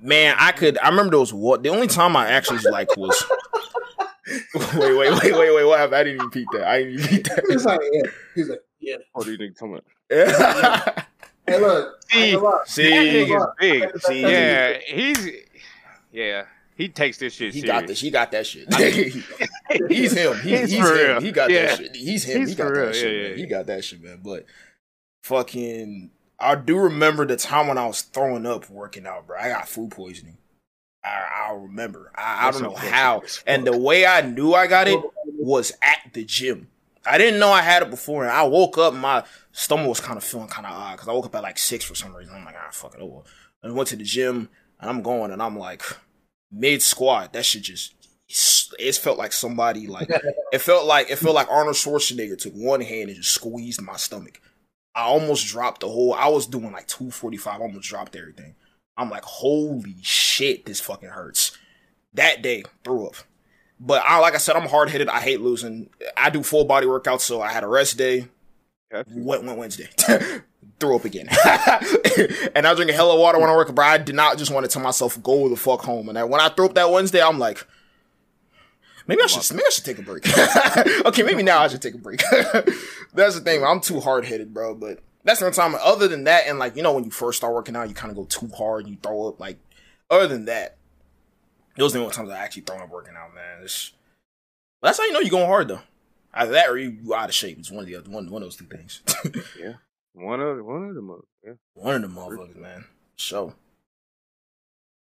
man, 0.00 0.36
I 0.38 0.52
could. 0.52 0.78
I 0.78 0.88
remember 0.88 1.12
those. 1.12 1.32
What 1.32 1.62
the 1.62 1.68
only 1.68 1.86
time 1.86 2.16
I 2.16 2.28
actually 2.28 2.60
like 2.70 2.96
was. 2.96 3.24
wait, 4.54 4.96
wait, 4.96 5.22
wait, 5.22 5.32
wait, 5.32 5.54
wait. 5.54 5.64
What 5.64 5.78
happened? 5.78 5.96
I 5.96 6.04
didn't 6.04 6.14
even 6.16 6.26
repeat 6.26 6.46
that. 6.52 6.64
I 6.64 6.78
didn't 6.78 6.92
even 6.94 7.04
repeat 7.04 7.24
that. 7.24 7.44
He's 7.48 7.64
like, 7.64 7.80
yeah. 7.92 8.10
He's 8.34 8.48
like, 8.48 8.60
yeah. 8.80 8.96
What 9.12 9.26
do 9.26 9.32
you 9.32 9.38
think? 9.38 9.56
Come 9.56 9.74
on. 9.74 9.80
Yeah. 10.10 11.04
Hey, 11.50 12.36
look. 12.36 12.66
See, 12.66 12.86
see, 13.26 13.36
big. 13.58 14.00
See, 14.00 14.20
yeah, 14.22 14.78
he's 14.86 15.30
yeah. 16.12 16.44
He 16.80 16.88
takes 16.88 17.18
this 17.18 17.34
shit. 17.34 17.52
He 17.52 17.60
serious. 17.60 17.80
got 17.80 17.86
this. 17.86 18.00
He 18.00 18.10
got 18.10 18.30
that 18.32 18.46
shit. 18.46 18.72
he's 19.88 20.12
him. 20.12 20.34
He, 20.38 20.56
he's, 20.56 20.70
he's 20.70 20.72
him. 20.72 20.84
Real. 20.84 21.20
He 21.20 21.30
got 21.30 21.50
yeah. 21.50 21.66
that 21.66 21.76
shit. 21.76 21.94
He's 21.94 22.24
him. 22.24 22.40
He's 22.40 22.50
he 22.50 22.54
got 22.54 22.72
that 22.72 22.80
real. 22.80 22.92
shit. 22.94 23.22
Yeah, 23.22 23.28
yeah. 23.28 23.36
He 23.36 23.46
got 23.46 23.66
that 23.66 23.84
shit, 23.84 24.02
man. 24.02 24.20
But 24.24 24.46
fucking, 25.22 26.10
I 26.38 26.54
do 26.54 26.78
remember 26.78 27.26
the 27.26 27.36
time 27.36 27.68
when 27.68 27.76
I 27.76 27.86
was 27.86 28.00
throwing 28.00 28.46
up 28.46 28.70
working 28.70 29.06
out, 29.06 29.26
bro. 29.26 29.38
I 29.38 29.50
got 29.50 29.68
food 29.68 29.90
poisoning. 29.90 30.38
I, 31.04 31.48
I 31.48 31.52
remember. 31.52 32.10
I, 32.14 32.48
I 32.48 32.50
don't 32.50 32.62
know 32.62 32.74
how. 32.74 33.24
And 33.46 33.66
the 33.66 33.76
way 33.76 34.06
I 34.06 34.22
knew 34.22 34.54
I 34.54 34.66
got 34.66 34.88
it 34.88 35.00
was 35.38 35.72
at 35.82 36.14
the 36.14 36.24
gym. 36.24 36.68
I 37.04 37.18
didn't 37.18 37.40
know 37.40 37.50
I 37.50 37.60
had 37.60 37.82
it 37.82 37.90
before, 37.90 38.22
and 38.22 38.32
I 38.32 38.44
woke 38.44 38.78
up. 38.78 38.94
My 38.94 39.24
stomach 39.52 39.88
was 39.88 40.00
kind 40.00 40.16
of 40.16 40.24
feeling 40.24 40.48
kind 40.48 40.66
of 40.66 40.72
odd 40.72 40.92
because 40.92 41.08
I 41.08 41.12
woke 41.12 41.26
up 41.26 41.34
at 41.34 41.42
like 41.42 41.58
six 41.58 41.84
for 41.84 41.94
some 41.94 42.14
reason. 42.14 42.34
I'm 42.34 42.44
like, 42.44 42.56
ah, 42.58 42.70
fuck 42.70 42.94
it, 42.94 43.00
over. 43.00 43.22
And 43.62 43.74
went 43.74 43.88
to 43.90 43.96
the 43.96 44.04
gym, 44.04 44.48
and 44.80 44.90
I'm 44.90 45.02
going, 45.02 45.30
and 45.32 45.42
I'm 45.42 45.58
like, 45.58 45.82
mid 46.50 46.82
squat, 46.82 47.32
that 47.32 47.44
shit 47.44 47.62
just 47.62 47.94
it 48.78 48.94
felt 48.94 49.18
like 49.18 49.32
somebody 49.32 49.88
like 49.88 50.08
it 50.52 50.60
felt 50.60 50.86
like 50.86 51.10
it 51.10 51.16
felt 51.16 51.34
like 51.34 51.50
Arnold 51.50 51.76
Schwarzenegger 51.76 52.38
took 52.38 52.54
one 52.54 52.80
hand 52.80 53.08
and 53.08 53.16
just 53.16 53.34
squeezed 53.34 53.82
my 53.82 53.96
stomach. 53.96 54.40
I 54.94 55.02
almost 55.02 55.46
dropped 55.46 55.80
the 55.80 55.88
whole. 55.88 56.14
I 56.14 56.28
was 56.28 56.46
doing 56.46 56.72
like 56.72 56.86
two 56.86 57.10
forty 57.10 57.36
five. 57.36 57.60
Almost 57.60 57.88
dropped 57.88 58.16
everything. 58.16 58.54
I'm 58.96 59.10
like, 59.10 59.24
holy 59.24 59.96
shit, 60.02 60.66
this 60.66 60.80
fucking 60.80 61.08
hurts. 61.08 61.56
That 62.14 62.42
day, 62.42 62.64
threw 62.84 63.06
up. 63.06 63.14
But 63.78 64.02
I, 64.04 64.18
like 64.18 64.34
I 64.34 64.38
said, 64.38 64.56
I'm 64.56 64.68
hard 64.68 64.90
headed. 64.90 65.08
I 65.08 65.20
hate 65.20 65.40
losing. 65.40 65.88
I 66.16 66.28
do 66.28 66.42
full 66.42 66.64
body 66.64 66.86
workouts, 66.86 67.20
so 67.20 67.40
I 67.40 67.50
had 67.50 67.64
a 67.64 67.68
rest 67.68 67.96
day. 67.96 68.28
Went, 68.92 69.44
went 69.44 69.58
Wednesday. 69.58 69.88
threw 70.80 70.96
up 70.96 71.04
again. 71.04 71.28
and 72.54 72.66
I 72.66 72.70
was 72.70 72.76
drinking 72.76 72.96
hella 72.96 73.18
water 73.18 73.38
when 73.38 73.50
I 73.50 73.54
work, 73.54 73.72
but 73.74 73.82
I 73.82 73.98
did 73.98 74.14
not 74.14 74.38
just 74.38 74.50
want 74.50 74.64
to 74.64 74.72
tell 74.72 74.82
myself, 74.82 75.22
go 75.22 75.48
the 75.48 75.56
fuck 75.56 75.82
home. 75.82 76.08
And 76.08 76.18
I, 76.18 76.24
when 76.24 76.40
I 76.40 76.48
threw 76.48 76.66
up 76.66 76.74
that 76.74 76.90
Wednesday, 76.90 77.22
I'm 77.22 77.38
like, 77.38 77.64
maybe 79.06 79.22
I 79.22 79.26
should 79.26 79.54
maybe 79.54 79.64
I 79.66 79.70
should 79.70 79.84
take 79.84 79.98
a 79.98 80.02
break. 80.02 80.26
okay, 81.06 81.22
maybe 81.22 81.42
now 81.42 81.60
I 81.60 81.68
should 81.68 81.82
take 81.82 81.94
a 81.94 81.98
break. 81.98 82.22
that's 83.14 83.34
the 83.34 83.42
thing. 83.44 83.64
I'm 83.64 83.80
too 83.80 84.00
hard 84.00 84.24
headed, 84.24 84.52
bro. 84.52 84.74
But 84.74 85.00
that's 85.22 85.40
the 85.40 85.50
time. 85.50 85.74
Other 85.76 86.08
than 86.08 86.24
that, 86.24 86.46
and 86.46 86.58
like 86.58 86.76
you 86.76 86.82
know, 86.82 86.94
when 86.94 87.04
you 87.04 87.10
first 87.10 87.38
start 87.38 87.54
working 87.54 87.76
out, 87.76 87.88
you 87.88 87.94
kind 87.94 88.10
of 88.10 88.16
go 88.16 88.24
too 88.24 88.50
hard, 88.56 88.86
and 88.86 88.94
you 88.94 88.98
throw 89.02 89.28
up. 89.28 89.38
Like 89.38 89.58
other 90.10 90.26
than 90.26 90.46
that, 90.46 90.76
those 91.76 91.94
are 91.94 91.98
the 91.98 92.04
only 92.04 92.14
times 92.14 92.30
I 92.30 92.38
actually 92.38 92.62
throw 92.62 92.76
up 92.76 92.90
working 92.90 93.14
out, 93.16 93.34
man. 93.34 93.62
It's, 93.62 93.92
that's 94.82 94.98
how 94.98 95.04
you 95.04 95.12
know 95.12 95.20
you're 95.20 95.30
going 95.30 95.46
hard 95.46 95.68
though. 95.68 95.80
Either 96.32 96.52
that 96.52 96.68
or 96.68 96.78
you 96.78 97.14
out 97.14 97.28
of 97.28 97.34
shape. 97.34 97.58
It's 97.58 97.70
one 97.70 97.80
of 97.80 97.86
the 97.86 97.96
other 97.96 98.10
one, 98.10 98.30
one 98.30 98.42
of 98.42 98.46
those 98.46 98.56
two 98.56 98.66
things. 98.66 99.02
yeah. 99.58 99.74
One 100.12 100.40
of 100.40 100.64
one 100.64 100.88
of 100.88 100.94
them, 100.94 101.22
yeah. 101.44 101.52
One 101.74 101.96
of 101.96 102.02
the 102.02 102.08
motherfuckers, 102.08 102.56
man. 102.56 102.84
So, 103.16 103.54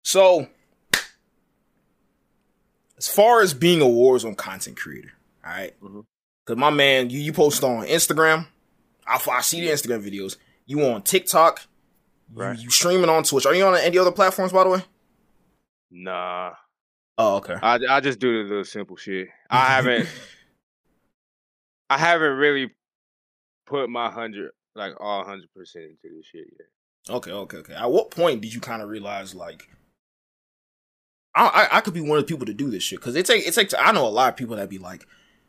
so 0.05 0.49
as 2.99 3.09
far 3.09 3.43
as 3.43 3.55
being 3.55 3.83
a 3.83 3.87
Warzone 3.87 4.37
content 4.37 4.77
creator, 4.77 5.13
all 5.45 5.53
right? 5.53 5.81
mm-hmm. 5.81 6.01
Cause 6.47 6.57
my 6.57 6.71
man, 6.71 7.11
you 7.11 7.21
you 7.21 7.33
post 7.33 7.63
on 7.63 7.87
Instagram. 7.87 8.47
I, 9.07 9.21
I 9.31 9.41
see 9.43 9.61
the 9.61 9.69
Instagram 9.69 10.03
videos. 10.05 10.37
You 10.67 10.83
on 10.83 11.03
TikTok. 11.03 11.67
Right. 12.35 12.57
You, 12.57 12.65
you 12.65 12.71
streaming 12.71 13.11
on 13.11 13.23
Twitch. 13.23 13.47
Are 13.47 13.55
you 13.55 13.65
on 13.65 13.77
any 13.77 13.99
other 13.99 14.13
platforms, 14.13 14.53
by 14.53 14.65
the 14.65 14.71
way? 14.71 14.81
Nah. 15.91 16.53
Oh, 17.19 17.37
okay. 17.37 17.55
I 17.63 17.79
I 17.89 18.01
just 18.01 18.19
do 18.19 18.49
the 18.49 18.65
simple 18.65 18.97
shit. 18.97 19.29
I 19.51 19.67
haven't. 19.67 20.09
I 21.93 21.99
haven't 21.99 22.39
really 22.39 22.71
put 23.67 23.91
my 23.91 24.11
hundred 24.11 24.53
like 24.75 24.95
all 24.99 25.25
hundred 25.25 25.53
percent 25.55 25.85
into 25.85 26.17
this 26.17 26.25
shit 26.25 26.47
yet. 26.59 27.15
Okay, 27.15 27.31
okay, 27.31 27.59
okay. 27.59 27.75
At 27.75 27.91
what 27.91 28.11
point 28.11 28.41
did 28.41 28.55
you 28.55 28.61
kind 28.61 28.81
of 28.81 28.89
realize 28.89 29.35
like 29.35 29.69
I, 31.35 31.69
I, 31.71 31.77
I 31.77 31.81
could 31.83 31.93
be 31.93 32.01
one 32.01 32.19
of 32.19 32.27
the 32.27 32.33
people 32.33 32.47
to 32.47 32.55
do 32.55 32.71
this 32.71 32.83
shit 32.83 33.01
because 33.01 33.15
it 33.15 33.27
take 33.27 33.47
it 33.47 33.53
takes 33.53 33.75
I 33.79 33.93
know 33.93 34.07
a 34.07 34.09
lot 34.09 34.31
of 34.31 34.37
people 34.37 34.57
that 34.57 34.71
be 34.71 34.79
like, 34.79 35.07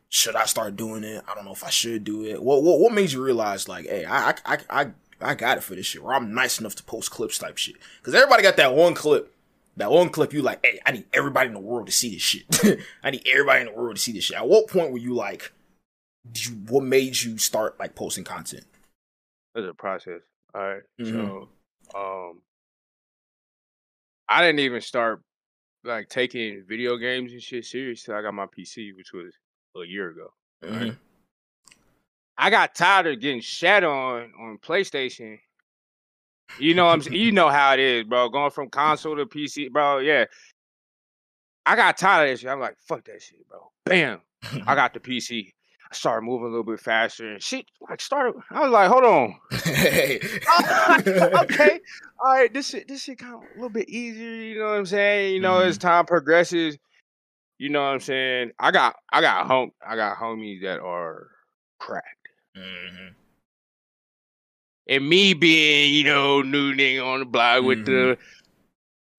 should 0.09 0.35
I 0.35 0.43
start 0.43 0.75
doing 0.75 1.05
it? 1.05 1.23
I 1.29 1.33
don't 1.33 1.45
know 1.45 1.53
if 1.53 1.63
I 1.63 1.69
should 1.69 2.03
do 2.03 2.25
it. 2.25 2.43
What 2.43 2.61
what 2.61 2.79
what 2.79 2.91
made 2.91 3.13
you 3.13 3.23
realize 3.23 3.69
like, 3.69 3.85
hey, 3.85 4.05
I 4.05 4.35
I 4.45 4.57
I 4.69 4.87
I 5.21 5.35
got 5.35 5.57
it 5.57 5.63
for 5.63 5.75
this 5.75 5.85
shit, 5.85 6.01
or 6.01 6.13
I'm 6.13 6.33
nice 6.33 6.59
enough 6.59 6.75
to 6.75 6.83
post 6.83 7.09
clips 7.09 7.37
type 7.37 7.57
shit? 7.57 7.75
Because 8.01 8.15
everybody 8.15 8.43
got 8.43 8.57
that 8.57 8.75
one 8.75 8.95
clip. 8.95 9.29
That 9.75 9.89
one 9.89 10.09
clip, 10.09 10.33
you 10.33 10.43
like, 10.43 10.63
hey, 10.63 10.79
I 10.85 10.91
need 10.91 11.05
everybody 11.13 11.47
in 11.47 11.53
the 11.55 11.59
world 11.59 11.87
to 11.87 11.91
see 11.91 12.13
this 12.13 12.21
shit. 12.21 12.45
I 13.03 13.09
need 13.09 13.27
everybody 13.31 13.61
in 13.61 13.67
the 13.67 13.73
world 13.73 13.95
to 13.95 14.01
see 14.01 14.11
this 14.11 14.25
shit. 14.25 14.37
At 14.37 14.47
what 14.47 14.67
point 14.67 14.91
were 14.91 14.99
you 14.99 15.15
like, 15.15 15.51
you, 16.35 16.51
what 16.69 16.83
made 16.83 17.19
you 17.21 17.37
start 17.37 17.79
like 17.79 17.95
posting 17.95 18.23
content? 18.23 18.65
It's 19.55 19.67
a 19.69 19.73
process. 19.73 20.21
All 20.55 20.61
right. 20.61 20.81
mm-hmm. 20.99 21.11
So, 21.11 21.49
um, 21.95 22.41
I 24.27 24.41
didn't 24.41 24.59
even 24.59 24.81
start 24.81 25.21
like 25.83 26.09
taking 26.09 26.63
video 26.67 26.97
games 26.97 27.33
and 27.33 27.41
shit 27.41 27.65
serious 27.65 28.03
till 28.03 28.15
I 28.15 28.21
got 28.21 28.33
my 28.33 28.45
PC, 28.45 28.95
which 28.95 29.11
was 29.13 29.33
a 29.75 29.85
year 29.85 30.09
ago. 30.09 30.33
Mm-hmm. 30.63 30.83
Right? 30.83 30.97
I 32.37 32.49
got 32.49 32.73
tired 32.73 33.07
of 33.07 33.19
getting 33.19 33.41
shat 33.41 33.83
on 33.83 34.31
on 34.39 34.57
PlayStation. 34.57 35.37
You 36.59 36.73
know, 36.73 36.87
I'm 36.87 37.01
you 37.11 37.31
know 37.31 37.49
how 37.49 37.73
it 37.73 37.79
is, 37.79 38.03
bro. 38.05 38.29
Going 38.29 38.51
from 38.51 38.69
console 38.69 39.15
to 39.17 39.25
PC, 39.25 39.71
bro. 39.71 39.99
Yeah, 39.99 40.25
I 41.65 41.75
got 41.75 41.97
tired 41.97 42.29
of 42.29 42.33
that 42.33 42.39
shit. 42.39 42.49
I'm 42.49 42.59
like, 42.59 42.77
fuck 42.79 43.05
that 43.05 43.21
shit, 43.21 43.47
bro. 43.47 43.71
Bam, 43.85 44.21
I 44.65 44.75
got 44.75 44.93
the 44.93 44.99
PC. 44.99 45.53
Started 45.93 46.25
moving 46.25 46.47
a 46.47 46.49
little 46.49 46.63
bit 46.63 46.79
faster 46.79 47.31
and 47.31 47.41
she 47.41 47.65
like 47.87 48.01
started. 48.01 48.41
I 48.49 48.61
was 48.61 48.71
like, 48.71 48.89
hold 48.89 49.03
on. 49.03 49.35
hey. 49.63 50.19
okay. 51.09 51.79
All 52.23 52.33
right, 52.33 52.53
this 52.53 52.69
shit 52.69 52.87
this 52.87 53.03
shit 53.03 53.19
kind 53.19 53.35
of 53.35 53.41
a 53.41 53.55
little 53.55 53.69
bit 53.69 53.89
easier, 53.89 54.33
you 54.33 54.59
know 54.59 54.65
what 54.65 54.77
I'm 54.77 54.85
saying? 54.85 55.35
You 55.35 55.41
know, 55.41 55.53
mm-hmm. 55.53 55.69
as 55.69 55.77
time 55.77 56.05
progresses, 56.05 56.77
you 57.57 57.69
know 57.69 57.81
what 57.81 57.93
I'm 57.93 57.99
saying? 57.99 58.51
I 58.59 58.71
got 58.71 58.95
I 59.11 59.21
got 59.21 59.47
home 59.47 59.71
I 59.87 59.95
got 59.95 60.17
homies 60.17 60.61
that 60.63 60.79
are 60.79 61.29
cracked. 61.79 62.29
Mm-hmm. 62.57 63.13
And 64.89 65.09
me 65.09 65.33
being, 65.33 65.93
you 65.93 66.03
know, 66.03 66.41
new 66.41 66.73
nigga 66.73 67.05
on 67.05 67.19
the 67.19 67.25
block 67.25 67.57
mm-hmm. 67.57 67.67
with 67.67 67.85
the 67.85 67.91
mm-hmm. 67.91 68.21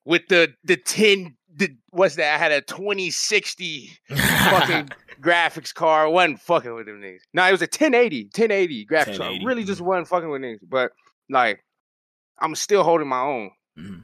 with 0.04 0.28
the 0.28 0.54
the 0.64 0.76
10 0.76 1.36
the 1.56 1.74
what's 1.90 2.16
that? 2.16 2.34
I 2.34 2.38
had 2.38 2.52
a 2.52 2.60
2060 2.60 3.90
fucking 4.08 4.90
graphics 5.20 5.74
card. 5.74 6.10
wasn't 6.12 6.40
fucking 6.40 6.74
with 6.74 6.86
them 6.86 7.00
niggas. 7.00 7.20
No, 7.32 7.46
it 7.46 7.52
was 7.52 7.62
a 7.62 7.64
1080, 7.64 8.24
1080 8.24 8.86
graphics 8.86 9.18
1080. 9.18 9.18
card. 9.18 9.46
Really 9.46 9.64
just 9.64 9.80
mm-hmm. 9.80 9.88
wasn't 9.88 10.08
fucking 10.08 10.30
with 10.30 10.42
niggas. 10.42 10.60
But 10.68 10.92
like, 11.30 11.64
I'm 12.38 12.54
still 12.54 12.82
holding 12.82 13.08
my 13.08 13.20
own. 13.20 13.50
Mm-hmm. 13.78 14.00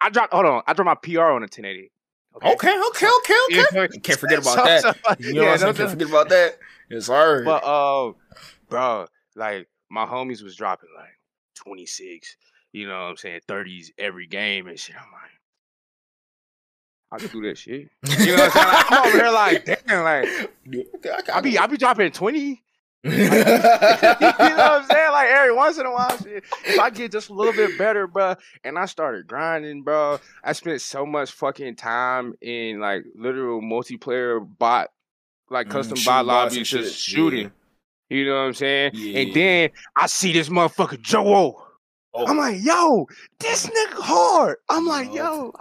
I 0.00 0.10
dropped. 0.10 0.32
Hold 0.32 0.46
on, 0.46 0.62
I 0.66 0.72
dropped 0.72 1.04
my 1.04 1.14
PR 1.14 1.22
on 1.22 1.42
a 1.42 1.48
1080. 1.48 1.90
Okay, 2.36 2.50
okay, 2.52 2.76
okay, 2.78 3.08
okay. 3.16 3.84
okay. 3.84 3.98
Can't 3.98 4.18
forget 4.18 4.38
about 4.40 4.54
so, 4.56 4.64
that. 4.64 4.82
So, 4.82 4.92
you 5.18 5.32
know 5.34 5.42
yeah, 5.42 5.48
what 5.48 5.52
I'm 5.54 5.58
saying? 5.58 5.74
Can't 5.74 5.90
forget 5.90 6.08
about 6.08 6.28
that. 6.28 6.58
It's 6.90 7.06
hard. 7.06 7.44
But 7.44 7.64
uh, 7.64 8.12
bro, 8.68 9.06
like 9.34 9.68
my 9.90 10.04
homies 10.04 10.42
was 10.42 10.56
dropping 10.56 10.90
like 10.96 11.18
26. 11.54 12.36
You 12.72 12.88
know 12.88 12.94
what 12.94 13.10
I'm 13.10 13.16
saying? 13.16 13.40
30s 13.48 13.86
every 13.98 14.26
game 14.26 14.66
and 14.66 14.78
shit. 14.78 14.96
I'm 14.96 15.10
like, 15.12 15.30
I 17.12 17.18
can 17.18 17.28
do 17.28 17.42
that 17.42 17.58
shit. 17.58 17.88
You 18.18 18.36
know 18.36 18.48
what 18.48 18.56
I'm 18.56 18.62
saying? 18.62 18.72
Like, 18.72 18.92
I'm 18.92 19.06
over 19.06 19.18
here 19.18 19.30
like, 19.30 19.64
damn, 19.64 20.04
like 20.04 21.30
I 21.32 21.40
be 21.40 21.58
I 21.58 21.66
be 21.66 21.76
dropping 21.76 22.10
20. 22.10 22.62
you 23.04 23.10
know 23.12 23.28
what 23.28 24.60
I'm 24.60 24.86
saying? 24.86 25.12
Like 25.12 25.28
every 25.28 25.54
once 25.54 25.78
in 25.78 25.86
a 25.86 25.92
while, 25.92 26.18
shit, 26.18 26.44
if 26.64 26.78
I 26.80 26.90
get 26.90 27.12
just 27.12 27.30
a 27.30 27.32
little 27.32 27.52
bit 27.52 27.78
better, 27.78 28.08
bro, 28.08 28.34
and 28.64 28.76
I 28.76 28.86
started 28.86 29.28
grinding, 29.28 29.82
bro, 29.82 30.18
I 30.42 30.52
spent 30.52 30.80
so 30.80 31.06
much 31.06 31.30
fucking 31.30 31.76
time 31.76 32.34
in 32.40 32.80
like 32.80 33.04
literal 33.14 33.60
multiplayer 33.60 34.44
bot, 34.58 34.88
like 35.50 35.68
mm, 35.68 35.70
custom 35.70 35.98
mm, 35.98 36.04
bot 36.04 36.26
lobbies, 36.26 36.68
just 36.68 36.98
shooting. 36.98 37.52
Yeah. 38.10 38.16
You 38.16 38.26
know 38.26 38.34
what 38.34 38.46
I'm 38.46 38.54
saying? 38.54 38.92
Yeah. 38.94 39.20
And 39.20 39.34
then 39.34 39.70
I 39.94 40.06
see 40.06 40.32
this 40.32 40.48
motherfucker 40.48 41.00
Joe. 41.00 41.62
Oh. 42.12 42.26
I'm 42.26 42.38
like, 42.38 42.64
yo, 42.64 43.06
this 43.38 43.66
nigga 43.66 44.00
hard. 44.00 44.56
I'm 44.68 44.86
like, 44.86 45.12
yo, 45.12 45.52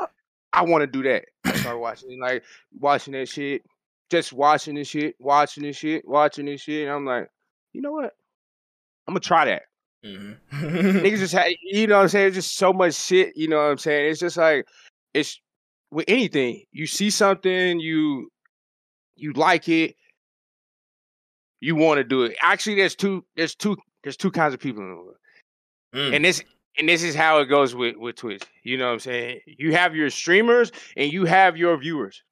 I 0.55 0.63
want 0.63 0.81
to 0.81 0.87
do 0.87 1.03
that. 1.03 1.25
I 1.43 1.51
started 1.55 1.79
watching 1.79 2.19
like 2.19 2.43
watching 2.79 3.13
that 3.13 3.27
shit. 3.27 3.63
just 4.09 4.33
watching 4.33 4.75
this 4.75 4.87
shit, 4.87 5.15
watching 5.19 5.63
this 5.63 5.77
shit, 5.77 6.07
watching 6.07 6.45
this 6.45 6.61
shit. 6.61 6.87
And 6.87 6.91
I'm 6.91 7.05
like, 7.05 7.27
you 7.73 7.81
know 7.81 7.91
what? 7.91 8.11
I'm 9.07 9.13
gonna 9.13 9.19
try 9.19 9.45
that. 9.45 9.63
Mm-hmm. 10.05 10.99
Niggas 10.99 11.17
just 11.17 11.33
had, 11.33 11.51
you 11.63 11.87
know 11.87 11.97
what 11.97 12.03
I'm 12.03 12.09
saying? 12.09 12.27
It's 12.27 12.35
just 12.35 12.57
so 12.57 12.71
much 12.71 12.93
shit, 12.93 13.35
you 13.35 13.47
know 13.47 13.57
what 13.57 13.71
I'm 13.71 13.77
saying? 13.77 14.11
It's 14.11 14.19
just 14.19 14.37
like, 14.37 14.65
it's 15.13 15.39
with 15.91 16.05
anything. 16.07 16.63
You 16.71 16.85
see 16.85 17.09
something, 17.09 17.79
you 17.79 18.29
you 19.15 19.33
like 19.33 19.67
it, 19.69 19.95
you 21.59 21.75
want 21.75 21.97
to 21.97 22.03
do 22.03 22.23
it. 22.23 22.35
Actually, 22.41 22.75
there's 22.75 22.95
two, 22.95 23.25
there's 23.35 23.55
two, 23.55 23.77
there's 24.03 24.17
two 24.17 24.31
kinds 24.31 24.53
of 24.53 24.59
people 24.59 24.83
in 24.83 24.89
the 24.89 24.95
world. 24.95 25.15
Mm. 25.95 26.15
And 26.15 26.25
this 26.25 26.43
and 26.77 26.89
this 26.89 27.03
is 27.03 27.15
how 27.15 27.39
it 27.39 27.45
goes 27.45 27.75
with, 27.75 27.95
with 27.97 28.15
Twitch. 28.15 28.43
You 28.63 28.77
know 28.77 28.87
what 28.87 28.93
I'm 28.93 28.99
saying? 28.99 29.41
You 29.45 29.73
have 29.73 29.95
your 29.95 30.09
streamers 30.09 30.71
and 30.97 31.11
you 31.11 31.25
have 31.25 31.57
your 31.57 31.77
viewers. 31.77 32.23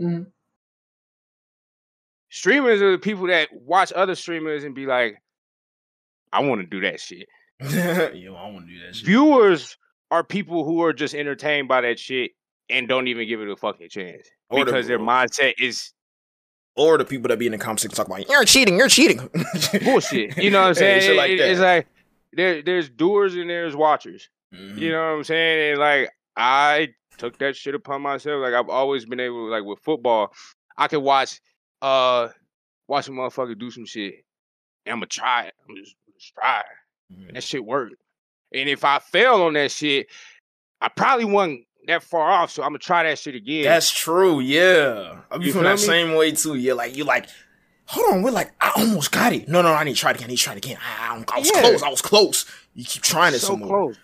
Mm-hmm. 0.00 0.24
Streamers 2.30 2.82
are 2.82 2.92
the 2.92 2.98
people 2.98 3.26
that 3.28 3.48
watch 3.52 3.92
other 3.92 4.14
streamers 4.14 4.64
and 4.64 4.74
be 4.74 4.86
like, 4.86 5.20
I 6.32 6.42
want 6.42 6.60
to 6.60 6.66
do 6.66 6.80
that 6.82 7.00
shit. 7.00 7.28
Yo, 7.60 8.34
I 8.34 8.50
want 8.50 8.66
to 8.66 8.72
do 8.72 8.86
that 8.86 8.94
shit. 8.94 9.06
Viewers 9.06 9.76
are 10.10 10.22
people 10.22 10.64
who 10.64 10.82
are 10.82 10.92
just 10.92 11.14
entertained 11.14 11.68
by 11.68 11.80
that 11.80 11.98
shit 11.98 12.32
and 12.70 12.86
don't 12.86 13.08
even 13.08 13.26
give 13.26 13.40
it 13.40 13.48
a 13.48 13.56
fucking 13.56 13.88
chance. 13.88 14.28
Or 14.50 14.64
because 14.64 14.86
the, 14.86 14.96
their 14.96 14.98
mindset 14.98 15.54
is 15.58 15.92
or 16.76 16.96
the 16.96 17.04
people 17.04 17.28
that 17.28 17.38
be 17.38 17.46
in 17.46 17.52
the 17.52 17.58
comments 17.58 17.84
and 17.84 17.92
talk 17.92 18.06
about 18.06 18.28
you're 18.28 18.44
cheating, 18.44 18.76
you're 18.78 18.88
cheating. 18.88 19.28
Bullshit. 19.84 20.36
You 20.38 20.50
know 20.50 20.60
what 20.60 20.68
I'm 20.68 20.74
saying? 20.74 21.16
like 21.16 21.30
it, 21.30 21.40
it's 21.40 21.60
like 21.60 21.86
there, 22.32 22.62
there's 22.62 22.88
doers 22.88 23.34
and 23.34 23.50
there's 23.50 23.76
watchers. 23.76 24.28
Mm-hmm. 24.54 24.78
You 24.78 24.92
know 24.92 24.98
what 24.98 25.18
I'm 25.18 25.24
saying? 25.24 25.72
And 25.72 25.80
like 25.80 26.10
I 26.36 26.88
took 27.18 27.38
that 27.38 27.56
shit 27.56 27.74
upon 27.74 28.02
myself. 28.02 28.42
Like 28.42 28.54
I've 28.54 28.68
always 28.68 29.04
been 29.04 29.20
able, 29.20 29.46
to, 29.46 29.50
like 29.50 29.64
with 29.64 29.80
football, 29.80 30.32
I 30.76 30.88
can 30.88 31.02
watch, 31.02 31.40
uh, 31.82 32.28
watch 32.86 33.08
a 33.08 33.10
motherfucker 33.10 33.58
do 33.58 33.70
some 33.70 33.84
shit, 33.84 34.24
and 34.86 34.92
I'm 34.92 34.98
gonna 34.98 35.06
try 35.06 35.44
it. 35.44 35.54
I'm 35.68 35.76
just, 35.76 35.96
just 36.14 36.34
try 36.34 36.60
it. 36.60 37.14
Mm-hmm. 37.14 37.26
And 37.28 37.36
that 37.36 37.42
shit 37.42 37.64
worked. 37.64 37.96
And 38.54 38.68
if 38.68 38.84
I 38.84 38.98
fail 38.98 39.42
on 39.42 39.54
that 39.54 39.70
shit, 39.70 40.06
I 40.80 40.88
probably 40.88 41.26
wasn't 41.26 41.64
that 41.86 42.02
far 42.02 42.30
off. 42.30 42.50
So 42.50 42.62
I'm 42.62 42.70
gonna 42.70 42.78
try 42.78 43.02
that 43.02 43.18
shit 43.18 43.34
again. 43.34 43.64
That's 43.64 43.90
true. 43.90 44.40
Yeah, 44.40 45.20
I 45.30 45.38
be 45.38 45.50
feeling 45.50 45.64
that 45.64 45.72
me? 45.72 45.78
same 45.78 46.14
way 46.14 46.32
too. 46.32 46.54
Yeah, 46.54 46.74
like 46.74 46.96
you 46.96 47.04
like 47.04 47.28
hold 47.88 48.14
on, 48.14 48.22
we're 48.22 48.30
like, 48.30 48.52
I 48.60 48.72
almost 48.76 49.10
got 49.10 49.32
it. 49.32 49.48
No, 49.48 49.62
no, 49.62 49.72
I 49.72 49.82
need 49.82 49.94
to 49.94 50.00
try 50.00 50.10
it 50.10 50.16
again. 50.16 50.26
I 50.26 50.28
need 50.28 50.36
to 50.36 50.44
try 50.44 50.52
it 50.52 50.58
again. 50.64 50.76
I, 51.00 51.24
I 51.34 51.38
was 51.38 51.50
yeah. 51.52 51.60
close. 51.60 51.82
I 51.82 51.88
was 51.88 52.02
close. 52.02 52.44
You 52.74 52.84
keep 52.84 53.02
trying 53.02 53.34
it 53.34 53.38
so 53.38 53.48
some 53.48 53.62
close. 53.62 53.96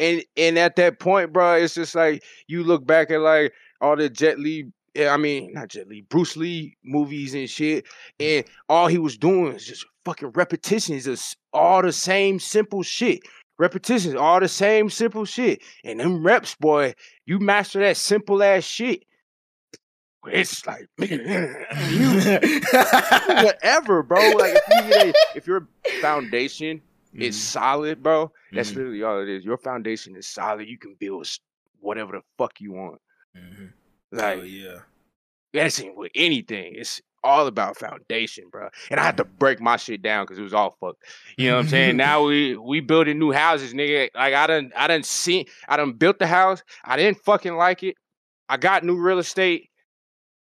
And 0.00 0.22
and 0.36 0.56
at 0.58 0.76
that 0.76 1.00
point, 1.00 1.32
bro, 1.32 1.54
it's 1.54 1.74
just 1.74 1.94
like 1.94 2.22
you 2.46 2.62
look 2.62 2.86
back 2.86 3.10
at 3.10 3.20
like 3.20 3.52
all 3.80 3.96
the 3.96 4.08
Jet 4.08 4.38
Li, 4.38 4.70
eh, 4.94 5.08
I 5.08 5.16
mean, 5.16 5.52
not 5.52 5.68
Jet 5.68 5.88
Li, 5.88 6.02
Bruce 6.02 6.36
Lee 6.36 6.76
movies 6.84 7.34
and 7.34 7.50
shit, 7.50 7.86
and 8.20 8.44
all 8.68 8.86
he 8.86 8.98
was 8.98 9.18
doing 9.18 9.54
is 9.54 9.66
just 9.66 9.84
fucking 10.04 10.30
repetitions, 10.30 11.04
just 11.04 11.36
all 11.52 11.82
the 11.82 11.92
same 11.92 12.38
simple 12.38 12.84
shit. 12.84 13.20
Repetitions, 13.58 14.14
all 14.14 14.38
the 14.38 14.46
same 14.46 14.88
simple 14.88 15.24
shit. 15.24 15.60
And 15.82 15.98
them 15.98 16.24
reps, 16.24 16.54
boy, 16.54 16.94
you 17.26 17.40
master 17.40 17.80
that 17.80 17.96
simple 17.96 18.40
ass 18.40 18.62
shit 18.62 19.02
it's 20.32 20.66
like 20.66 20.88
whatever, 23.44 24.02
bro. 24.02 24.30
Like 24.32 24.56
if, 24.68 25.06
you 25.06 25.12
if 25.36 25.46
your 25.46 25.68
foundation 26.00 26.78
mm-hmm. 26.78 27.22
is 27.22 27.40
solid, 27.40 28.02
bro, 28.02 28.32
that's 28.52 28.70
mm-hmm. 28.70 28.78
literally 28.78 29.02
all 29.02 29.20
it 29.20 29.28
is. 29.28 29.44
Your 29.44 29.58
foundation 29.58 30.16
is 30.16 30.26
solid. 30.26 30.68
You 30.68 30.78
can 30.78 30.96
build 30.98 31.28
whatever 31.80 32.12
the 32.12 32.22
fuck 32.36 32.60
you 32.60 32.72
want. 32.72 33.00
Mm-hmm. 33.36 33.66
Like, 34.12 34.38
oh, 34.38 34.42
yeah, 34.42 34.78
that's 35.52 35.82
with 35.96 36.12
anything. 36.14 36.74
It's 36.76 37.00
all 37.24 37.46
about 37.46 37.76
foundation, 37.76 38.48
bro. 38.50 38.68
And 38.90 39.00
I 39.00 39.04
had 39.04 39.16
to 39.18 39.24
mm-hmm. 39.24 39.38
break 39.38 39.60
my 39.60 39.76
shit 39.76 40.02
down 40.02 40.24
because 40.24 40.38
it 40.38 40.42
was 40.42 40.54
all 40.54 40.76
fucked. 40.80 41.02
You 41.36 41.50
know 41.50 41.56
what 41.56 41.62
I'm 41.62 41.68
saying? 41.68 41.96
now 41.98 42.24
we 42.24 42.56
we 42.56 42.80
building 42.80 43.18
new 43.18 43.32
houses, 43.32 43.74
nigga. 43.74 44.08
Like 44.14 44.34
I 44.34 44.46
done 44.46 44.72
I 44.76 44.86
done 44.86 45.02
seen 45.02 45.46
I 45.68 45.76
done 45.76 45.92
built 45.92 46.18
the 46.18 46.26
house. 46.26 46.62
I 46.84 46.96
didn't 46.96 47.18
fucking 47.24 47.56
like 47.56 47.82
it. 47.82 47.96
I 48.48 48.56
got 48.56 48.84
new 48.84 48.96
real 48.96 49.18
estate 49.18 49.68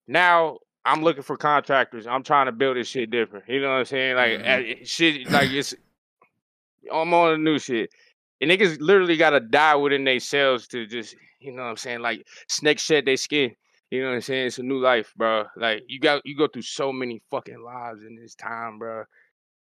now 0.09 0.57
I'm 0.83 1.03
looking 1.03 1.21
for 1.21 1.37
contractors. 1.37 2.07
I'm 2.07 2.23
trying 2.23 2.47
to 2.47 2.51
build 2.51 2.77
this 2.77 2.87
shit 2.87 3.11
different. 3.11 3.45
You 3.47 3.61
know 3.61 3.69
what 3.69 3.79
I'm 3.79 3.85
saying? 3.85 4.15
Like 4.15 4.31
mm-hmm. 4.31 4.83
shit, 4.83 5.29
like 5.31 5.51
it's 5.51 5.75
I'm 6.91 7.13
on 7.13 7.31
the 7.31 7.37
new 7.37 7.59
shit. 7.59 7.91
And 8.41 8.49
niggas 8.49 8.77
literally 8.79 9.17
gotta 9.17 9.39
die 9.39 9.75
within 9.75 10.05
themselves 10.05 10.67
to 10.69 10.87
just, 10.87 11.15
you 11.39 11.51
know 11.51 11.61
what 11.61 11.69
I'm 11.69 11.77
saying? 11.77 11.99
Like 11.99 12.25
snake 12.47 12.79
shed 12.79 13.05
their 13.05 13.17
skin. 13.17 13.55
You 13.91 14.01
know 14.01 14.09
what 14.09 14.15
I'm 14.15 14.21
saying? 14.21 14.47
It's 14.47 14.57
a 14.57 14.63
new 14.63 14.79
life, 14.79 15.13
bro. 15.15 15.45
Like 15.55 15.83
you 15.87 15.99
got 15.99 16.25
you 16.25 16.35
go 16.35 16.47
through 16.47 16.63
so 16.63 16.91
many 16.91 17.21
fucking 17.29 17.61
lives 17.61 18.01
in 18.01 18.15
this 18.15 18.33
time, 18.33 18.79
bro. 18.79 19.03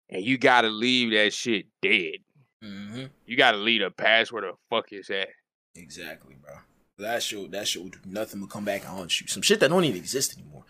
And 0.09 0.25
you 0.25 0.39
gotta 0.39 0.69
leave 0.69 1.13
that 1.13 1.35
shit 1.35 1.67
dead. 1.83 2.17
Mm-hmm. 2.65 3.05
You 3.27 3.37
gotta 3.37 3.59
leave 3.59 3.83
the 3.83 3.91
past 3.91 4.33
where 4.33 4.43
the 4.43 4.53
fuck 4.71 4.93
is 4.93 5.11
at. 5.11 5.29
Exactly, 5.75 6.37
bro. 6.41 6.55
That 6.99 7.23
show 7.23 7.47
that 7.49 7.67
show 7.67 7.91
nothing 8.05 8.41
will 8.41 8.49
come 8.49 8.65
back 8.65 8.83
and 8.83 8.91
haunt 8.91 9.21
you. 9.21 9.27
Some 9.27 9.43
shit 9.43 9.61
that 9.61 9.71
don't 9.71 9.85
even 9.85 9.99
exist 9.99 10.39
anymore. 10.39 10.65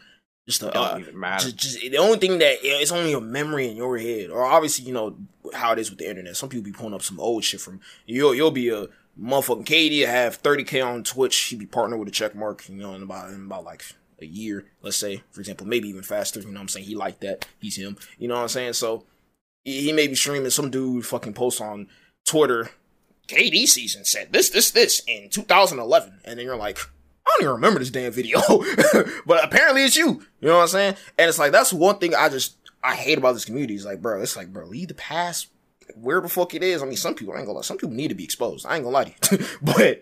Just 0.47 0.61
the 0.61 0.77
uh, 0.77 0.99
just, 1.39 1.57
just, 1.57 1.81
the 1.81 1.99
only 1.99 2.19
thing 2.19 2.39
that 2.39 2.59
it's 2.63 2.91
only 2.91 3.13
a 3.13 3.21
memory 3.21 3.69
in 3.69 3.77
your 3.77 3.97
head, 3.99 4.31
or 4.31 4.45
obviously 4.45 4.85
you 4.85 4.93
know 4.93 5.17
how 5.55 5.73
it 5.73 5.79
is 5.79 5.91
with 5.91 5.99
the 5.99 6.09
internet. 6.09 6.37
Some 6.37 6.49
people 6.49 6.65
be 6.65 6.73
pulling 6.73 6.95
up 6.95 7.03
some 7.03 7.21
old 7.21 7.45
shit 7.45 7.61
from 7.61 7.81
you'll 8.07 8.35
you'll 8.35 8.51
be 8.51 8.69
a 8.69 8.87
motherfucking 9.21 9.67
KD 9.67 10.07
have 10.07 10.37
thirty 10.37 10.65
k 10.65 10.81
on 10.81 11.05
Twitch. 11.05 11.37
He 11.37 11.57
be 11.57 11.67
partnered 11.67 12.01
with 12.01 12.09
a 12.09 12.13
check 12.13 12.35
mark, 12.35 12.69
you 12.69 12.77
know, 12.77 12.95
in 12.95 13.03
about 13.03 13.31
in 13.31 13.47
about 13.47 13.65
like 13.65 13.85
a 14.21 14.27
year, 14.27 14.65
let's 14.83 14.97
say, 14.97 15.23
for 15.31 15.41
example, 15.41 15.67
maybe 15.67 15.89
even 15.89 16.03
faster. 16.03 16.41
You 16.41 16.47
know 16.47 16.55
what 16.55 16.61
I'm 16.63 16.69
saying? 16.69 16.87
He 16.87 16.97
like 16.97 17.21
that. 17.21 17.47
He's 17.61 17.77
him. 17.77 17.97
You 18.19 18.29
know 18.29 18.35
what 18.35 18.43
I'm 18.43 18.49
saying? 18.49 18.73
So 18.73 19.05
he 19.65 19.93
may 19.93 20.09
be 20.09 20.15
streaming 20.15 20.51
some 20.51 20.71
dude 20.71 21.07
fucking 21.07 21.35
posts 21.35 21.61
on 21.61 21.89
Twitter 22.25 22.71
KD 23.33 23.67
season 23.67 24.05
said 24.05 24.33
this, 24.33 24.51
this, 24.51 24.71
this 24.71 25.03
in 25.07 25.31
2011. 25.31 26.21
And 26.25 26.39
then 26.39 26.45
you're 26.45 26.57
like, 26.57 26.79
I 27.27 27.31
don't 27.31 27.43
even 27.43 27.55
remember 27.55 27.79
this 27.79 27.91
damn 27.91 28.13
video. 28.13 28.41
but 29.27 29.45
apparently 29.45 29.85
it's 29.85 29.97
you. 29.97 30.23
You 30.41 30.49
know 30.49 30.57
what 30.57 30.63
I'm 30.63 30.69
saying? 30.69 30.97
And 31.19 31.29
it's 31.29 31.39
like, 31.39 31.53
that's 31.53 31.73
one 31.73 31.99
thing 31.99 32.15
I 32.15 32.29
just, 32.29 32.57
I 32.85 32.95
hate 32.95 33.19
about 33.19 33.33
this 33.33 33.45
community. 33.45 33.75
It's 33.75 33.85
like, 33.85 34.03
bro, 34.03 34.21
it's 34.21 34.37
like, 34.37 34.53
bro, 34.53 34.67
leave 34.67 34.89
the 34.89 34.95
past 34.95 35.49
where 35.97 36.21
the 36.21 36.29
fuck 36.29 36.55
it 36.55 36.63
is. 36.63 36.83
I 36.83 36.87
mean, 36.87 36.97
some 36.97 37.15
people, 37.15 37.35
I 37.35 37.39
ain't 37.39 37.47
gonna 37.47 37.57
lie, 37.57 37.63
some 37.63 37.79
people 37.79 37.95
need 37.95 38.09
to 38.09 38.15
be 38.15 38.25
exposed. 38.25 38.67
I 38.67 38.77
ain't 38.77 38.85
gonna 38.85 38.95
lie 38.95 39.05
to 39.05 39.37
you. 39.39 39.47
but. 39.63 40.01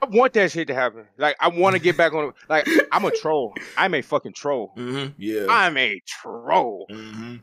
I 0.00 0.06
want 0.06 0.32
that 0.32 0.50
shit 0.50 0.66
to 0.66 0.74
happen. 0.74 1.06
Like, 1.16 1.36
I 1.38 1.46
want 1.46 1.76
to 1.76 1.80
get 1.80 1.96
back 1.96 2.12
on. 2.12 2.32
Like, 2.48 2.66
I'm 2.90 3.04
a 3.04 3.10
troll. 3.22 3.54
I'm 3.76 3.94
a 3.94 4.02
fucking 4.02 4.32
troll. 4.32 4.72
Mm-hmm. 4.76 5.12
Yeah. 5.16 5.46
I'm 5.48 5.76
a 5.76 6.00
troll. 6.06 6.86
Mm-hmm. 6.90 7.36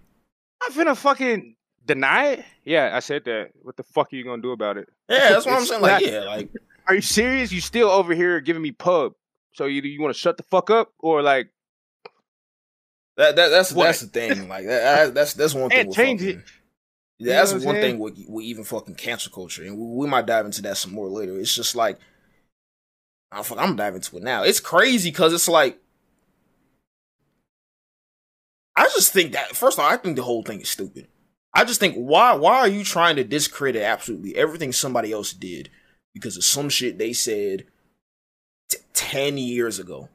I'm 0.61 0.71
finna 0.73 0.97
fucking 0.97 1.55
Deny 1.85 2.27
it? 2.27 2.45
Yeah, 2.65 2.91
I 2.93 2.99
said 2.99 3.25
that. 3.25 3.51
What 3.61 3.75
the 3.77 3.83
fuck 3.83 4.13
are 4.13 4.15
you 4.15 4.23
gonna 4.23 4.41
do 4.41 4.51
about 4.51 4.77
it? 4.77 4.89
Yeah, 5.09 5.17
that's 5.29 5.45
what 5.45 5.55
I'm 5.55 5.65
saying. 5.65 5.81
Like, 5.81 6.05
yeah, 6.05 6.19
like, 6.19 6.49
are 6.87 6.95
you 6.95 7.01
serious? 7.01 7.51
You 7.51 7.61
still 7.61 7.89
over 7.89 8.13
here 8.13 8.39
giving 8.41 8.61
me 8.61 8.71
pub? 8.71 9.13
So 9.53 9.67
either 9.67 9.87
you 9.87 10.01
want 10.01 10.13
to 10.13 10.19
shut 10.19 10.37
the 10.37 10.43
fuck 10.43 10.69
up 10.69 10.93
or 10.99 11.21
like 11.21 11.49
that? 13.17 13.35
that 13.35 13.49
that's 13.49 13.71
what? 13.71 13.85
that's 13.85 14.01
the 14.01 14.07
thing. 14.07 14.47
Like 14.47 14.65
that, 14.65 15.13
that's 15.13 15.33
that's 15.33 15.53
one 15.53 15.69
thing. 15.69 15.91
change 15.91 16.21
fucking, 16.21 16.39
it. 16.39 16.45
Yeah, 17.19 17.43
that's 17.43 17.65
one 17.65 17.75
thing 17.75 17.99
with, 17.99 18.17
with 18.29 18.45
even 18.45 18.63
fucking 18.63 18.95
cancel 18.95 19.31
culture, 19.31 19.63
and 19.63 19.77
we, 19.77 19.85
we, 19.85 20.07
might 20.07 20.25
dive 20.25 20.45
into 20.45 20.61
that 20.61 20.77
some 20.77 20.93
more 20.93 21.09
later. 21.09 21.37
It's 21.37 21.53
just 21.53 21.75
like, 21.75 21.99
I'm, 23.29 23.43
I'm 23.57 23.75
diving 23.75 23.97
into 23.97 24.15
it 24.17 24.23
now. 24.23 24.43
It's 24.43 24.61
crazy 24.61 25.11
because 25.11 25.33
it's 25.33 25.49
like, 25.49 25.77
I 28.73 28.83
just 28.83 29.11
think 29.11 29.33
that 29.33 29.53
first 29.53 29.77
of 29.77 29.83
all, 29.83 29.91
I 29.91 29.97
think 29.97 30.15
the 30.15 30.23
whole 30.23 30.43
thing 30.43 30.61
is 30.61 30.69
stupid. 30.69 31.07
I 31.53 31.65
just 31.65 31.79
think 31.79 31.95
why 31.95 32.33
why 32.33 32.59
are 32.59 32.67
you 32.67 32.83
trying 32.83 33.15
to 33.15 33.23
discredit 33.23 33.81
absolutely 33.81 34.35
everything 34.35 34.71
somebody 34.71 35.11
else 35.11 35.33
did 35.33 35.69
because 36.13 36.37
of 36.37 36.43
some 36.43 36.69
shit 36.69 36.97
they 36.97 37.13
said 37.13 37.65
t- 38.69 38.77
10 38.93 39.37
years 39.37 39.79
ago. 39.79 40.09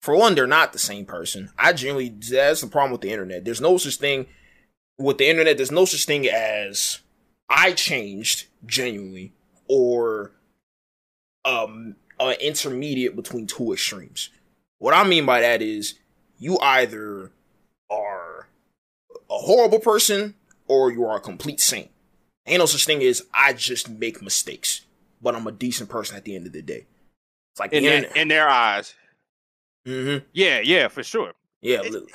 For 0.00 0.16
one, 0.16 0.34
they're 0.34 0.46
not 0.46 0.72
the 0.72 0.78
same 0.78 1.04
person. 1.04 1.50
I 1.58 1.72
generally 1.74 2.08
that's 2.08 2.62
the 2.62 2.66
problem 2.66 2.92
with 2.92 3.02
the 3.02 3.10
internet. 3.10 3.44
There's 3.44 3.60
no 3.60 3.76
such 3.76 3.96
thing 3.96 4.26
with 4.98 5.18
the 5.18 5.28
internet, 5.28 5.56
there's 5.56 5.70
no 5.70 5.84
such 5.84 6.04
thing 6.04 6.28
as 6.28 7.00
I 7.48 7.72
changed 7.72 8.46
genuinely 8.66 9.32
or 9.68 10.32
um 11.44 11.96
an 12.18 12.36
intermediate 12.40 13.16
between 13.16 13.46
two 13.46 13.72
extremes. 13.72 14.30
What 14.78 14.94
I 14.94 15.04
mean 15.04 15.24
by 15.24 15.40
that 15.40 15.62
is 15.62 15.94
you 16.38 16.58
either 16.58 17.30
are 17.90 18.48
a 19.30 19.38
horrible 19.38 19.78
person 19.78 20.34
or 20.70 20.92
you 20.92 21.04
are 21.04 21.16
a 21.16 21.20
complete 21.20 21.58
saint. 21.58 21.90
Ain't 22.46 22.60
no 22.60 22.66
such 22.66 22.86
thing 22.86 23.02
as 23.02 23.22
I 23.34 23.52
just 23.54 23.88
make 23.88 24.22
mistakes, 24.22 24.82
but 25.20 25.34
I'm 25.34 25.48
a 25.48 25.52
decent 25.52 25.90
person 25.90 26.16
at 26.16 26.24
the 26.24 26.36
end 26.36 26.46
of 26.46 26.52
the 26.52 26.62
day. 26.62 26.86
It's 27.52 27.58
like 27.58 27.72
in, 27.72 27.82
the 27.82 27.88
their, 27.88 28.12
in 28.14 28.28
their 28.28 28.48
eyes. 28.48 28.94
Mm-hmm. 29.84 30.24
Yeah, 30.32 30.60
yeah, 30.60 30.86
for 30.86 31.02
sure. 31.02 31.32
Yeah, 31.60 31.80
literally, 31.80 32.12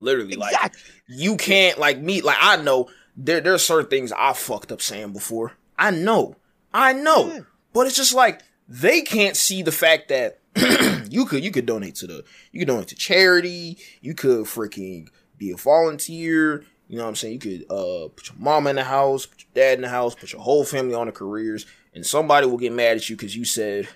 literally 0.00 0.34
exactly. 0.34 0.60
like 0.62 0.72
you 1.08 1.38
can't 1.38 1.78
like 1.78 1.98
me. 1.98 2.20
Like 2.20 2.36
I 2.38 2.56
know 2.56 2.90
there 3.16 3.40
there 3.40 3.54
are 3.54 3.58
certain 3.58 3.88
things 3.88 4.12
I 4.12 4.34
fucked 4.34 4.70
up 4.70 4.82
saying 4.82 5.14
before. 5.14 5.52
I 5.78 5.90
know, 5.90 6.36
I 6.74 6.92
know, 6.92 7.28
yeah. 7.28 7.40
but 7.72 7.86
it's 7.86 7.96
just 7.96 8.12
like 8.12 8.42
they 8.68 9.00
can't 9.00 9.34
see 9.34 9.62
the 9.62 9.72
fact 9.72 10.10
that 10.10 10.40
you 11.10 11.24
could 11.24 11.42
you 11.42 11.50
could 11.50 11.64
donate 11.64 11.94
to 11.96 12.06
the 12.06 12.24
you 12.52 12.60
could 12.60 12.68
donate 12.68 12.88
to 12.88 12.96
charity. 12.96 13.78
You 14.02 14.14
could 14.14 14.44
freaking 14.44 15.08
be 15.38 15.50
a 15.50 15.56
volunteer. 15.56 16.64
You 16.88 16.98
know 16.98 17.04
what 17.04 17.10
I'm 17.10 17.16
saying? 17.16 17.34
You 17.34 17.38
could 17.40 17.70
uh 17.70 18.08
put 18.08 18.28
your 18.28 18.38
mom 18.38 18.66
in 18.66 18.76
the 18.76 18.84
house, 18.84 19.26
put 19.26 19.40
your 19.40 19.50
dad 19.54 19.78
in 19.78 19.82
the 19.82 19.88
house, 19.88 20.14
put 20.14 20.32
your 20.32 20.42
whole 20.42 20.64
family 20.64 20.94
on 20.94 21.06
the 21.06 21.12
careers, 21.12 21.66
and 21.94 22.04
somebody 22.04 22.46
will 22.46 22.58
get 22.58 22.72
mad 22.72 22.96
at 22.96 23.08
you 23.08 23.16
because 23.16 23.36
you 23.36 23.44
said 23.44 23.88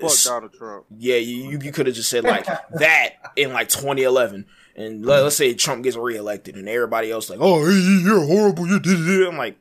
Fuck 0.00 0.12
Donald 0.24 0.52
Trump. 0.52 0.86
Yeah, 0.96 1.16
you 1.16 1.58
you 1.62 1.72
could 1.72 1.86
have 1.86 1.94
just 1.94 2.10
said 2.10 2.24
like 2.24 2.46
that 2.74 3.14
in 3.36 3.52
like 3.52 3.68
2011, 3.68 4.46
and 4.74 5.06
let, 5.06 5.22
us 5.22 5.36
say 5.36 5.54
Trump 5.54 5.84
gets 5.84 5.96
reelected, 5.96 6.56
and 6.56 6.68
everybody 6.68 7.10
else 7.10 7.30
like, 7.30 7.38
oh, 7.40 7.66
you're 7.68 8.26
horrible, 8.26 8.66
you 8.66 8.80
did 8.80 8.98
it. 8.98 9.28
I'm 9.28 9.36
like, 9.36 9.56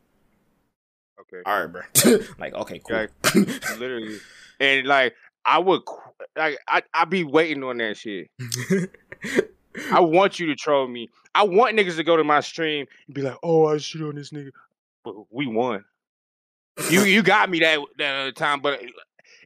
okay, 1.21 1.41
all 1.45 1.65
right, 1.65 1.71
bro. 1.71 1.81
like, 2.39 2.53
okay, 2.53 2.79
cool. 2.79 2.97
Like, 2.97 3.11
literally, 3.79 4.17
and 4.59 4.87
like 4.87 5.13
I 5.45 5.59
would 5.59 5.81
like 6.35 6.57
I 6.67 6.81
I'd 6.93 7.09
be 7.09 7.23
waiting 7.23 7.63
on 7.63 7.77
that 7.77 7.97
shit. 7.97 8.27
I 9.91 9.99
want 9.99 10.39
you 10.39 10.47
to 10.47 10.55
troll 10.55 10.87
me. 10.87 11.09
I 11.33 11.43
want 11.43 11.75
niggas 11.77 11.95
to 11.97 12.03
go 12.03 12.15
to 12.17 12.23
my 12.23 12.39
stream 12.39 12.85
and 13.07 13.15
be 13.15 13.21
like, 13.21 13.37
"Oh, 13.43 13.65
I 13.67 13.77
shit 13.77 14.01
on 14.01 14.15
this 14.15 14.29
nigga," 14.31 14.51
but 15.03 15.15
we 15.31 15.47
won. 15.47 15.83
You 16.89 17.03
you 17.03 17.23
got 17.23 17.49
me 17.49 17.59
that 17.59 17.79
that 17.97 18.35
time, 18.35 18.59
but 18.61 18.81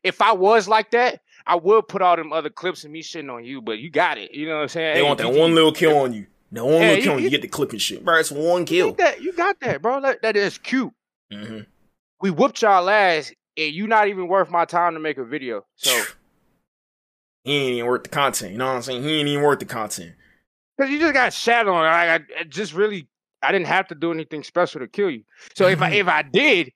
if 0.04 0.22
I 0.22 0.32
was 0.32 0.68
like 0.68 0.92
that, 0.92 1.22
I 1.46 1.56
would 1.56 1.88
put 1.88 2.02
all 2.02 2.16
them 2.16 2.32
other 2.34 2.50
clips 2.50 2.84
of 2.86 2.92
me 2.92 3.02
shitting 3.02 3.34
on 3.34 3.44
you. 3.46 3.62
But 3.62 3.80
you 3.80 3.90
got 3.90 4.18
it. 4.18 4.34
You 4.34 4.48
know 4.48 4.56
what 4.56 4.62
I'm 4.64 4.68
saying? 4.70 4.94
They 4.96 5.02
hey, 5.02 5.08
want 5.08 5.20
that 5.20 5.30
one 5.34 5.54
little 5.56 5.72
kill 5.72 5.98
on 5.98 6.14
you. 6.14 6.28
That 6.52 6.64
one 6.66 6.74
Yeah, 6.76 6.80
little 6.90 6.96
kill 6.96 7.06
you- 7.06 7.12
on 7.12 7.18
you. 7.20 7.24
You 7.26 7.30
get 7.30 7.42
the 7.42 7.48
clip 7.48 7.72
and 7.72 7.82
shit, 7.82 8.04
bro. 8.04 8.18
It's 8.20 8.32
one 8.32 8.66
kill. 8.66 8.88
You, 8.88 8.96
that, 8.98 9.22
you 9.22 9.34
got 9.34 9.60
that, 9.60 9.82
bro. 9.82 10.02
That, 10.02 10.22
that 10.24 10.36
is 10.36 10.58
cute. 10.58 10.92
hmm 11.32 11.60
We 12.22 12.32
whooped 12.32 12.62
y'all 12.62 12.90
ass, 12.90 13.32
and 13.58 13.74
you 13.74 13.88
not 13.88 14.08
even 14.08 14.28
worth 14.28 14.50
my 14.50 14.66
time 14.66 14.94
to 14.96 15.00
make 15.00 15.18
a 15.18 15.24
video. 15.24 15.66
So, 15.76 16.04
He 17.44 17.54
ain't 17.56 17.74
even 17.76 17.86
worth 17.88 18.04
the 18.04 18.10
content. 18.10 18.52
You 18.52 18.58
know 18.58 18.68
what 18.68 18.76
I'm 18.76 18.82
saying? 18.82 19.04
He 19.04 19.20
ain't 19.20 19.28
even 19.30 19.44
worth 19.44 19.60
the 19.60 19.66
content. 19.66 20.14
because 20.78 20.92
you 20.92 21.00
just 21.00 21.14
got 21.14 21.34
shat 21.34 21.68
on, 21.68 21.86
I, 21.86 22.16
I, 22.16 22.20
I 22.40 22.44
just 22.48 22.74
really, 22.74 23.08
I 23.42 23.52
didn't 23.52 23.68
have 23.68 23.88
to 23.88 23.96
do 23.96 24.12
anything 24.12 24.44
special 24.44 24.82
to 24.82 24.88
kill 24.88 25.10
you. 25.10 25.24
So 25.56 25.68
if 25.68 25.82
I 25.82 25.92
if 25.92 26.08
I 26.08 26.22
did, 26.24 26.72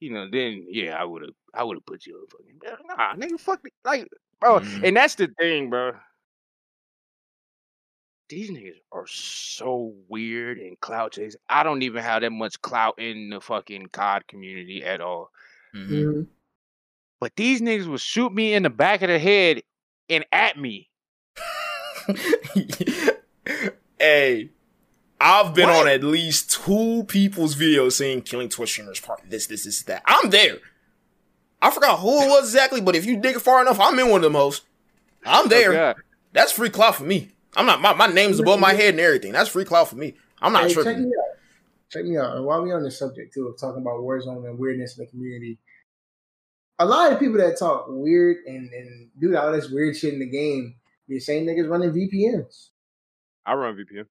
you 0.00 0.12
know, 0.12 0.28
then 0.30 0.66
yeah, 0.68 1.00
I 1.00 1.04
would 1.04 1.22
have 1.22 1.30
I 1.54 1.62
would 1.62 1.76
have 1.76 1.86
put 1.86 2.04
you 2.06 2.18
in 2.20 2.26
fucking 2.28 2.78
nah, 2.88 3.14
nigga, 3.14 3.38
fuck 3.38 3.60
it. 3.64 3.72
like, 3.84 4.08
bro. 4.40 4.60
Mhm. 4.60 4.88
And 4.88 4.96
that's 4.96 5.14
the 5.14 5.28
thing, 5.38 5.70
bro. 5.70 5.92
These 8.28 8.50
niggas 8.50 8.80
are 8.90 9.06
so 9.06 9.94
weird 10.08 10.58
and 10.58 10.80
clout 10.80 11.12
chase. 11.12 11.36
I 11.48 11.62
don't 11.62 11.82
even 11.82 12.02
have 12.02 12.22
that 12.22 12.30
much 12.30 12.60
clout 12.62 12.98
in 12.98 13.28
the 13.30 13.40
fucking 13.40 13.88
COD 13.92 14.26
community 14.26 14.82
at 14.82 15.00
all. 15.00 15.30
Mhm. 15.74 15.88
Mhm. 15.90 16.26
But 17.20 17.36
these 17.36 17.60
niggas 17.60 17.86
will 17.86 17.98
shoot 17.98 18.32
me 18.32 18.54
in 18.54 18.62
the 18.64 18.70
back 18.70 19.02
of 19.02 19.08
the 19.08 19.18
head 19.18 19.62
and 20.08 20.24
at 20.32 20.58
me. 20.58 20.90
hey, 23.98 24.50
I've 25.20 25.54
been 25.54 25.68
What? 25.68 25.86
on 25.86 25.88
at 25.88 26.02
least 26.04 26.50
two 26.52 27.04
people's 27.04 27.56
videos 27.56 27.92
saying 27.92 28.22
killing 28.22 28.48
Twitch 28.48 28.70
streamers 28.70 29.00
part 29.00 29.20
this, 29.28 29.46
this, 29.46 29.64
this, 29.64 29.82
that. 29.84 30.02
I'm 30.06 30.30
there. 30.30 30.58
I 31.62 31.70
forgot 31.70 32.00
who 32.00 32.22
it 32.22 32.28
was 32.28 32.44
exactly, 32.44 32.80
but 32.80 32.94
if 32.94 33.06
you 33.06 33.16
dig 33.16 33.36
it 33.36 33.40
far 33.40 33.62
enough, 33.62 33.80
I'm 33.80 33.98
in 33.98 34.10
one 34.10 34.18
of 34.18 34.22
them 34.22 34.34
hoes. 34.34 34.60
I'm 35.24 35.48
there. 35.48 35.72
God. 35.72 35.96
That's 36.32 36.52
free 36.52 36.68
clout 36.68 36.96
for 36.96 37.04
me. 37.04 37.30
I'm 37.56 37.66
not 37.66 37.80
my, 37.80 37.94
my 37.94 38.08
name's 38.08 38.40
above 38.40 38.60
my 38.60 38.74
head 38.74 38.90
and 38.90 39.00
everything. 39.00 39.32
That's 39.32 39.48
free 39.48 39.64
clout 39.64 39.88
for 39.88 39.96
me. 39.96 40.14
I'm 40.42 40.52
not 40.52 40.64
Hey, 40.64 40.74
check 40.74 40.98
me 40.98 41.06
out. 41.06 41.36
Check 41.90 42.04
me 42.04 42.18
out. 42.18 42.36
And 42.36 42.44
while 42.44 42.62
we 42.62 42.72
on 42.72 42.82
this 42.82 42.98
subject 42.98 43.32
too 43.32 43.46
of 43.48 43.58
talking 43.58 43.80
about 43.80 44.00
Warzone 44.00 44.46
and 44.46 44.58
weirdness 44.58 44.98
in 44.98 45.04
the 45.04 45.10
community, 45.10 45.58
a 46.78 46.86
lot 46.86 47.12
of 47.12 47.18
people 47.18 47.38
that 47.38 47.58
talk 47.58 47.86
weird 47.88 48.38
and, 48.46 48.70
and 48.72 49.10
do 49.20 49.36
all 49.36 49.52
this 49.52 49.70
weird 49.70 49.96
shit 49.96 50.14
in 50.14 50.20
the 50.20 50.30
game, 50.30 50.76
the 51.08 51.20
same 51.20 51.46
niggas 51.46 51.68
running 51.68 51.92
VPNs. 51.92 52.70
I 53.46 53.54
run 53.54 53.76
VPN. 53.76 54.06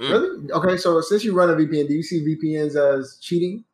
Mm. 0.00 0.10
Really? 0.10 0.52
Okay, 0.52 0.76
so 0.76 1.00
since 1.00 1.24
you 1.24 1.34
run 1.34 1.50
a 1.50 1.54
VPN, 1.54 1.88
do 1.88 1.94
you 1.94 2.02
see 2.02 2.22
VPNs 2.22 2.76
as 2.76 3.18
cheating? 3.20 3.64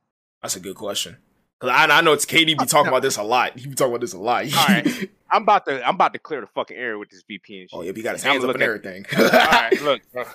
That's 0.40 0.56
a 0.56 0.60
good 0.60 0.76
question. 0.76 1.16
Cause 1.58 1.70
I, 1.70 1.86
I 1.86 2.00
know 2.00 2.12
it's 2.12 2.26
KD 2.26 2.58
be 2.58 2.66
talking 2.66 2.88
about 2.88 3.02
this 3.02 3.16
a 3.16 3.22
lot. 3.22 3.56
He 3.56 3.68
be 3.68 3.74
talking 3.74 3.92
about 3.92 4.00
this 4.00 4.14
a 4.14 4.18
lot. 4.18 4.44
All 4.52 4.66
right. 4.66 5.10
I'm 5.30 5.42
about 5.42 5.64
to 5.66 5.86
I'm 5.86 5.94
about 5.94 6.12
to 6.12 6.18
clear 6.18 6.40
the 6.40 6.48
fucking 6.48 6.76
air 6.76 6.98
with 6.98 7.10
this 7.10 7.22
VPN 7.22 7.62
shit. 7.62 7.70
oh, 7.72 7.82
yeah, 7.82 7.92
he 7.94 8.02
got 8.02 8.14
his 8.14 8.24
I'm 8.24 8.32
hands 8.32 8.44
up 8.44 8.54
and 8.54 8.62
everything. 8.62 9.06
All 9.16 9.24
right, 9.30 9.80
look. 9.82 10.02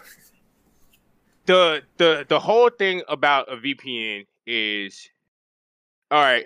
The 1.48 1.82
the 1.96 2.26
the 2.28 2.42
whole 2.42 2.70
thing 2.70 3.04
about 3.08 3.50
a 3.50 3.56
VPN 3.56 4.28
is 4.46 5.10
all 6.12 6.22
right. 6.22 6.46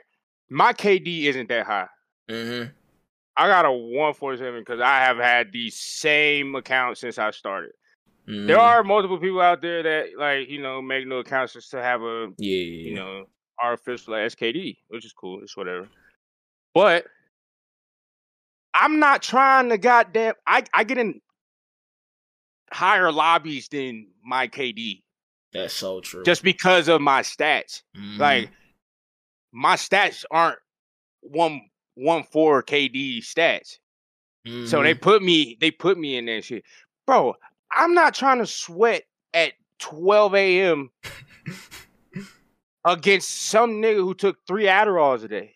My 0.52 0.74
KD 0.74 1.24
isn't 1.24 1.47
that 1.49 1.66
high. 1.66 1.88
hmm 2.30 2.64
I 3.38 3.47
got 3.47 3.64
a 3.66 3.72
147 3.72 4.60
because 4.60 4.82
I 4.82 4.99
have 4.99 5.16
had 5.18 5.54
the 5.54 5.70
same 5.70 6.54
account 6.56 6.97
since 6.97 7.18
I 7.18 7.32
started. 7.32 7.72
Mm-hmm. 8.28 8.47
There 8.47 8.60
are 8.60 8.84
multiple 8.84 9.18
people 9.18 9.39
out 9.39 9.62
there 9.62 9.82
that 9.82 10.10
like 10.18 10.49
you 10.49 10.62
know 10.62 10.82
make 10.82 11.08
new 11.08 11.18
accounts 11.20 11.54
just 11.54 11.72
to 11.72 11.82
have 11.82 12.02
a 12.02 12.28
yeah, 12.38 12.58
you 12.58 12.95
know 12.95 13.24
artificial 13.64 14.14
like 14.14 14.24
SKD, 14.34 14.78
which 14.89 15.06
is 15.06 15.14
cool. 15.14 15.39
It's 15.41 15.56
whatever. 15.56 15.88
But 16.76 17.06
I'm 18.74 18.99
not 18.99 19.22
trying 19.22 19.70
to 19.70 19.78
goddamn. 19.78 20.34
I 20.45 20.64
I 20.74 20.84
get 20.84 20.97
in 20.97 21.22
higher 22.72 23.12
lobbies 23.12 23.70
than 23.70 24.08
my 24.24 24.47
KD 24.47 25.04
that's 25.54 25.74
so 25.74 26.02
true. 26.02 26.24
just 26.24 26.43
because 26.43 26.89
of 26.89 27.02
my 27.02 27.22
stats. 27.22 27.82
Mhm. 27.97 28.18
Like 28.20 28.52
my 29.52 29.76
stats 29.76 30.24
aren't 30.32 30.60
one 31.22 31.62
one 31.95 32.24
four 32.24 32.64
KD 32.64 33.20
stats. 33.20 33.78
So 34.66 34.82
they 34.82 34.95
Mhm. 34.95 35.02
put 35.02 35.22
me 35.22 35.58
they 35.62 35.70
put 35.72 35.97
me 35.97 36.18
in 36.18 36.26
that 36.26 36.43
shit. 36.43 36.64
Bro, 37.06 37.36
I'm 37.72 37.93
not 37.93 38.16
trying 38.16 38.39
to 38.39 38.47
sweat 38.47 39.04
at 39.34 39.54
12 39.80 40.36
a.m. 40.36 40.89
against 42.86 43.30
some 43.43 43.74
nigga 43.82 43.97
who 43.97 44.14
took 44.14 44.38
three 44.47 44.66
Adderalls 44.66 45.24
a 45.24 45.28
day. 45.28 45.54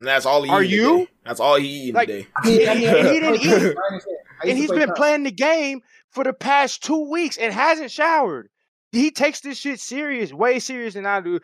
And 0.00 0.08
that's 0.08 0.26
all 0.26 0.42
he 0.42 0.50
Are 0.50 0.62
you? 0.62 0.98
today. 0.98 1.08
That's 1.24 1.40
all 1.40 1.56
he 1.56 1.66
eating 1.66 1.94
Like, 1.94 2.08
today. 2.08 2.26
I 2.36 2.40
I 2.40 2.74
mean, 2.74 2.94
And 2.94 3.08
he 3.08 3.20
didn't 3.20 3.40
eat. 3.42 3.46
I 3.48 3.54
understand. 3.54 3.76
I 3.88 3.92
used 3.94 4.06
And 4.44 4.50
to 4.50 4.54
he's 4.56 4.66
play 4.70 4.78
been 4.78 4.88
COD. 4.90 4.96
playing 4.96 5.22
the 5.24 5.30
game 5.32 5.80
for 6.10 6.22
the 6.24 6.32
past 6.34 6.84
two 6.84 7.10
weeks 7.10 7.36
and 7.38 7.52
hasn't 7.52 7.90
showered. 7.90 8.48
He 8.92 9.10
takes 9.10 9.40
this 9.40 9.58
shit 9.58 9.80
serious, 9.80 10.32
way 10.32 10.58
serious 10.58 10.94
than 10.94 11.06
I 11.06 11.20
do. 11.20 11.40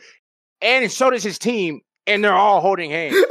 And 0.62 0.90
so 0.90 1.10
does 1.10 1.22
his 1.24 1.38
team, 1.38 1.80
and 2.06 2.22
they're 2.24 2.34
all 2.34 2.60
holding 2.60 2.90
hands. 2.90 3.16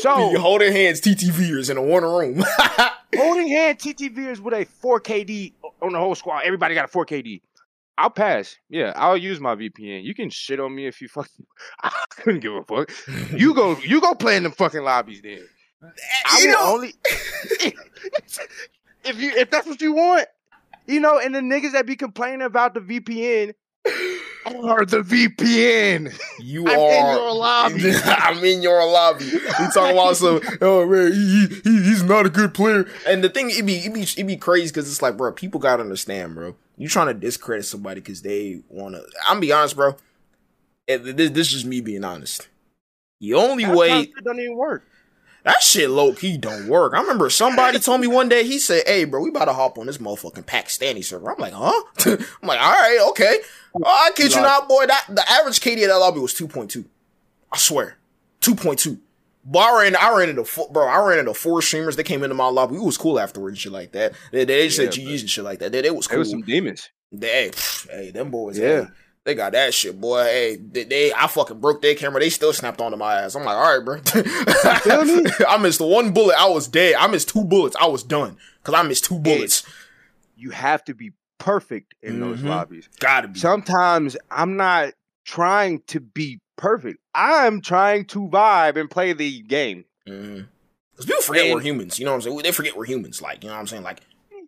So- 0.00 0.32
Be 0.32 0.38
holding 0.38 0.70
hands, 0.72 1.00
TTVers 1.00 1.70
in 1.70 1.78
a 1.78 1.82
one 1.82 2.02
room. 2.02 2.44
holding 3.16 3.48
hand 3.48 3.78
TTVers 3.78 4.38
with 4.38 4.52
a 4.52 4.66
4KD 4.82 5.54
on 5.80 5.92
the 5.92 5.98
whole 5.98 6.14
squad. 6.14 6.42
Everybody 6.44 6.74
got 6.74 6.84
a 6.84 6.88
4KD. 6.88 7.40
I'll 7.96 8.10
pass. 8.10 8.56
Yeah, 8.68 8.92
I'll 8.96 9.16
use 9.16 9.40
my 9.40 9.54
VPN. 9.54 10.04
You 10.04 10.14
can 10.14 10.28
shit 10.28 10.60
on 10.60 10.74
me 10.74 10.86
if 10.86 11.00
you 11.00 11.08
fucking. 11.08 11.46
I 11.82 11.90
couldn't 12.10 12.40
give 12.40 12.52
a 12.52 12.62
fuck. 12.64 12.90
You 13.32 13.54
go. 13.54 13.78
You 13.78 14.00
go 14.02 14.14
play 14.14 14.36
in 14.36 14.42
them 14.42 14.52
fucking 14.52 14.82
lobbies 14.82 15.22
then. 15.22 15.38
Eh, 15.82 15.88
I 16.26 16.40
You 16.42 16.48
will 16.48 16.54
know- 16.54 16.74
only. 16.74 16.94
if 19.04 19.18
you 19.20 19.30
if 19.32 19.50
that's 19.50 19.66
what 19.66 19.80
you 19.80 19.92
want, 19.92 20.26
you 20.86 21.00
know, 21.00 21.18
and 21.18 21.34
the 21.34 21.40
niggas 21.40 21.72
that 21.72 21.86
be 21.86 21.96
complaining 21.96 22.42
about 22.42 22.74
the 22.74 22.80
VPN 22.80 23.54
are 24.46 24.84
the 24.84 25.00
VPN. 25.02 26.12
You 26.40 26.66
I'm 26.66 26.78
are. 26.78 26.92
in 26.92 27.06
your 27.16 27.34
lobby. 27.34 27.92
I'm 28.04 28.44
in 28.44 28.62
your 28.62 28.90
lobby. 28.90 29.24
You 29.26 29.40
talking 29.72 29.92
about 29.92 30.16
some? 30.18 30.40
Oh 30.60 30.86
man, 30.86 31.12
he, 31.12 31.46
he 31.64 31.82
he's 31.84 32.02
not 32.02 32.26
a 32.26 32.30
good 32.30 32.54
player. 32.54 32.86
And 33.06 33.22
the 33.24 33.28
thing, 33.28 33.50
it 33.50 33.64
be 33.66 33.76
it 33.76 33.94
be 33.94 34.02
it 34.02 34.26
be 34.26 34.36
crazy 34.36 34.68
because 34.68 34.88
it's 34.90 35.02
like, 35.02 35.16
bro, 35.16 35.32
people 35.32 35.60
gotta 35.60 35.82
understand, 35.82 36.34
bro. 36.34 36.54
You 36.76 36.88
trying 36.88 37.06
to 37.08 37.14
discredit 37.14 37.64
somebody 37.66 38.00
because 38.00 38.22
they 38.22 38.62
wanna? 38.68 39.00
I'm 39.28 39.40
be 39.40 39.52
honest, 39.52 39.76
bro. 39.76 39.96
It- 40.86 41.16
This, 41.16 41.30
this 41.30 41.46
is 41.48 41.52
just 41.52 41.66
me 41.66 41.80
being 41.80 42.04
honest. 42.04 42.48
The 43.20 43.34
only 43.34 43.64
That's 43.64 43.76
way 43.78 43.88
how 43.90 44.02
shit 44.02 44.24
don't 44.24 44.38
even 44.40 44.56
work. 44.56 44.84
That 45.44 45.62
shit 45.62 45.88
low 45.90 46.12
key 46.12 46.36
don't 46.36 46.68
work. 46.68 46.92
I 46.94 47.00
remember 47.00 47.30
somebody 47.30 47.78
told 47.78 48.00
me 48.00 48.06
one 48.06 48.28
day, 48.28 48.44
he 48.44 48.58
said, 48.58 48.82
Hey, 48.86 49.04
bro, 49.04 49.20
we 49.22 49.28
about 49.30 49.44
to 49.46 49.52
hop 49.52 49.78
on 49.78 49.86
this 49.86 49.98
motherfucking 49.98 50.44
Pakistani 50.44 51.04
server. 51.04 51.30
I'm 51.30 51.38
like, 51.38 51.52
huh? 51.52 51.82
I'm 52.06 52.48
like, 52.48 52.60
all 52.60 52.72
right, 52.72 52.98
okay. 53.10 53.38
Oh, 53.74 53.82
I 53.84 54.10
kid 54.14 54.34
you 54.34 54.40
not, 54.40 54.68
boy. 54.68 54.86
That 54.86 55.04
the 55.08 55.28
average 55.30 55.60
KD 55.60 55.82
at 55.82 55.88
that 55.88 55.96
lobby 55.96 56.20
was 56.20 56.34
2.2. 56.34 56.84
I 57.52 57.58
swear. 57.58 57.96
2.2. 58.40 58.98
But 59.46 59.58
I 59.58 59.82
ran, 59.82 59.96
I 59.96 60.16
ran 60.16 60.30
into 60.30 60.44
four, 60.44 60.70
bro. 60.70 60.86
I 60.86 61.06
ran 61.06 61.18
into 61.18 61.34
four 61.34 61.60
streamers. 61.60 61.96
They 61.96 62.02
came 62.02 62.22
into 62.22 62.34
my 62.34 62.46
lobby. 62.46 62.76
It 62.76 62.82
was 62.82 62.96
cool 62.96 63.20
afterwards 63.20 63.52
and 63.54 63.58
shit 63.60 63.72
like 63.72 63.92
that. 63.92 64.14
They, 64.32 64.44
they 64.46 64.70
said 64.70 64.96
Yeah, 64.96 65.04
GGs 65.04 65.20
and 65.20 65.30
shit 65.30 65.44
like 65.44 65.58
that. 65.58 65.70
They, 65.72 65.82
they 65.82 65.90
was 65.90 66.06
There 66.06 66.14
cool. 66.16 66.20
was 66.20 66.30
some 66.30 66.40
demons. 66.42 66.88
They, 67.12 67.50
hey, 67.90 68.10
them 68.10 68.30
boys, 68.30 68.58
Yeah. 68.58 68.84
hey, 68.84 68.86
they 69.24 69.34
got 69.34 69.52
that 69.52 69.72
shit, 69.74 70.00
boy. 70.00 70.22
Hey, 70.24 70.56
they, 70.56 70.84
they 70.84 71.12
I 71.12 71.26
fucking 71.26 71.58
broke 71.60 71.80
their 71.82 71.94
camera. 71.94 72.20
They 72.20 72.30
still 72.30 72.52
snapped 72.52 72.80
onto 72.80 72.96
my 72.96 73.14
ass. 73.22 73.34
I'm 73.34 73.44
like, 73.44 73.56
all 73.56 73.78
right, 73.78 73.84
bro. 73.84 74.00
I 75.48 75.58
missed 75.60 75.80
one 75.80 76.12
bullet. 76.12 76.36
I 76.38 76.48
was 76.48 76.68
dead. 76.68 76.94
I 76.98 77.06
missed 77.06 77.28
two 77.30 77.44
bullets. 77.44 77.76
I 77.80 77.86
was 77.86 78.02
done 78.02 78.36
because 78.62 78.74
I 78.74 78.82
missed 78.82 79.04
two 79.04 79.18
bullets. 79.18 79.64
You 80.36 80.50
have 80.50 80.84
to 80.84 80.94
be 80.94 81.12
perfect 81.38 81.94
in 82.02 82.20
those 82.20 82.40
Mhm. 82.40 82.48
lobbies. 82.48 82.88
Gotta 83.00 83.28
be. 83.28 83.38
sometimes 83.38 84.16
I'm 84.30 84.56
not 84.56 84.92
trying 85.24 85.80
to 85.88 86.00
be 86.00 86.40
perfect. 86.56 86.98
I'm 87.14 87.60
trying 87.60 88.04
to 88.06 88.28
vibe 88.28 88.76
and 88.78 88.90
play 88.90 89.12
the 89.14 89.40
game. 89.42 89.84
Mm-hmm. 90.06 90.42
Because 90.92 91.06
people 91.06 91.22
forget 91.22 91.46
and, 91.46 91.54
we're 91.54 91.60
humans. 91.60 91.98
You 91.98 92.04
know 92.04 92.12
what 92.12 92.16
I'm 92.16 92.22
saying? 92.22 92.38
They 92.42 92.52
forget 92.52 92.76
we're 92.76 92.84
humans. 92.84 93.20
Like, 93.20 93.42
you 93.42 93.48
know 93.48 93.54
what 93.54 93.60
I'm 93.60 93.66
saying? 93.66 93.82
Like, 93.82 94.00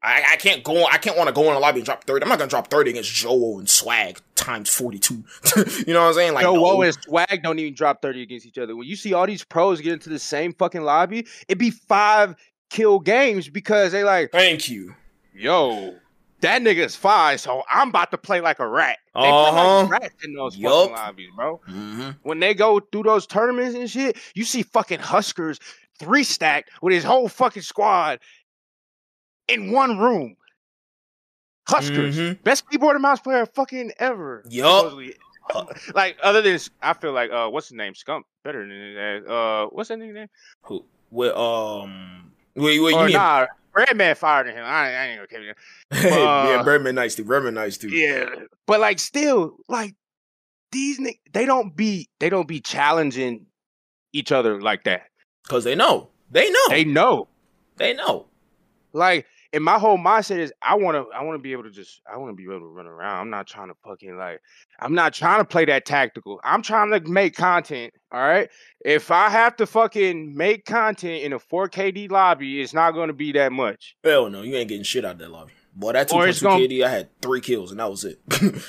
I, 0.07 0.35
I 0.35 0.37
can't 0.37 0.63
go. 0.63 0.85
I 0.87 0.99
can't 0.99 1.17
want 1.17 1.27
to 1.27 1.35
go 1.35 1.49
in 1.49 1.55
the 1.55 1.59
lobby 1.59 1.81
and 1.81 1.85
drop 1.85 2.05
thirty. 2.05 2.23
I'm 2.23 2.29
not 2.29 2.39
gonna 2.39 2.49
drop 2.49 2.69
thirty 2.69 2.91
against 2.91 3.13
Joe 3.13 3.59
and 3.59 3.67
Swagg 3.67 4.21
times 4.37 4.71
forty 4.71 5.01
two. 5.01 5.25
you 5.57 5.93
know 5.93 6.03
what 6.03 6.09
I'm 6.09 6.15
saying? 6.15 6.35
Like 6.35 6.45
Joe 6.45 6.55
no. 6.55 6.83
and 6.83 6.97
Swagg 6.97 7.43
don't 7.43 7.59
even 7.59 7.75
drop 7.75 8.03
thirty 8.03 8.23
against 8.23 8.47
each 8.47 8.57
other. 8.57 8.77
When 8.77 8.87
you 8.87 8.95
see 8.95 9.13
all 9.15 9.27
these 9.27 9.43
pros 9.43 9.81
get 9.81 9.93
into 9.93 10.09
the 10.09 10.21
same 10.21 10.53
fucking 10.55 10.83
lobby, 10.83 11.27
it'd 11.49 11.59
be 11.59 11.71
five 11.71 12.37
kill 12.71 13.01
games 13.01 13.49
because 13.49 13.91
they 13.91 14.05
like. 14.05 14.31
Thank 14.31 14.69
you. 14.69 14.95
Yo, 15.35 15.97
that 16.41 16.63
nigga's 16.63 16.95
fine, 16.95 17.39
so 17.39 17.65
I'm 17.69 17.89
about 17.89 18.13
to 18.13 18.19
play 18.19 18.41
like 18.41 18.61
a 18.61 18.69
rat. 18.69 18.99
They 19.15 19.23
uh-huh. 19.23 19.83
like 19.83 19.91
rats 19.91 20.25
in 20.25 20.35
those 20.35 20.57
yep. 20.57 20.71
fucking 20.71 20.93
lobbies, 20.95 21.31
bro. 21.35 21.61
Mm-hmm. 21.69 22.11
When 22.23 22.39
they 22.39 22.55
go 22.55 22.79
through 22.79 23.03
those 23.03 23.27
tournaments 23.27 23.75
and 23.75 23.91
shit, 23.91 24.17
you 24.35 24.45
see 24.45 24.63
fucking 24.63 25.01
HusKerrs 25.01 25.59
three 25.99 26.25
stacked 26.25 26.71
with 26.83 26.93
his 26.93 27.05
whole 27.05 27.29
fucking 27.29 27.63
squad 27.63 28.21
in 29.49 29.71
one 29.71 29.99
room. 29.99 30.37
HusKerrs, 31.69 32.15
mm-hmm. 32.15 32.43
best 32.45 32.69
keyboard 32.71 32.95
and 32.95 33.03
mouse 33.03 33.19
player 33.19 33.45
fucking 33.45 33.93
ever. 33.99 34.45
Yup. 34.49 34.93
like 35.95 36.17
other 36.23 36.43
than 36.43 36.59
I 36.83 36.93
feel 36.93 37.13
like 37.13 37.31
uh 37.31 37.49
what's 37.49 37.69
his 37.69 37.77
name? 37.77 37.95
Scump 37.95 38.23
better 38.45 38.61
than 38.61 38.95
that. 38.95 39.33
Uh 39.33 39.67
what's 39.71 39.89
that 39.89 39.99
name? 39.99 40.29
Who? 40.63 40.85
Well, 41.11 41.39
um, 41.39 42.33
wait, 42.57 42.81
wait, 42.81 42.91
you 42.93 43.17
nah, 43.17 43.47
Redman 43.73 44.17
fired 44.17 44.49
him. 44.49 44.65
I, 44.65 44.93
I 44.93 45.07
ain't 45.07 45.19
gonna 45.19 45.29
kill 45.29 45.43
you. 46.13 46.21
Uh, 46.21 46.47
yeah, 46.49 46.63
Birdman 46.63 46.97
nice 46.97 47.15
too. 47.15 47.25
Birdman 47.25 47.55
nice 47.55 47.77
too. 47.79 47.89
Yeah, 47.89 48.29
but 48.67 48.81
like 48.81 48.99
still, 48.99 49.57
like 49.69 49.95
these 50.73 51.01
they 51.33 51.47
don't 51.47 51.77
be 51.77 52.09
they 52.19 52.29
don't 52.29 52.49
be 52.49 52.61
challenging 52.61 53.47
each 54.13 54.33
other 54.33 54.61
like 54.61 54.85
that 54.85 55.05
because 55.45 55.63
they 55.63 55.75
know 55.77 56.09
they 56.31 56.51
know 56.51 56.67
they 56.69 56.85
know 56.85 57.29
they 57.77 57.95
know. 57.95 58.27
Like, 58.93 59.27
and 59.53 59.63
my 59.63 59.79
whole 59.79 59.99
mindset 59.99 60.39
is 60.39 60.53
I 60.63 60.75
want 60.75 60.97
to 60.97 61.17
I 61.17 61.23
want 61.23 61.39
to 61.39 61.43
be 61.43 61.53
able 61.53 61.65
to 61.65 61.71
just 61.71 62.01
I 62.13 62.17
want 62.17 62.33
to 62.33 62.37
be 62.37 62.45
able 62.45 62.61
to 62.61 62.67
run 62.67 62.87
around. 62.87 63.21
I'm 63.21 63.31
not 63.31 63.47
trying 63.47 63.69
to 63.69 63.75
fucking 63.85 64.17
like 64.17 64.41
I'm 64.81 64.95
not 64.95 65.15
trying 65.15 65.41
to 65.41 65.45
play 65.45 65.65
that 65.67 65.85
tactical. 65.85 66.41
I'm 66.45 66.63
trying 66.63 66.91
to 66.91 67.01
make 67.09 67.37
content. 67.37 67.95
All 68.13 68.21
right. 68.21 68.49
If 68.85 69.11
I 69.11 69.29
have 69.29 69.57
to 69.57 69.67
fucking 69.67 70.35
make 70.37 70.65
content 70.65 71.23
in 71.23 71.33
a 71.33 71.39
4KD 71.39 72.11
lobby, 72.11 72.61
it's 72.61 72.75
not 72.75 72.93
going 72.93 73.09
to 73.09 73.15
be 73.15 73.33
that 73.33 73.53
much. 73.53 73.97
Hell 74.05 74.31
no, 74.31 74.43
you 74.43 74.55
ain't 74.57 74.69
getting 74.69 74.85
shit 74.85 75.05
out 75.05 75.13
of 75.13 75.19
that 75.19 75.31
lobby. 75.31 75.53
Boy, 75.75 75.93
that 75.93 76.09
2.2 76.09 76.43
gonna... 76.43 76.65
KD, 76.65 76.85
I 76.85 76.91
had 76.91 77.21
three 77.21 77.41
kills 77.41 77.71
and 77.71 77.81
that 77.81 77.91
was 77.91 78.05
it. 78.05 78.21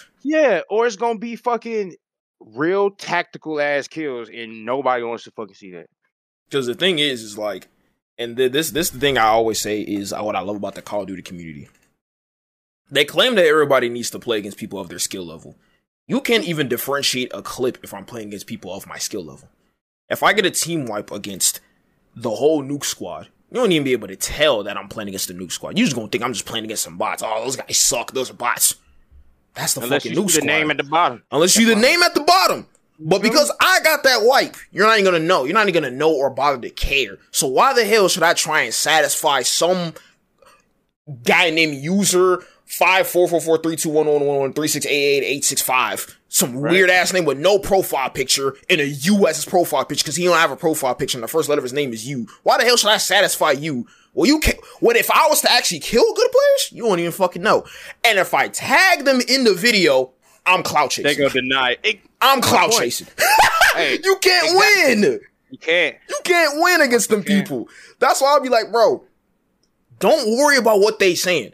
yeah, 0.23 0.61
or 0.69 0.85
it's 0.85 0.95
gonna 0.95 1.19
be 1.19 1.35
fucking 1.35 1.95
real 2.39 2.91
tactical 2.91 3.59
ass 3.59 3.87
kills, 3.87 4.29
and 4.29 4.65
nobody 4.65 5.03
wants 5.03 5.23
to 5.25 5.31
fucking 5.31 5.55
see 5.55 5.71
that. 5.71 5.87
Because 6.49 6.67
the 6.67 6.75
thing 6.75 6.99
is, 6.99 7.21
is 7.21 7.37
like 7.37 7.67
and 8.17 8.37
this 8.37 8.71
this 8.71 8.89
thing 8.89 9.17
I 9.17 9.25
always 9.25 9.59
say 9.59 9.81
is 9.81 10.13
what 10.13 10.35
I 10.35 10.41
love 10.41 10.55
about 10.55 10.75
the 10.75 10.81
Call 10.81 11.01
of 11.01 11.07
Duty 11.07 11.21
community. 11.21 11.69
They 12.89 13.05
claim 13.05 13.35
that 13.35 13.45
everybody 13.45 13.89
needs 13.89 14.09
to 14.11 14.19
play 14.19 14.37
against 14.37 14.57
people 14.57 14.79
of 14.79 14.89
their 14.89 14.99
skill 14.99 15.25
level. 15.25 15.55
You 16.07 16.21
can't 16.21 16.45
even 16.45 16.69
differentiate 16.69 17.31
a 17.33 17.41
clip 17.41 17.79
if 17.83 17.93
I'm 17.93 18.05
playing 18.05 18.29
against 18.29 18.47
people 18.47 18.73
of 18.73 18.87
my 18.87 18.97
skill 18.97 19.25
level. 19.25 19.49
If 20.09 20.23
I 20.23 20.31
get 20.31 20.45
a 20.45 20.51
team 20.51 20.85
wipe 20.85 21.11
against 21.11 21.59
the 22.15 22.31
whole 22.31 22.63
nuke 22.63 22.85
squad, 22.85 23.27
you 23.51 23.59
won't 23.59 23.73
even 23.73 23.83
be 23.83 23.91
able 23.91 24.07
to 24.07 24.15
tell 24.15 24.63
that 24.63 24.77
I'm 24.77 24.87
playing 24.87 25.09
against 25.09 25.27
the 25.27 25.33
nuke 25.33 25.51
squad. 25.51 25.77
You 25.77 25.83
just 25.83 25.95
gonna 25.95 26.07
think 26.07 26.23
I'm 26.23 26.33
just 26.33 26.45
playing 26.45 26.65
against 26.65 26.83
some 26.83 26.97
bots. 26.97 27.23
Oh, 27.25 27.43
those 27.43 27.57
guys 27.57 27.77
suck. 27.77 28.13
Those 28.13 28.31
are 28.31 28.35
bots. 28.35 28.75
That's 29.53 29.73
the 29.73 29.81
Unless 29.81 30.03
fucking 30.03 30.17
nuke 30.17 30.29
squad. 30.29 30.33
Unless 30.33 30.35
you 30.35 30.41
the 30.41 30.47
name 30.47 30.71
at 30.71 30.77
the 30.77 30.83
bottom. 30.83 31.23
Unless 31.31 31.57
you 31.57 31.65
the 31.65 31.75
name 31.75 32.03
at 32.03 32.13
the 32.13 32.21
bottom. 32.21 32.67
But 32.99 33.21
because 33.21 33.51
I 33.59 33.79
got 33.83 34.03
that 34.03 34.23
wipe, 34.23 34.55
you're 34.71 34.87
not 34.87 34.99
even 34.99 35.05
gonna 35.13 35.23
know. 35.23 35.43
You're 35.43 35.53
not 35.53 35.67
even 35.67 35.83
gonna 35.83 35.95
know 35.95 36.13
or 36.13 36.29
bother 36.29 36.59
to 36.61 36.69
care. 36.69 37.17
So 37.31 37.47
why 37.47 37.73
the 37.73 37.85
hell 37.85 38.07
should 38.07 38.23
I 38.23 38.33
try 38.33 38.61
and 38.61 38.73
satisfy 38.73 39.43
some 39.43 39.93
guy 41.23 41.49
named 41.51 41.75
user 41.75 42.43
five 42.65 43.07
four 43.07 43.27
four 43.27 43.39
four 43.39 43.57
three 43.59 43.75
two 43.75 43.89
one 43.89 44.07
one 44.07 44.25
one 44.25 44.39
one 44.39 44.53
three 44.53 44.67
six 44.67 44.85
eight 44.85 44.91
eight 44.91 45.23
eight 45.23 45.45
six 45.45 45.61
five? 45.61 46.17
Some 46.27 46.57
right. 46.57 46.71
weird 46.71 46.89
ass 46.89 47.13
name 47.13 47.25
with 47.25 47.37
no 47.37 47.59
profile 47.59 48.09
picture 48.09 48.55
in 48.67 48.79
a 48.79 48.83
U.S. 48.83 49.45
profile 49.45 49.85
picture 49.85 50.03
because 50.03 50.15
he 50.15 50.25
don't 50.25 50.37
have 50.37 50.51
a 50.51 50.57
profile 50.57 50.95
picture 50.95 51.17
and 51.17 51.23
the 51.23 51.27
first 51.27 51.49
letter 51.49 51.59
of 51.59 51.63
his 51.63 51.73
name 51.73 51.93
is 51.93 52.07
U. 52.07 52.27
Why 52.43 52.57
the 52.57 52.65
hell 52.65 52.77
should 52.77 52.89
I 52.89 52.97
satisfy 52.97 53.51
you? 53.51 53.87
Well, 54.13 54.25
you 54.25 54.39
can. 54.39 54.55
What 54.79 54.97
if 54.97 55.11
I 55.11 55.27
was 55.29 55.41
to 55.41 55.51
actually 55.51 55.79
kill 55.79 56.03
good 56.15 56.31
players? 56.31 56.71
You 56.71 56.85
won't 56.85 56.99
even 56.99 57.11
fucking 57.11 57.43
know. 57.43 57.65
And 58.03 58.17
if 58.17 58.33
I 58.33 58.47
tag 58.47 59.05
them 59.05 59.21
in 59.27 59.43
the 59.43 59.53
video, 59.53 60.11
I'm 60.47 60.63
clout 60.63 60.91
chasing. 60.91 61.03
They're 61.03 61.29
gonna 61.29 61.41
deny. 61.41 61.77
It, 61.83 61.99
I'm 62.21 62.41
clout 62.41 62.71
chasing. 62.71 63.07
hey, 63.75 63.99
you 64.03 64.17
can't 64.21 64.47
exactly. 64.47 64.95
win. 64.95 65.19
You 65.51 65.57
can't. 65.57 65.95
You 66.09 66.19
can't 66.23 66.61
win 66.61 66.81
against 66.81 67.09
them 67.09 67.23
people. 67.23 67.69
That's 67.99 68.21
why 68.21 68.29
I'll 68.29 68.41
be 68.41 68.49
like, 68.49 68.71
bro, 68.71 69.03
don't 69.99 70.37
worry 70.37 70.57
about 70.57 70.79
what 70.79 70.99
they 70.99 71.15
saying. 71.15 71.53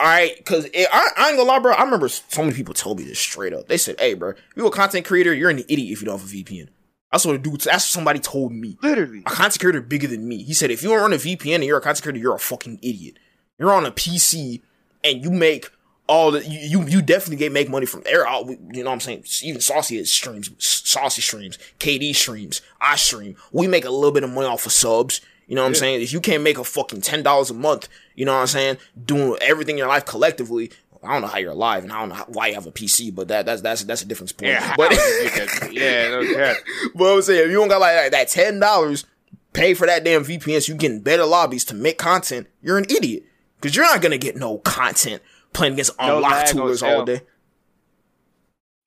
All 0.00 0.08
right, 0.08 0.36
because 0.36 0.66
I, 0.74 1.10
I, 1.16 1.28
ain't 1.28 1.36
gonna 1.38 1.48
lie, 1.48 1.60
bro. 1.60 1.74
I 1.74 1.84
remember 1.84 2.08
so 2.08 2.42
many 2.42 2.54
people 2.54 2.74
told 2.74 2.98
me 2.98 3.04
this 3.04 3.20
straight 3.20 3.52
up. 3.52 3.68
They 3.68 3.76
said, 3.76 4.00
"Hey, 4.00 4.14
bro, 4.14 4.32
you 4.56 4.66
a 4.66 4.70
content 4.70 5.06
creator? 5.06 5.32
You're 5.32 5.50
an 5.50 5.60
idiot 5.60 5.92
if 5.92 6.00
you 6.00 6.06
don't 6.06 6.18
have 6.18 6.28
a 6.28 6.32
VPN." 6.32 6.70
That's 7.12 7.24
what 7.24 7.36
a 7.36 7.38
dude. 7.38 7.60
That's 7.60 7.66
what 7.66 7.82
somebody 7.82 8.18
told 8.18 8.50
me. 8.52 8.76
Literally, 8.82 9.20
a 9.20 9.30
content 9.30 9.60
creator 9.60 9.80
bigger 9.80 10.08
than 10.08 10.26
me. 10.26 10.42
He 10.42 10.54
said, 10.54 10.72
"If 10.72 10.82
you 10.82 10.88
don't 10.88 11.00
run 11.00 11.12
a 11.12 11.18
VPN 11.18 11.56
and 11.56 11.64
you're 11.64 11.78
a 11.78 11.80
content 11.80 12.02
creator, 12.02 12.18
you're 12.18 12.34
a 12.34 12.40
fucking 12.40 12.80
idiot. 12.82 13.18
You're 13.60 13.72
on 13.72 13.86
a 13.86 13.92
PC 13.92 14.62
and 15.04 15.22
you 15.22 15.30
make 15.30 15.70
all 16.08 16.30
the 16.32 16.44
you 16.44 16.82
you 16.86 17.00
definitely 17.00 17.36
get 17.36 17.52
make 17.52 17.68
money 17.68 17.86
from 17.86 18.02
there. 18.02 18.26
All, 18.26 18.50
you 18.50 18.82
know 18.82 18.90
what 18.90 18.94
I'm 18.94 19.00
saying? 19.00 19.24
Even 19.42 19.60
Saucy 19.60 20.04
streams, 20.04 20.50
Saucy 20.58 21.22
streams, 21.22 21.58
KD 21.78 22.14
streams, 22.14 22.60
I 22.80 22.96
stream. 22.96 23.36
We 23.52 23.66
make 23.66 23.84
a 23.84 23.90
little 23.90 24.12
bit 24.12 24.24
of 24.24 24.30
money 24.30 24.46
off 24.46 24.66
of 24.66 24.72
subs. 24.72 25.20
You 25.46 25.56
know 25.56 25.62
what 25.62 25.66
yeah. 25.66 25.68
I'm 25.68 25.74
saying? 25.74 26.02
If 26.02 26.12
you 26.12 26.20
can't 26.20 26.42
make 26.42 26.58
a 26.58 26.64
fucking 26.64 27.02
ten 27.02 27.22
dollars 27.22 27.50
a 27.50 27.54
month, 27.54 27.88
you 28.14 28.24
know 28.24 28.34
what 28.34 28.40
I'm 28.40 28.46
saying, 28.46 28.78
doing 29.04 29.36
everything 29.40 29.76
in 29.76 29.78
your 29.78 29.88
life 29.88 30.04
collectively. 30.04 30.70
I 31.04 31.14
don't 31.14 31.22
know 31.22 31.28
how 31.28 31.38
you're 31.38 31.50
alive, 31.50 31.82
and 31.82 31.92
I 31.92 31.98
don't 31.98 32.10
know 32.10 32.14
how, 32.14 32.24
why 32.26 32.46
you 32.48 32.54
have 32.54 32.66
a 32.66 32.70
PC, 32.70 33.12
but 33.12 33.28
that 33.28 33.44
that's 33.44 33.60
that's 33.60 33.82
that's 33.84 34.02
a 34.02 34.06
different 34.06 34.36
point. 34.36 34.52
Yeah, 34.52 34.74
but 34.76 34.92
yeah, 35.72 36.08
no, 36.10 36.54
but 36.94 37.14
I'm 37.14 37.22
saying 37.22 37.46
if 37.46 37.50
you 37.50 37.56
don't 37.56 37.68
got 37.68 37.80
like 37.80 38.12
that 38.12 38.28
ten 38.28 38.60
dollars, 38.60 39.04
pay 39.52 39.74
for 39.74 39.86
that 39.86 40.04
damn 40.04 40.24
VPN, 40.24 40.62
so 40.62 40.72
you 40.72 40.78
getting 40.78 41.00
better 41.00 41.24
lobbies 41.24 41.64
to 41.66 41.74
make 41.74 41.98
content. 41.98 42.46
You're 42.60 42.78
an 42.78 42.86
idiot 42.88 43.24
because 43.60 43.74
you're 43.74 43.84
not 43.84 44.00
gonna 44.00 44.18
get 44.18 44.36
no 44.36 44.58
content 44.58 45.22
playing 45.52 45.74
against 45.74 45.98
no 45.98 46.16
unlocked 46.16 46.52
toolers 46.52 46.82
all 46.82 47.04
day. 47.04 47.20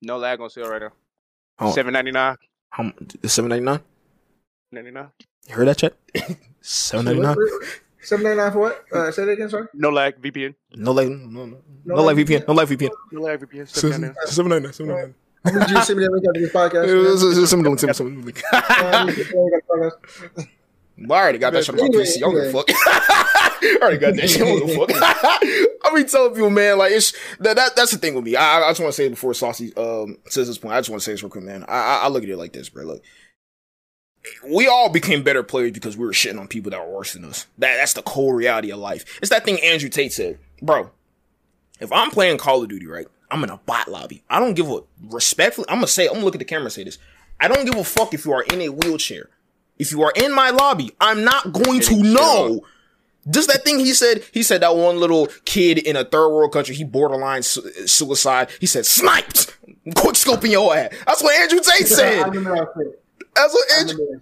No 0.01 0.18
lag 0.18 0.39
on 0.39 0.49
sale 0.49 0.70
right 0.70 0.82
now. 0.82 0.91
Oh. 1.59 1.72
Seven 1.72 1.93
ninety 1.93 2.11
nine. 2.11 2.36
How 2.70 2.91
seven 3.26 3.49
ninety 3.49 3.66
nine? 3.66 3.80
Ninety 4.72 4.91
nine. 4.91 5.09
You 5.47 5.55
heard 5.55 5.68
that 5.68 5.78
chat? 5.78 5.93
Seven 6.61 7.05
ninety 7.05 7.22
nine. 7.22 7.36
Seven 8.01 8.24
ninety 8.24 8.38
nine 8.38 8.51
for 8.51 8.59
what? 8.59 8.86
Uh, 8.91 9.11
say 9.11 9.26
that 9.26 9.32
again, 9.32 9.49
sorry. 9.49 9.68
No 9.74 9.89
lag 9.89 10.22
VPN. 10.22 10.53
No 10.76 10.91
lag. 10.91 11.09
No, 11.09 11.16
no, 11.16 11.45
no, 11.45 11.57
no 11.86 12.03
lag 12.03 12.18
VPN. 12.18 12.45
No 12.47 12.53
lag 12.53 12.68
VPN. 12.68 12.89
No 13.11 13.22
lag 13.22 13.39
VPN. 13.39 13.68
Seven 13.70 14.01
ninety 14.01 14.07
nine. 14.07 14.16
Seven 14.28 14.49
ninety 14.49 14.63
nine. 14.66 14.74
Seven 14.74 14.91
ninety 14.91 15.03
nine. 15.03 15.16
I 15.45 15.51
need 15.51 15.70
you 15.70 15.76
to 15.76 15.82
send 15.84 15.99
me 15.99 16.05
that 16.05 16.11
link 16.11 16.26
after 16.28 16.41
this 16.41 16.51
podcast. 16.51 17.47
Send 17.47 17.61
me 17.61 17.63
the 17.63 17.70
link. 17.70 17.80
Send 17.95 18.09
me 18.09 18.16
the 18.22 18.26
link. 18.26 18.41
I 20.97 20.99
already 21.11 21.38
got 21.38 21.53
that 21.53 21.63
shit 21.63 21.80
on 21.80 21.82
my 21.82 21.88
PC. 21.89 22.18
I 22.18 22.20
don't 22.22 22.34
give 22.34 22.45
a 22.45 22.51
fuck. 22.51 22.68
I 23.66 23.78
already 23.82 23.97
got 23.97 24.16
that 24.16 24.30
shit. 24.30 24.41
I 24.41 24.45
don't 24.45 24.68
give 24.68 24.78
a 24.78 24.88
fuck. 24.88 24.89
I 25.86 25.93
mean, 25.93 26.07
telling 26.07 26.34
people, 26.34 26.49
man, 26.49 26.78
like 26.78 26.91
it's 26.91 27.13
that, 27.39 27.55
that 27.55 27.76
that's 27.76 27.91
the 27.91 27.97
thing 27.97 28.16
with 28.16 28.24
me. 28.24 28.36
I, 28.36 28.61
I 28.61 28.70
just 28.72 28.80
want 28.80 28.93
to 28.93 28.97
say 28.97 29.09
before 29.09 29.34
Saucy 29.34 29.76
um 29.76 30.18
says 30.28 30.47
this 30.47 30.57
point. 30.57 30.74
I 30.74 30.80
just 30.80 30.89
want 30.89 31.01
to 31.01 31.05
say 31.05 31.11
this 31.13 31.24
real 31.24 31.30
quick, 31.30 31.43
man. 31.43 31.63
I, 31.68 31.76
I, 31.76 31.99
I 32.03 32.07
look 32.07 32.24
at 32.24 32.30
it 32.30 32.38
like 32.38 32.53
this, 32.53 32.70
bro. 32.70 32.86
Look, 32.86 33.03
we 34.47 34.68
all 34.68 34.89
became 34.89 35.24
better 35.24 35.43
players 35.43 35.72
because 35.72 35.97
we 35.97 36.05
were 36.05 36.11
shitting 36.11 36.39
on 36.39 36.47
people 36.47 36.72
that 36.72 36.86
were 36.86 36.93
worse 36.93 37.13
than 37.13 37.26
us. 37.26 37.47
That 37.57 37.78
that's 37.78 37.93
the 37.93 38.01
cold 38.01 38.36
reality 38.36 38.72
of 38.72 38.80
life. 38.80 39.20
It's 39.22 39.30
that 39.30 39.45
thing 39.45 39.59
Andrew 39.61 39.89
Tate 39.89 40.13
said, 40.13 40.39
bro. 40.61 40.91
If 41.80 41.91
I'm 41.91 42.09
playing 42.09 42.38
Call 42.38 42.63
of 42.63 42.70
Duty, 42.70 42.88
right, 42.88 43.07
I'm 43.30 43.43
in 43.43 43.49
a 43.49 43.57
bot 43.57 43.89
lobby. 43.89 44.24
I 44.30 44.39
don't 44.39 44.53
give 44.53 44.70
a 44.70 44.82
respectfully. 45.09 45.68
I'm 45.70 45.78
gonna 45.78 45.88
say. 45.88 46.07
I'm 46.07 46.13
gonna 46.13 46.26
look 46.26 46.36
at 46.36 46.39
the 46.39 46.45
camera 46.45 46.66
and 46.66 46.74
say 46.74 46.84
this. 46.84 46.97
I 47.39 47.47
don't 47.47 47.66
give 47.66 47.76
a 47.76 47.84
fuck 47.84 48.13
if 48.13 48.26
you 48.26 48.32
are 48.32 48.43
in 48.43 48.61
a 48.61 48.70
wheelchair. 48.70 49.30
If 49.78 49.91
you 49.91 50.03
are 50.03 50.13
in 50.16 50.34
my 50.34 50.51
lobby, 50.51 50.91
I'm 51.01 51.24
not 51.26 51.51
going 51.51 51.82
to 51.82 52.01
know. 52.01 52.61
Just 53.30 53.52
that 53.52 53.64
thing 53.64 53.80
he 53.80 53.94
said, 53.94 54.24
he 54.32 54.44
said 54.44 54.62
that 54.62 54.76
one 54.76 55.00
little 55.00 55.28
kid 55.46 55.80
in 55.80 55.96
a 55.96 56.04
third 56.04 56.30
world 56.30 56.52
country, 56.52 56.76
he 56.76 56.84
borderline 56.84 57.42
su- 57.42 57.88
suicide. 57.88 58.50
He 58.60 58.68
said, 58.68 58.86
sniped! 58.86 59.58
Quick 59.96 60.16
scoping 60.16 60.52
your 60.52 60.76
ass. 60.76 60.92
That's 61.08 61.24
what 61.24 61.36
Andrew 61.40 61.60
Tate 61.60 61.88
said. 61.88 62.24
That's 63.36 63.54
what 63.54 63.72
Andrew. 63.80 64.22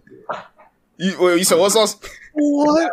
You, 0.98 1.36
you 1.36 1.44
said 1.44 1.60
what's 1.60 1.76
else? 1.76 1.98
What? 2.34 2.92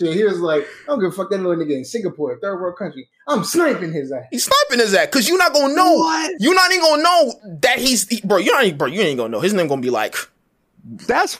He 0.00 0.24
was 0.24 0.40
like, 0.40 0.62
I 0.62 0.86
don't 0.86 1.00
give 1.00 1.12
a 1.12 1.12
fuck 1.12 1.30
that 1.30 1.38
little 1.38 1.56
nigga 1.62 1.76
in 1.76 1.84
Singapore, 1.84 2.38
third 2.40 2.60
world 2.60 2.78
country. 2.78 3.08
I'm 3.26 3.44
sniping 3.44 3.92
his 3.92 4.12
ass. 4.12 4.24
He's 4.30 4.44
sniping 4.44 4.84
his 4.84 4.94
ass 4.94 5.06
because 5.06 5.28
you're 5.28 5.38
not 5.38 5.52
gonna 5.52 5.74
know. 5.74 5.94
What? 5.94 6.34
You're 6.38 6.54
not 6.54 6.70
even 6.70 6.84
gonna 6.84 7.02
know 7.02 7.40
that 7.60 7.78
he's 7.78 8.08
he, 8.08 8.20
bro. 8.22 8.38
You're 8.38 8.54
not 8.54 8.64
even, 8.64 8.78
bro. 8.78 8.86
You 8.86 9.00
ain't 9.02 9.18
gonna 9.18 9.30
know. 9.30 9.40
His 9.40 9.52
name 9.52 9.66
gonna 9.66 9.82
be 9.82 9.90
like. 9.90 10.14
That's 10.84 11.38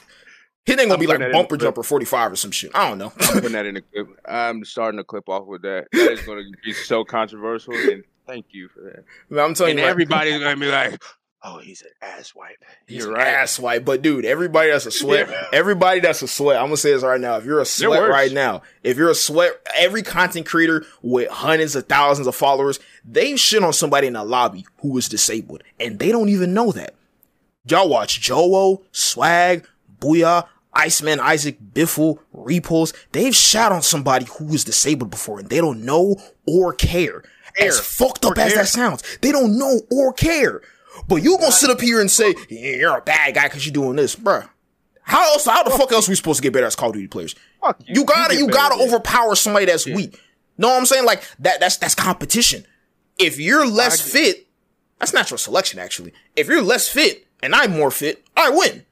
his 0.68 0.76
name 0.76 0.88
gonna 0.88 0.98
be 0.98 1.06
like 1.06 1.32
bumper 1.32 1.56
jumper 1.56 1.82
forty 1.82 2.04
five 2.04 2.32
or 2.32 2.36
some 2.36 2.50
shit. 2.50 2.70
I 2.74 2.88
don't 2.88 2.98
know. 2.98 3.12
I'm 3.20 3.34
putting 3.34 3.52
that 3.52 3.66
in 3.66 3.74
the 3.74 3.82
clip. 3.82 4.08
I'm 4.26 4.64
starting 4.64 4.98
to 4.98 5.04
clip 5.04 5.28
off 5.28 5.46
with 5.46 5.62
that. 5.62 5.88
That 5.92 6.12
is 6.12 6.22
gonna 6.22 6.42
be 6.64 6.72
so 6.72 7.04
controversial, 7.04 7.74
and 7.74 8.04
thank 8.26 8.46
you 8.50 8.68
for 8.68 8.80
that. 8.80 9.42
I'm 9.42 9.54
telling 9.54 9.72
and 9.72 9.80
you, 9.80 9.86
everybody's 9.86 10.34
like, 10.34 10.42
gonna 10.42 10.56
be 10.56 10.70
like, 10.70 11.02
Oh, 11.44 11.58
he's 11.58 11.82
an 11.82 11.90
ass 12.02 12.34
wipe. 12.34 12.64
He's 12.88 13.04
You're 13.04 13.14
right. 13.14 13.26
ass 13.26 13.60
wipe. 13.60 13.84
But 13.84 14.02
dude, 14.02 14.24
everybody 14.24 14.70
that's 14.70 14.86
a 14.86 14.90
sweat, 14.90 15.28
yeah. 15.30 15.46
everybody 15.52 16.00
that's 16.00 16.20
a 16.20 16.26
sweat. 16.26 16.56
I'm 16.56 16.66
gonna 16.66 16.76
say 16.76 16.92
this 16.92 17.04
right 17.04 17.20
now. 17.20 17.36
If 17.36 17.44
you're 17.44 17.60
a 17.60 17.64
sweat 17.64 18.10
right 18.10 18.32
now, 18.32 18.62
if 18.82 18.96
you're 18.96 19.10
a 19.10 19.14
sweat, 19.14 19.52
every 19.76 20.02
content 20.02 20.46
creator 20.46 20.84
with 21.00 21.30
hundreds 21.30 21.76
of 21.76 21.86
thousands 21.86 22.26
of 22.26 22.34
followers, 22.34 22.80
they 23.04 23.36
shit 23.36 23.62
on 23.62 23.72
somebody 23.72 24.08
in 24.08 24.16
a 24.16 24.24
lobby 24.24 24.66
who 24.80 24.98
is 24.98 25.08
disabled, 25.08 25.62
and 25.78 26.00
they 26.00 26.10
don't 26.10 26.28
even 26.28 26.54
know 26.54 26.72
that. 26.72 26.96
Y'all 27.64 27.88
watch 27.88 28.20
Joe, 28.20 28.82
Swagg, 28.92 29.64
Booyah, 30.00 30.46
Iceman, 30.78 31.18
Isaac, 31.18 31.58
Biffle, 31.74 32.20
Repos. 32.32 32.94
They've 33.12 33.34
shot 33.34 33.72
on 33.72 33.82
somebody 33.82 34.26
who 34.26 34.46
was 34.46 34.64
disabled 34.64 35.10
before, 35.10 35.40
and 35.40 35.50
they 35.50 35.58
don't 35.58 35.84
know 35.84 36.16
or 36.46 36.72
care. 36.72 37.24
care. 37.56 37.68
As 37.68 37.80
fucked 37.80 38.24
up 38.24 38.38
as 38.38 38.54
that 38.54 38.68
sounds, 38.68 39.02
they 39.20 39.32
don't 39.32 39.58
know 39.58 39.80
or 39.90 40.12
care. 40.12 40.62
But 41.08 41.16
you 41.16 41.36
gonna 41.38 41.52
sit 41.52 41.70
up 41.70 41.80
here 41.80 42.00
and 42.00 42.10
say 42.10 42.34
yeah, 42.48 42.76
you're 42.76 42.96
a 42.96 43.02
bad 43.02 43.34
guy 43.34 43.44
because 43.44 43.66
you're 43.66 43.72
doing 43.72 43.96
this, 43.96 44.16
bruh. 44.16 44.48
How 45.02 45.32
else? 45.32 45.46
How 45.46 45.62
the 45.62 45.70
fuck, 45.70 45.90
else 45.90 46.08
are 46.08 46.12
we 46.12 46.16
supposed 46.16 46.38
to 46.38 46.42
get 46.42 46.52
better 46.52 46.66
as 46.66 46.76
Call 46.76 46.90
of 46.90 46.94
Duty 46.94 47.08
players? 47.08 47.34
Fuck 47.60 47.80
you. 47.86 48.00
You 48.00 48.04
gotta, 48.04 48.34
you, 48.34 48.46
you 48.46 48.48
gotta 48.48 48.76
better, 48.76 48.88
overpower 48.88 49.34
somebody 49.34 49.66
that's 49.66 49.86
yeah. 49.86 49.96
weak. 49.96 50.20
Know 50.58 50.68
what 50.68 50.78
I'm 50.78 50.86
saying? 50.86 51.04
Like 51.04 51.22
that. 51.40 51.60
That's 51.60 51.76
that's 51.76 51.94
competition. 51.94 52.66
If 53.18 53.40
you're 53.40 53.66
less 53.66 54.00
fit, 54.00 54.46
that's 54.98 55.12
natural 55.12 55.38
selection. 55.38 55.78
Actually, 55.78 56.12
if 56.36 56.46
you're 56.46 56.62
less 56.62 56.88
fit 56.88 57.26
and 57.42 57.54
I'm 57.54 57.72
more 57.72 57.90
fit, 57.90 58.24
I 58.36 58.50
win. 58.50 58.84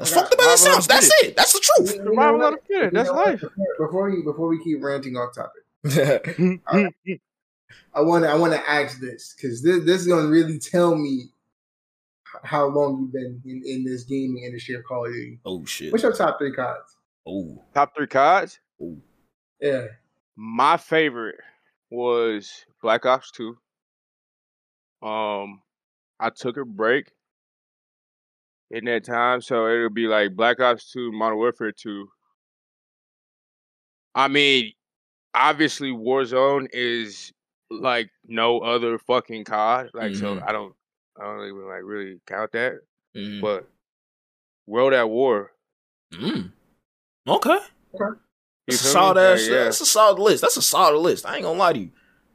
As 0.00 0.14
fucked 0.14 0.32
up 0.32 0.40
as 0.40 0.60
it 0.60 0.64
sounds, 0.64 0.86
that's 0.86 1.10
it. 1.22 1.36
That's 1.36 1.52
the 1.52 1.60
truth. 1.60 1.90
Survival 1.90 2.42
of 2.42 2.54
the 2.66 2.90
That's 2.92 3.10
life. 3.10 3.44
Before 3.78 4.10
we 4.10 4.22
before 4.22 4.48
we 4.48 4.62
keep 4.64 4.82
ranting 4.82 5.16
off 5.16 5.34
topic, 5.34 5.62
I, 6.66 6.88
I 7.94 8.00
want 8.00 8.24
to 8.24 8.30
I 8.30 8.34
want 8.34 8.54
to 8.54 8.70
ask 8.70 8.98
this 8.98 9.34
because 9.36 9.62
this 9.62 9.84
this 9.84 10.00
is 10.00 10.06
gonna 10.06 10.28
really 10.28 10.58
tell 10.58 10.94
me 10.96 11.26
how 12.44 12.66
long 12.66 12.98
you've 13.00 13.12
been 13.12 13.42
in, 13.44 13.62
in 13.66 13.84
this 13.84 14.04
gaming 14.04 14.42
industry 14.42 14.74
of 14.74 14.84
Call 14.84 15.06
of 15.06 15.12
Duty. 15.12 15.38
Oh 15.44 15.64
shit! 15.66 15.92
What's 15.92 16.02
your 16.02 16.12
top 16.12 16.38
three 16.38 16.52
cards? 16.52 16.96
Oh, 17.26 17.62
top 17.74 17.94
three 17.94 18.06
cards. 18.06 18.58
Oh, 18.82 18.96
yeah. 19.60 19.86
My 20.34 20.78
favorite 20.78 21.36
was 21.90 22.64
Black 22.80 23.04
Ops 23.04 23.30
Two. 23.30 23.58
Um, 25.02 25.60
I 26.18 26.30
took 26.30 26.56
a 26.56 26.64
break 26.64 27.12
in 28.70 28.84
that 28.84 29.04
time, 29.04 29.40
so 29.40 29.66
it'll 29.66 29.90
be 29.90 30.06
like 30.06 30.36
Black 30.36 30.60
Ops 30.60 30.90
Two, 30.90 31.12
Modern 31.12 31.38
Warfare 31.38 31.72
Two. 31.72 32.08
I 34.14 34.28
mean, 34.28 34.72
obviously 35.34 35.90
Warzone 35.90 36.68
is 36.72 37.32
like 37.70 38.10
no 38.26 38.58
other 38.60 38.98
fucking 38.98 39.44
COD. 39.44 39.90
Like 39.94 40.12
mm-hmm. 40.12 40.20
so 40.20 40.42
I 40.46 40.52
don't 40.52 40.74
I 41.20 41.24
don't 41.24 41.46
even 41.46 41.66
like 41.68 41.82
really 41.84 42.20
count 42.26 42.52
that. 42.52 42.80
Mm-hmm. 43.16 43.40
But 43.40 43.68
World 44.66 44.92
at 44.92 45.08
War. 45.08 45.52
Mm. 46.12 46.52
Okay. 47.28 47.58
Okay. 47.94 48.20
That's 48.66 48.82
a 48.82 48.84
solid 48.84 49.18
ass. 49.18 49.42
Like, 49.42 49.50
yeah. 49.50 49.64
That's 49.64 49.80
a 49.80 49.86
solid 49.86 50.20
list. 50.20 50.42
That's 50.42 50.56
a 50.56 50.62
solid 50.62 50.98
list. 50.98 51.26
I 51.26 51.36
ain't 51.36 51.44
gonna 51.44 51.58
lie 51.58 51.72
to 51.72 51.78
you. 51.78 51.90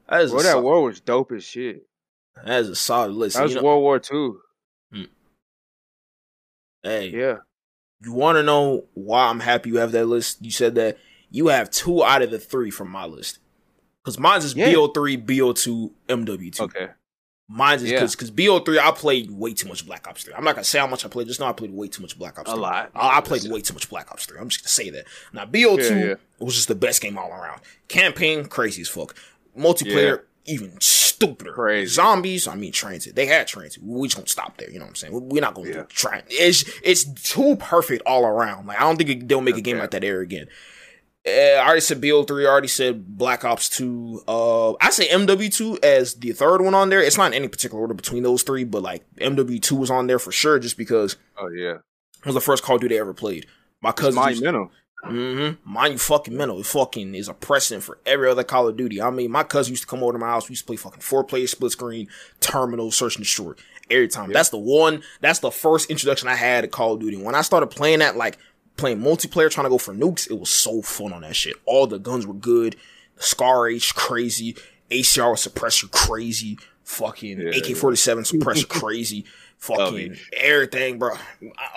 That 0.09 0.21
is 0.21 0.31
World 0.31 0.45
at 0.45 0.61
War 0.61 0.83
was 0.83 0.99
dope 0.99 1.31
as 1.31 1.43
shit. 1.43 1.87
That 2.43 2.61
is 2.61 2.69
a 2.69 2.75
solid 2.75 3.13
list. 3.13 3.37
That 3.37 3.43
was 3.43 3.53
you 3.53 3.57
know, 3.57 3.63
World 3.63 3.83
War 3.83 3.99
Two. 3.99 4.39
Hey. 6.85 7.09
Yeah. 7.09 7.37
You 8.01 8.13
want 8.13 8.37
to 8.37 8.43
know 8.43 8.85
why 8.93 9.27
I'm 9.27 9.39
happy 9.39 9.69
you 9.69 9.77
have 9.77 9.91
that 9.93 10.05
list? 10.05 10.43
You 10.43 10.51
said 10.51 10.75
that 10.75 10.97
you 11.31 11.47
have 11.47 11.71
two 11.71 12.03
out 12.03 12.21
of 12.21 12.31
the 12.31 12.39
three 12.39 12.69
from 12.69 12.89
my 12.89 13.05
list. 13.05 13.39
Because 14.03 14.19
mine's 14.19 14.45
is 14.45 14.55
yeah. 14.55 14.71
BO3, 14.71 15.25
BO2, 15.25 15.91
MW2. 16.07 16.59
Okay. 16.61 16.89
Mine's 17.47 17.83
is 17.83 17.91
because 17.91 18.13
yeah. 18.13 18.27
because 18.27 18.31
BO3 18.31 18.79
I 18.79 18.91
played 18.91 19.31
way 19.31 19.53
too 19.53 19.67
much 19.67 19.85
Black 19.85 20.07
Ops 20.07 20.23
3. 20.23 20.33
I'm 20.33 20.43
not 20.43 20.55
gonna 20.55 20.63
say 20.63 20.79
how 20.79 20.87
much 20.87 21.05
I 21.05 21.09
played, 21.09 21.27
just 21.27 21.39
know 21.39 21.45
I 21.45 21.53
played 21.53 21.71
way 21.71 21.87
too 21.87 22.01
much 22.01 22.17
Black 22.17 22.39
Ops 22.39 22.49
3. 22.49 22.57
A 22.57 22.61
lot. 22.61 22.91
I, 22.95 23.17
I 23.17 23.21
played 23.21 23.43
way 23.51 23.61
too 23.61 23.73
much 23.73 23.87
Black 23.87 24.11
Ops 24.11 24.25
3. 24.25 24.39
I'm 24.39 24.49
just 24.49 24.63
gonna 24.63 24.69
say 24.69 24.89
that. 24.89 25.05
Now 25.31 25.45
BO2 25.45 25.89
yeah, 25.89 26.05
yeah. 26.05 26.13
was 26.39 26.55
just 26.55 26.67
the 26.67 26.75
best 26.75 27.03
game 27.03 27.19
all 27.19 27.31
around. 27.31 27.61
Campaign, 27.87 28.45
crazy 28.45 28.81
as 28.81 28.89
fuck. 28.89 29.15
Multiplayer, 29.55 30.23
even 30.45 30.79
stupider. 31.15 31.53
Crazy. 31.53 31.93
Zombies, 31.93 32.47
I 32.47 32.55
mean 32.55 32.71
TranZit. 32.71 33.15
They 33.15 33.25
had 33.25 33.47
TranZit. 33.47 33.79
We 33.81 34.07
just 34.07 34.17
gonna 34.17 34.27
stop 34.27 34.57
there. 34.57 34.69
You 34.69 34.79
know 34.79 34.85
what 34.85 34.89
I'm 34.89 34.95
saying? 34.95 35.29
We're 35.29 35.41
not 35.41 35.53
gonna 35.53 35.69
yeah. 35.69 35.83
try. 35.89 36.23
It's 36.27 36.63
it's 36.83 37.05
too 37.31 37.55
perfect 37.57 38.03
all 38.05 38.25
around. 38.25 38.67
Like 38.67 38.79
I 38.79 38.81
don't 38.81 38.97
think 38.97 39.27
they'll 39.27 39.41
make 39.41 39.55
okay. 39.55 39.61
a 39.61 39.63
game 39.63 39.77
like 39.79 39.91
that 39.91 40.03
ever 40.03 40.21
again. 40.21 40.47
Uh, 41.27 41.31
I 41.31 41.65
already 41.65 41.81
said 41.81 42.01
BO3. 42.01 42.45
I 42.45 42.49
already 42.49 42.67
said 42.67 43.17
Black 43.17 43.43
Ops 43.43 43.67
2. 43.69 44.25
Uh, 44.27 44.73
I 44.73 44.91
say 44.91 45.07
MW2 45.07 45.83
as 45.83 46.13
the 46.13 46.33
third 46.33 46.61
one 46.61 46.75
on 46.75 46.89
there. 46.89 47.01
It's 47.01 47.17
not 47.17 47.27
in 47.27 47.33
any 47.33 47.47
particular 47.47 47.81
order 47.81 47.95
between 47.95 48.21
those 48.21 48.43
three, 48.43 48.63
but 48.63 48.83
like 48.83 49.03
MW2 49.15 49.71
was 49.71 49.89
on 49.89 50.05
there 50.05 50.19
for 50.19 50.31
sure, 50.31 50.59
just 50.59 50.77
because. 50.77 51.17
Oh 51.37 51.49
yeah, 51.49 51.77
it 52.19 52.25
was 52.25 52.35
the 52.35 52.41
first 52.41 52.63
Call 52.63 52.75
of 52.75 52.81
Duty 52.81 52.97
I 52.97 53.01
ever 53.01 53.13
played. 53.13 53.47
My 53.81 53.91
cousin. 53.91 54.15
Monumental. 54.15 54.71
Mm-hmm. 55.05 55.71
Mine 55.71 55.91
you 55.93 55.97
fucking 55.97 56.35
mental. 56.35 56.59
It 56.59 56.65
fucking 56.65 57.15
is 57.15 57.27
a 57.27 57.33
precedent 57.33 57.83
for 57.83 57.99
every 58.05 58.29
other 58.29 58.43
Call 58.43 58.67
of 58.67 58.77
Duty. 58.77 59.01
I 59.01 59.09
mean, 59.09 59.31
my 59.31 59.43
cousin 59.43 59.71
used 59.71 59.83
to 59.83 59.87
come 59.87 60.03
over 60.03 60.13
to 60.13 60.19
my 60.19 60.27
house. 60.27 60.49
We 60.49 60.53
used 60.53 60.63
to 60.63 60.67
play 60.67 60.75
fucking 60.75 61.01
four 61.01 61.23
player 61.23 61.47
split 61.47 61.71
screen, 61.71 62.07
terminal, 62.39 62.91
search 62.91 63.15
and 63.15 63.23
destroy 63.23 63.53
every 63.89 64.07
time. 64.07 64.29
Yep. 64.29 64.33
That's 64.33 64.49
the 64.49 64.57
one. 64.57 65.03
That's 65.21 65.39
the 65.39 65.51
first 65.51 65.89
introduction 65.89 66.27
I 66.27 66.35
had 66.35 66.61
to 66.61 66.67
Call 66.67 66.93
of 66.93 66.99
Duty. 66.99 67.17
When 67.17 67.35
I 67.35 67.41
started 67.41 67.67
playing 67.67 67.99
that, 67.99 68.17
like 68.17 68.37
playing 68.77 68.99
multiplayer, 68.99 69.49
trying 69.49 69.65
to 69.65 69.69
go 69.69 69.77
for 69.77 69.93
nukes, 69.93 70.29
it 70.29 70.39
was 70.39 70.49
so 70.49 70.81
fun 70.81 71.13
on 71.13 71.21
that 71.21 71.35
shit. 71.35 71.55
All 71.65 71.87
the 71.87 71.99
guns 71.99 72.25
were 72.25 72.33
good. 72.33 72.75
The 73.17 73.23
Scar 73.23 73.67
H 73.67 73.95
crazy. 73.95 74.55
ACR 74.91 75.33
suppressor 75.35 75.89
crazy. 75.91 76.57
Fucking 76.83 77.39
yeah, 77.39 77.49
AK 77.49 77.75
forty 77.75 77.97
seven 77.97 78.23
suppressor 78.23 78.67
crazy. 78.69 79.25
Fucking 79.59 80.13
oh, 80.13 80.37
everything, 80.37 80.99
bro. 80.99 81.15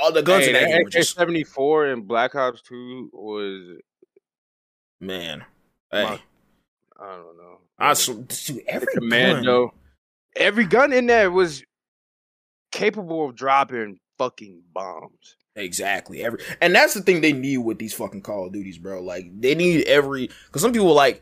All 0.01 0.13
the 0.13 0.23
guns 0.23 0.45
hey, 0.45 0.49
in 0.49 0.53
that, 0.55 0.93
game 0.93 1.01
AK 1.01 1.05
seventy 1.05 1.45
four 1.45 1.87
and 1.87 2.07
Black 2.07 2.35
Ops 2.35 2.61
two 2.63 3.11
was 3.13 3.79
man. 5.01 5.45
Hey, 5.91 6.05
my, 6.05 6.21
I 7.01 7.17
don't 7.17 7.37
know. 7.37 7.59
I 7.79 7.95
dude, 7.95 8.63
every 8.67 8.89
commando, 8.95 9.69
gun. 9.69 9.77
every 10.37 10.67
gun 10.67 10.93
in 10.93 11.07
there 11.07 11.31
was 11.31 11.63
capable 12.73 13.29
of 13.29 13.37
dropping 13.37 13.99
fucking 14.19 14.63
bombs. 14.73 15.37
Exactly. 15.57 16.23
Every 16.23 16.41
and 16.61 16.75
that's 16.75 16.95
the 16.95 17.03
thing 17.03 17.21
they 17.21 17.33
need 17.33 17.59
with 17.59 17.79
these 17.79 17.95
fucking 17.95 18.23
Call 18.23 18.47
of 18.47 18.53
Duties, 18.53 18.79
bro. 18.79 19.03
Like 19.03 19.27
they 19.41 19.55
need 19.55 19.87
every 19.87 20.31
because 20.47 20.63
some 20.63 20.73
people 20.73 20.93
like 20.95 21.21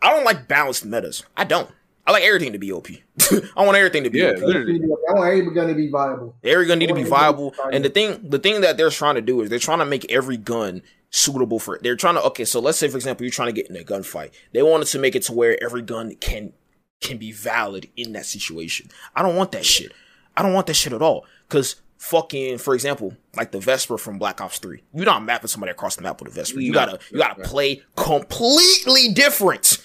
I 0.00 0.10
don't 0.10 0.24
like 0.24 0.48
balanced 0.48 0.84
metas. 0.84 1.24
I 1.36 1.44
don't. 1.44 1.70
I 2.06 2.12
like 2.12 2.24
everything 2.24 2.52
to 2.52 2.58
be 2.58 2.72
OP. 2.72 2.88
I 3.56 3.64
want 3.64 3.76
everything 3.76 4.04
to 4.04 4.10
be 4.10 4.18
yeah, 4.18 4.30
OP. 4.30 4.38
I 4.38 5.14
want 5.14 5.28
every 5.28 5.54
gun 5.54 5.68
to 5.68 5.74
be 5.74 5.88
viable. 5.88 6.34
Every 6.42 6.66
gun 6.66 6.78
need 6.78 6.88
to 6.88 6.94
be 6.94 7.04
viable. 7.04 7.54
And 7.72 7.84
the 7.84 7.90
thing 7.90 8.28
the 8.28 8.38
thing 8.38 8.60
that 8.62 8.76
they're 8.76 8.90
trying 8.90 9.14
to 9.14 9.20
do 9.20 9.40
is 9.40 9.50
they're 9.50 9.58
trying 9.58 9.78
to 9.78 9.84
make 9.84 10.10
every 10.10 10.36
gun 10.36 10.82
suitable 11.10 11.58
for 11.58 11.76
it. 11.76 11.82
They're 11.82 11.96
trying 11.96 12.14
to 12.14 12.22
okay, 12.24 12.44
so 12.44 12.60
let's 12.60 12.78
say 12.78 12.88
for 12.88 12.96
example 12.96 13.24
you're 13.24 13.32
trying 13.32 13.48
to 13.48 13.52
get 13.52 13.70
in 13.70 13.76
a 13.76 13.84
gunfight. 13.84 14.32
They 14.52 14.62
wanted 14.62 14.86
to 14.88 14.98
make 14.98 15.14
it 15.14 15.22
to 15.24 15.32
where 15.32 15.62
every 15.62 15.82
gun 15.82 16.16
can 16.16 16.52
can 17.00 17.18
be 17.18 17.30
valid 17.30 17.88
in 17.96 18.12
that 18.12 18.26
situation. 18.26 18.90
I 19.14 19.22
don't 19.22 19.36
want 19.36 19.52
that 19.52 19.64
shit. 19.64 19.92
I 20.36 20.42
don't 20.42 20.54
want 20.54 20.66
that 20.66 20.74
shit 20.74 20.92
at 20.92 21.02
all. 21.02 21.24
Cause 21.48 21.76
fucking, 21.98 22.58
for 22.58 22.74
example, 22.74 23.16
like 23.36 23.52
the 23.52 23.60
Vesper 23.60 23.96
from 23.96 24.18
Black 24.18 24.40
Ops 24.40 24.58
3. 24.58 24.82
You're 24.92 25.04
not 25.04 25.24
mapping 25.24 25.46
somebody 25.46 25.70
across 25.70 25.94
the 25.94 26.02
map 26.02 26.20
with 26.20 26.32
a 26.32 26.34
Vesper. 26.34 26.60
You 26.60 26.72
gotta, 26.72 26.98
you 27.12 27.18
gotta 27.18 27.42
play 27.42 27.82
completely 27.94 29.12
different. 29.12 29.78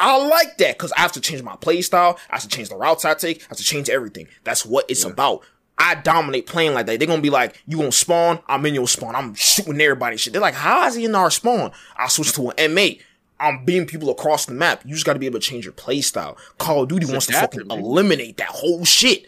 I 0.00 0.16
like 0.16 0.56
that 0.58 0.78
because 0.78 0.92
I 0.92 1.00
have 1.00 1.12
to 1.12 1.20
change 1.20 1.42
my 1.42 1.56
play 1.56 1.82
style. 1.82 2.18
I 2.30 2.36
have 2.36 2.42
to 2.42 2.48
change 2.48 2.70
the 2.70 2.76
routes 2.76 3.04
I 3.04 3.14
take. 3.14 3.42
I 3.42 3.46
have 3.50 3.58
to 3.58 3.64
change 3.64 3.90
everything. 3.90 4.28
That's 4.44 4.64
what 4.64 4.86
it's 4.88 5.04
yeah. 5.04 5.10
about. 5.10 5.42
I 5.76 5.94
dominate 5.94 6.46
playing 6.46 6.74
like 6.74 6.86
that. 6.86 6.98
They're 6.98 7.06
gonna 7.06 7.22
be 7.22 7.30
like, 7.30 7.62
you 7.66 7.76
gonna 7.76 7.92
spawn, 7.92 8.40
I'm 8.48 8.64
in 8.66 8.74
your 8.74 8.88
spawn. 8.88 9.14
I'm 9.14 9.34
shooting 9.34 9.80
everybody 9.80 10.16
shit. 10.16 10.32
They're 10.32 10.42
like, 10.42 10.54
how 10.54 10.86
is 10.86 10.94
he 10.94 11.04
in 11.04 11.14
our 11.14 11.30
spawn? 11.30 11.72
I 11.96 12.08
switch 12.08 12.32
to 12.34 12.50
an 12.50 12.74
M8. 12.74 13.00
I'm 13.38 13.64
beating 13.64 13.86
people 13.86 14.10
across 14.10 14.46
the 14.46 14.52
map. 14.52 14.82
You 14.84 14.94
just 14.94 15.06
gotta 15.06 15.18
be 15.18 15.26
able 15.26 15.40
to 15.40 15.46
change 15.46 15.64
your 15.64 15.72
play 15.72 16.00
style. 16.00 16.36
Call 16.58 16.82
of 16.82 16.88
Duty 16.88 17.04
it's 17.04 17.12
wants 17.12 17.26
to 17.26 17.32
fucking 17.34 17.70
eliminate 17.70 18.38
that 18.38 18.48
whole 18.48 18.84
shit. 18.84 19.26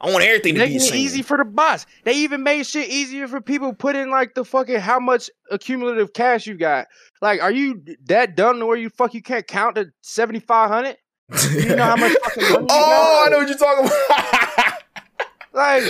I 0.00 0.10
want 0.10 0.24
everything 0.24 0.54
to 0.54 0.66
be 0.66 0.78
the 0.78 0.94
easy 0.94 1.20
for 1.22 1.36
the 1.36 1.44
boss. 1.44 1.84
They 2.04 2.14
even 2.14 2.42
made 2.42 2.66
shit 2.66 2.88
easier 2.88 3.28
for 3.28 3.40
people 3.40 3.74
put 3.74 3.96
in 3.96 4.10
like 4.10 4.34
the 4.34 4.44
fucking 4.44 4.80
how 4.80 4.98
much 4.98 5.28
accumulative 5.50 6.14
cash 6.14 6.46
you 6.46 6.54
got. 6.54 6.88
Like, 7.20 7.42
are 7.42 7.52
you 7.52 7.82
that 8.06 8.34
dumb 8.34 8.60
to 8.60 8.66
where 8.66 8.78
you 8.78 8.88
fuck 8.88 9.12
you 9.12 9.22
can't 9.22 9.46
count 9.46 9.76
to 9.76 9.92
seventy 10.00 10.40
five 10.40 10.70
hundred? 10.70 10.96
You 11.52 11.76
know 11.76 11.84
how 11.84 11.96
much 11.96 12.16
fucking 12.24 12.52
money 12.52 12.66
Oh, 12.70 13.24
I 13.26 13.30
know 13.30 13.38
what 13.38 13.48
you're 13.48 13.58
talking 13.58 13.86
about. 13.86 14.74
like 15.52 15.84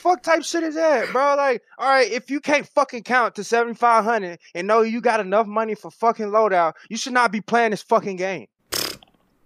fuck 0.00 0.22
type 0.22 0.42
shit 0.42 0.62
is 0.62 0.74
that, 0.74 1.10
bro? 1.12 1.34
Like, 1.36 1.62
all 1.78 1.88
right, 1.88 2.10
if 2.10 2.30
you 2.30 2.40
can't 2.40 2.66
fucking 2.66 3.04
count 3.04 3.34
to 3.36 3.44
seventy 3.44 3.74
five 3.74 4.04
hundred 4.04 4.38
and 4.54 4.66
know 4.66 4.82
you 4.82 5.00
got 5.00 5.20
enough 5.20 5.46
money 5.46 5.74
for 5.74 5.90
fucking 5.90 6.26
loadout, 6.26 6.74
you 6.88 6.96
should 6.96 7.12
not 7.12 7.32
be 7.32 7.40
playing 7.40 7.70
this 7.70 7.82
fucking 7.82 8.16
game. 8.16 8.48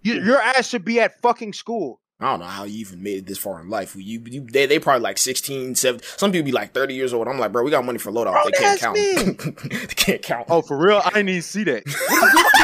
You, 0.01 0.21
your 0.21 0.39
ass 0.39 0.67
should 0.67 0.85
be 0.85 0.99
at 0.99 1.19
fucking 1.21 1.53
school. 1.53 1.99
I 2.17 2.31
don't 2.31 2.39
know 2.39 2.45
how 2.45 2.63
you 2.63 2.79
even 2.79 3.03
made 3.03 3.17
it 3.17 3.25
this 3.25 3.37
far 3.37 3.59
in 3.59 3.69
life. 3.69 3.93
You, 3.93 4.21
you 4.25 4.47
they, 4.49 4.65
they 4.65 4.79
probably 4.79 5.01
like 5.01 5.17
16, 5.17 5.75
17. 5.75 6.07
Some 6.17 6.31
people 6.31 6.45
be 6.45 6.51
like 6.53 6.73
30 6.73 6.93
years 6.93 7.13
old. 7.13 7.27
I'm 7.27 7.37
like, 7.37 7.51
bro, 7.51 7.61
we 7.61 7.71
got 7.71 7.83
money 7.83 7.97
for 7.97 8.09
loadout. 8.09 8.31
Bro, 8.31 8.43
they 8.45 8.51
can't 8.51 8.79
count. 8.79 8.95
they 9.69 9.87
can't 9.87 10.21
count. 10.21 10.47
Oh, 10.49 10.61
for 10.61 10.77
real? 10.77 11.01
I 11.03 11.09
didn't 11.09 11.29
even 11.29 11.41
see 11.41 11.65
that. 11.65 11.85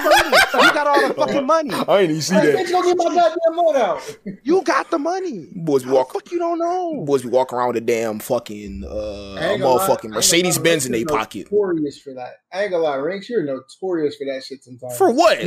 you 0.54 0.74
got 0.74 0.88
all 0.88 1.06
the 1.06 1.14
fucking 1.18 1.45
money. 1.45 1.74
I 1.74 1.99
ain't 1.99 2.12
even 2.12 2.22
see 2.22 2.36
that. 2.36 2.56
Bitch, 2.56 2.72
go 2.72 2.82
get 2.82 2.97
my 2.97 3.14
goddamn 3.14 3.56
money 3.56 3.80
out. 3.80 4.18
You 4.43 4.62
got 4.62 4.89
the 4.89 4.99
money. 4.99 5.49
Boys 5.54 5.84
be 5.84 5.89
walk. 5.89 6.14
Fuck, 6.14 6.32
you 6.32 6.39
don't 6.39 6.58
know. 6.58 7.04
Boys 7.06 7.26
we 7.26 7.30
walk 7.30 7.52
around 7.52 7.68
with 7.68 7.78
a 7.78 7.82
damn 7.82 8.20
fucking 8.20 8.86
uh, 8.86 9.58
motherfucking 9.60 10.12
Mercedes 10.12 10.60
Benz 10.60 10.86
in 10.86 10.93
their 10.93 11.06
pocket. 11.06 11.52
Notorious 11.52 11.99
for 11.99 12.14
that. 12.14 12.36
I 12.54 12.64
ain't 12.64 12.72
gonna 12.72 12.84
lie, 12.84 12.95
Ranks, 12.95 13.30
you're 13.30 13.43
notorious 13.43 14.16
for 14.16 14.26
that 14.26 14.43
shit 14.43 14.64
sometimes. 14.64 14.97
For 14.97 15.12
what? 15.12 15.39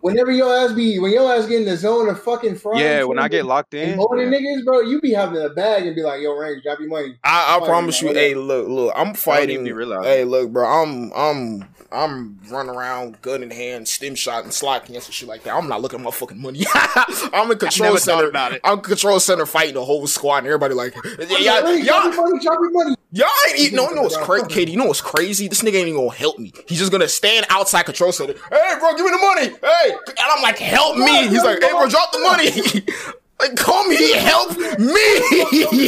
Whenever 0.00 0.32
your 0.32 0.52
ass 0.52 0.72
be, 0.72 0.98
when 0.98 1.12
your 1.12 1.32
ass 1.32 1.46
get 1.46 1.60
in 1.60 1.66
the 1.66 1.76
zone 1.76 2.08
of 2.08 2.20
fucking 2.22 2.56
fraud, 2.56 2.80
yeah, 2.80 3.04
when 3.04 3.19
I 3.20 3.28
get 3.28 3.46
locked 3.46 3.74
in, 3.74 3.98
holding 3.98 4.32
yeah. 4.32 4.38
niggas, 4.38 4.64
bro, 4.64 4.80
you 4.80 5.00
be 5.00 5.12
having 5.12 5.42
a 5.42 5.48
bag 5.48 5.86
and 5.86 5.94
be 5.94 6.02
like, 6.02 6.20
"Yo, 6.20 6.38
Ranks, 6.38 6.62
drop 6.62 6.78
your 6.80 6.88
money." 6.88 7.18
I, 7.24 7.58
I 7.60 7.66
promise 7.66 8.00
you, 8.02 8.12
hey, 8.12 8.34
look, 8.34 8.68
look, 8.68 8.92
I'm 8.96 9.14
fighting. 9.14 9.66
Hey, 9.66 10.24
look, 10.24 10.52
bro, 10.52 10.66
I'm, 10.66 11.12
I'm 11.12 11.68
I'm 11.92 12.38
running 12.48 12.70
around, 12.70 13.20
gun 13.20 13.42
in 13.42 13.50
hand, 13.50 13.88
stim 13.88 14.14
shot 14.14 14.44
and 14.44 14.52
slot 14.52 14.88
and 14.88 15.02
shit 15.02 15.28
like 15.28 15.42
that. 15.42 15.54
I'm 15.54 15.68
not 15.68 15.82
looking 15.82 15.98
at 15.98 16.04
my 16.04 16.10
fucking 16.12 16.40
money. 16.40 16.64
I'm 16.74 17.50
in 17.50 17.58
control 17.58 17.96
center. 17.96 18.28
About 18.28 18.52
it. 18.52 18.60
I'm 18.62 18.80
control 18.80 19.18
center 19.18 19.44
fighting 19.44 19.74
the 19.74 19.84
whole 19.84 20.06
squad 20.06 20.38
and 20.38 20.46
everybody 20.46 20.74
like, 20.74 20.94
yeah, 21.28 21.60
y'all, 21.60 21.76
y'all, 21.76 22.12
money, 22.12 22.44
money. 22.72 22.96
y'all 23.10 23.28
ain't 23.48 23.58
eating. 23.58 23.76
No, 23.76 23.88
you 23.88 23.96
know 23.96 24.02
what's 24.02 24.16
crazy, 24.16 24.46
KD? 24.46 24.70
You 24.70 24.76
know 24.76 24.86
what's 24.86 25.00
crazy? 25.00 25.48
This 25.48 25.62
nigga 25.62 25.74
ain't 25.74 25.88
even 25.88 25.96
gonna 25.96 26.14
help 26.14 26.38
me. 26.38 26.52
He's 26.68 26.78
just 26.78 26.92
gonna 26.92 27.08
stand 27.08 27.46
outside 27.50 27.84
control 27.84 28.12
center. 28.12 28.34
Hey, 28.50 28.74
bro, 28.78 28.94
give 28.94 29.04
me 29.04 29.10
the 29.10 29.18
money. 29.18 29.48
Hey, 29.60 29.90
and 29.90 30.18
I'm 30.30 30.42
like, 30.42 30.58
help 30.58 30.96
me. 30.96 31.28
He's 31.28 31.42
like, 31.42 31.60
hey, 31.60 31.70
bro, 31.70 31.88
drop 31.88 32.12
the 32.12 32.20
money. 32.20 32.50
Like, 33.40 33.56
call 33.56 33.84
me, 33.86 34.12
help 34.12 34.56
me. 34.56 34.66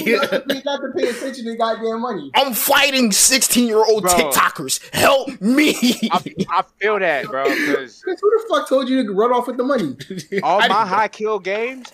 you 0.07 0.18
got 0.20 0.78
to 0.78 0.92
pay 0.96 1.09
attention 1.09 1.44
to 1.44 1.57
goddamn 1.57 2.00
money. 2.00 2.30
I'm 2.34 2.55
fighting 2.55 3.12
16 3.12 3.66
year 3.66 3.84
old 3.84 4.05
TikTokers. 4.05 4.94
Help 4.94 5.40
me. 5.40 5.74
I, 6.11 6.34
I 6.50 6.62
feel 6.78 6.98
that, 6.98 7.26
bro. 7.26 7.44
Because 7.44 8.03
who 8.03 8.14
the 8.14 8.46
fuck 8.48 8.68
told 8.68 8.88
you 8.88 9.05
to 9.05 9.12
run 9.12 9.32
off 9.32 9.46
with 9.46 9.57
the 9.57 9.64
money? 9.64 9.96
All 10.42 10.61
my 10.61 10.86
high 10.86 11.09
kill 11.09 11.38
games, 11.38 11.92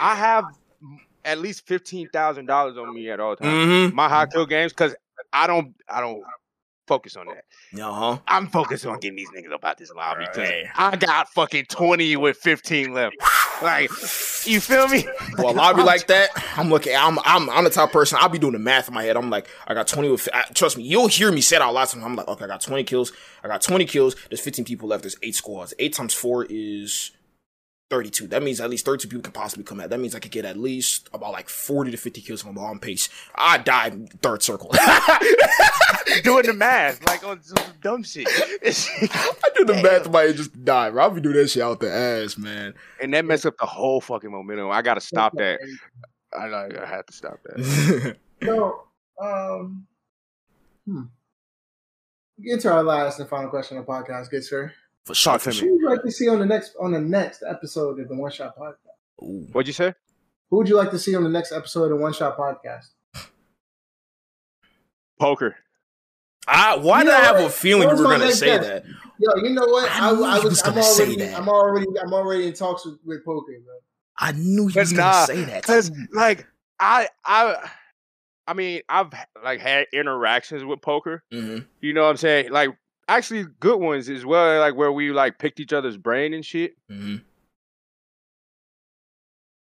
I 0.00 0.14
have 0.16 0.44
at 1.24 1.38
least 1.38 1.66
fifteen 1.66 2.08
thousand 2.08 2.46
dollars 2.46 2.76
on 2.76 2.92
me 2.92 3.08
at 3.10 3.20
all 3.20 3.36
times. 3.36 3.52
Mm-hmm. 3.52 3.94
My 3.94 4.08
high 4.08 4.26
kill 4.26 4.46
games, 4.46 4.72
because 4.72 4.96
I 5.32 5.46
don't, 5.46 5.74
I 5.88 6.00
don't 6.00 6.24
focus 6.88 7.16
on 7.16 7.26
that. 7.26 7.44
Uh-huh. 7.74 8.18
I'm 8.28 8.48
focused 8.48 8.84
on 8.86 8.98
getting 9.00 9.16
these 9.16 9.30
niggas 9.30 9.52
up 9.52 9.64
out 9.64 9.78
this 9.78 9.90
lobby 9.92 10.26
because 10.30 10.50
I 10.76 10.96
got 10.96 11.28
fucking 11.30 11.66
20 11.66 12.16
with 12.16 12.36
15 12.36 12.92
left. 12.92 13.16
like, 13.62 13.90
you 14.44 14.60
feel 14.60 14.88
me? 14.88 15.06
Well, 15.38 15.52
a 15.52 15.56
lobby 15.56 15.82
like 15.82 16.08
that, 16.08 16.28
I'm 16.56 16.68
looking, 16.68 16.94
I'm, 16.94 17.18
I'm, 17.24 17.48
I'm 17.48 17.64
the 17.64 17.70
type 17.70 17.90
person, 17.90 18.18
I'll 18.20 18.28
be 18.28 18.38
doing 18.38 18.52
the 18.52 18.58
math 18.58 18.88
in 18.88 18.94
my 18.94 19.02
head. 19.02 19.16
I'm 19.16 19.30
like, 19.30 19.48
I 19.66 19.72
got 19.72 19.86
20 19.88 20.10
with, 20.10 20.28
I, 20.34 20.42
trust 20.52 20.76
me, 20.76 20.84
you'll 20.84 21.08
hear 21.08 21.32
me 21.32 21.40
say 21.40 21.56
it 21.56 21.62
out 21.62 21.72
loud. 21.72 21.88
I'm 21.94 22.14
like, 22.14 22.28
okay, 22.28 22.44
I 22.44 22.48
got 22.48 22.60
20 22.60 22.84
kills. 22.84 23.12
I 23.42 23.48
got 23.48 23.62
20 23.62 23.86
kills. 23.86 24.14
There's 24.28 24.40
15 24.40 24.64
people 24.66 24.88
left. 24.88 25.02
There's 25.04 25.16
eight 25.22 25.34
squads. 25.34 25.72
Eight 25.78 25.94
times 25.94 26.12
four 26.12 26.46
is 26.50 27.12
32. 27.92 28.28
That 28.28 28.42
means 28.42 28.58
at 28.58 28.70
least 28.70 28.86
32 28.86 29.06
people 29.06 29.22
can 29.22 29.34
possibly 29.34 29.64
come 29.64 29.78
out. 29.78 29.90
That 29.90 30.00
means 30.00 30.14
I 30.14 30.18
could 30.18 30.30
get 30.30 30.46
at 30.46 30.56
least 30.56 31.10
about 31.12 31.32
like 31.32 31.50
40 31.50 31.90
to 31.90 31.98
50 31.98 32.22
kills 32.22 32.40
from 32.40 32.56
a 32.56 32.60
on 32.60 32.78
pace. 32.78 33.10
I 33.34 33.58
died 33.58 34.18
third 34.22 34.42
circle. 34.42 34.70
doing 36.24 36.46
the 36.46 36.54
math, 36.54 37.04
like 37.06 37.22
on 37.22 37.42
some 37.42 37.62
dumb 37.82 38.02
shit. 38.02 38.26
I 38.30 39.50
do 39.54 39.66
the 39.66 39.74
Damn. 39.74 39.82
math, 39.82 40.10
might 40.10 40.34
just 40.36 40.64
die, 40.64 40.88
bro. 40.88 41.02
I'll 41.02 41.10
be 41.10 41.20
doing 41.20 41.36
that 41.36 41.50
shit 41.50 41.62
out 41.62 41.80
the 41.80 41.92
ass, 41.92 42.38
man. 42.38 42.72
And 42.98 43.12
that 43.12 43.26
mess 43.26 43.44
up 43.44 43.58
the 43.58 43.66
whole 43.66 44.00
fucking 44.00 44.30
momentum. 44.30 44.70
I 44.70 44.80
gotta 44.80 45.02
stop 45.02 45.34
that. 45.36 45.60
I, 46.34 46.46
I 46.46 46.86
have 46.86 47.04
to 47.04 47.12
stop 47.12 47.40
that. 47.44 48.16
so, 48.42 48.84
um, 49.20 49.86
hmm. 50.86 51.02
Get 52.42 52.60
to 52.60 52.72
our 52.72 52.82
last 52.82 53.20
and 53.20 53.28
final 53.28 53.50
question 53.50 53.76
on 53.76 53.84
the 53.84 53.92
podcast, 53.92 54.30
good 54.30 54.44
sir. 54.44 54.72
For 55.04 55.14
sure. 55.14 55.38
Who 55.38 55.72
would 55.72 55.80
you 55.80 55.90
like 55.90 56.02
to 56.02 56.10
see 56.10 56.28
on 56.28 56.38
the 56.38 56.46
next 56.46 56.74
on 56.80 56.92
the 56.92 57.00
next 57.00 57.42
episode 57.48 57.98
of 57.98 58.08
the 58.08 58.14
One 58.14 58.30
Shot 58.30 58.56
Podcast? 58.56 59.22
Ooh. 59.22 59.48
What'd 59.52 59.66
you 59.66 59.72
say? 59.72 59.94
Who 60.50 60.58
would 60.58 60.68
you 60.68 60.76
like 60.76 60.90
to 60.90 60.98
see 60.98 61.16
on 61.16 61.24
the 61.24 61.30
next 61.30 61.50
episode 61.50 61.84
of 61.84 61.90
the 61.90 61.96
One 61.96 62.12
Shot 62.12 62.36
Podcast? 62.36 62.88
Poker. 65.18 65.56
I, 66.46 66.76
why 66.76 67.00
you 67.00 67.04
did 67.06 67.14
I 67.14 67.20
have 67.20 67.36
a 67.36 67.48
feeling 67.48 67.88
you 67.88 67.96
were 67.96 68.02
going 68.02 68.20
to 68.20 68.32
say 68.32 68.46
guess? 68.46 68.66
that? 68.66 68.84
Yo, 69.18 69.42
you 69.42 69.50
know 69.50 69.66
what? 69.66 69.90
I, 69.90 70.08
I, 70.08 70.10
I 70.10 70.12
was. 70.40 70.44
was 70.44 70.62
I'm 70.64 70.76
already. 70.76 71.34
I'm 71.34 71.48
already. 71.48 71.86
I'm 72.00 72.12
already 72.12 72.46
in 72.48 72.52
talks 72.52 72.84
with, 72.84 72.98
with 73.04 73.24
poker, 73.24 73.52
bro. 73.64 73.74
I 74.18 74.32
knew 74.32 74.66
he 74.66 74.78
was 74.78 74.92
nah, 74.92 75.26
going 75.26 75.38
to 75.38 75.44
say 75.46 75.52
that. 75.52 75.62
Because, 75.62 75.90
like, 76.12 76.46
I, 76.78 77.08
I, 77.24 77.70
I 78.46 78.54
mean, 78.54 78.82
I've 78.88 79.12
like 79.42 79.60
had 79.60 79.86
interactions 79.92 80.64
with 80.64 80.82
poker. 80.82 81.22
Mm-hmm. 81.32 81.64
You 81.80 81.92
know 81.92 82.02
what 82.02 82.10
I'm 82.10 82.16
saying? 82.16 82.50
Like, 82.50 82.70
actually, 83.08 83.46
good 83.60 83.80
ones 83.80 84.08
as 84.08 84.24
well. 84.24 84.60
Like 84.60 84.74
where 84.74 84.92
we 84.92 85.10
like 85.10 85.38
picked 85.38 85.60
each 85.60 85.72
other's 85.72 85.96
brain 85.96 86.34
and 86.34 86.44
shit. 86.44 86.76
Mm-hmm. 86.90 87.16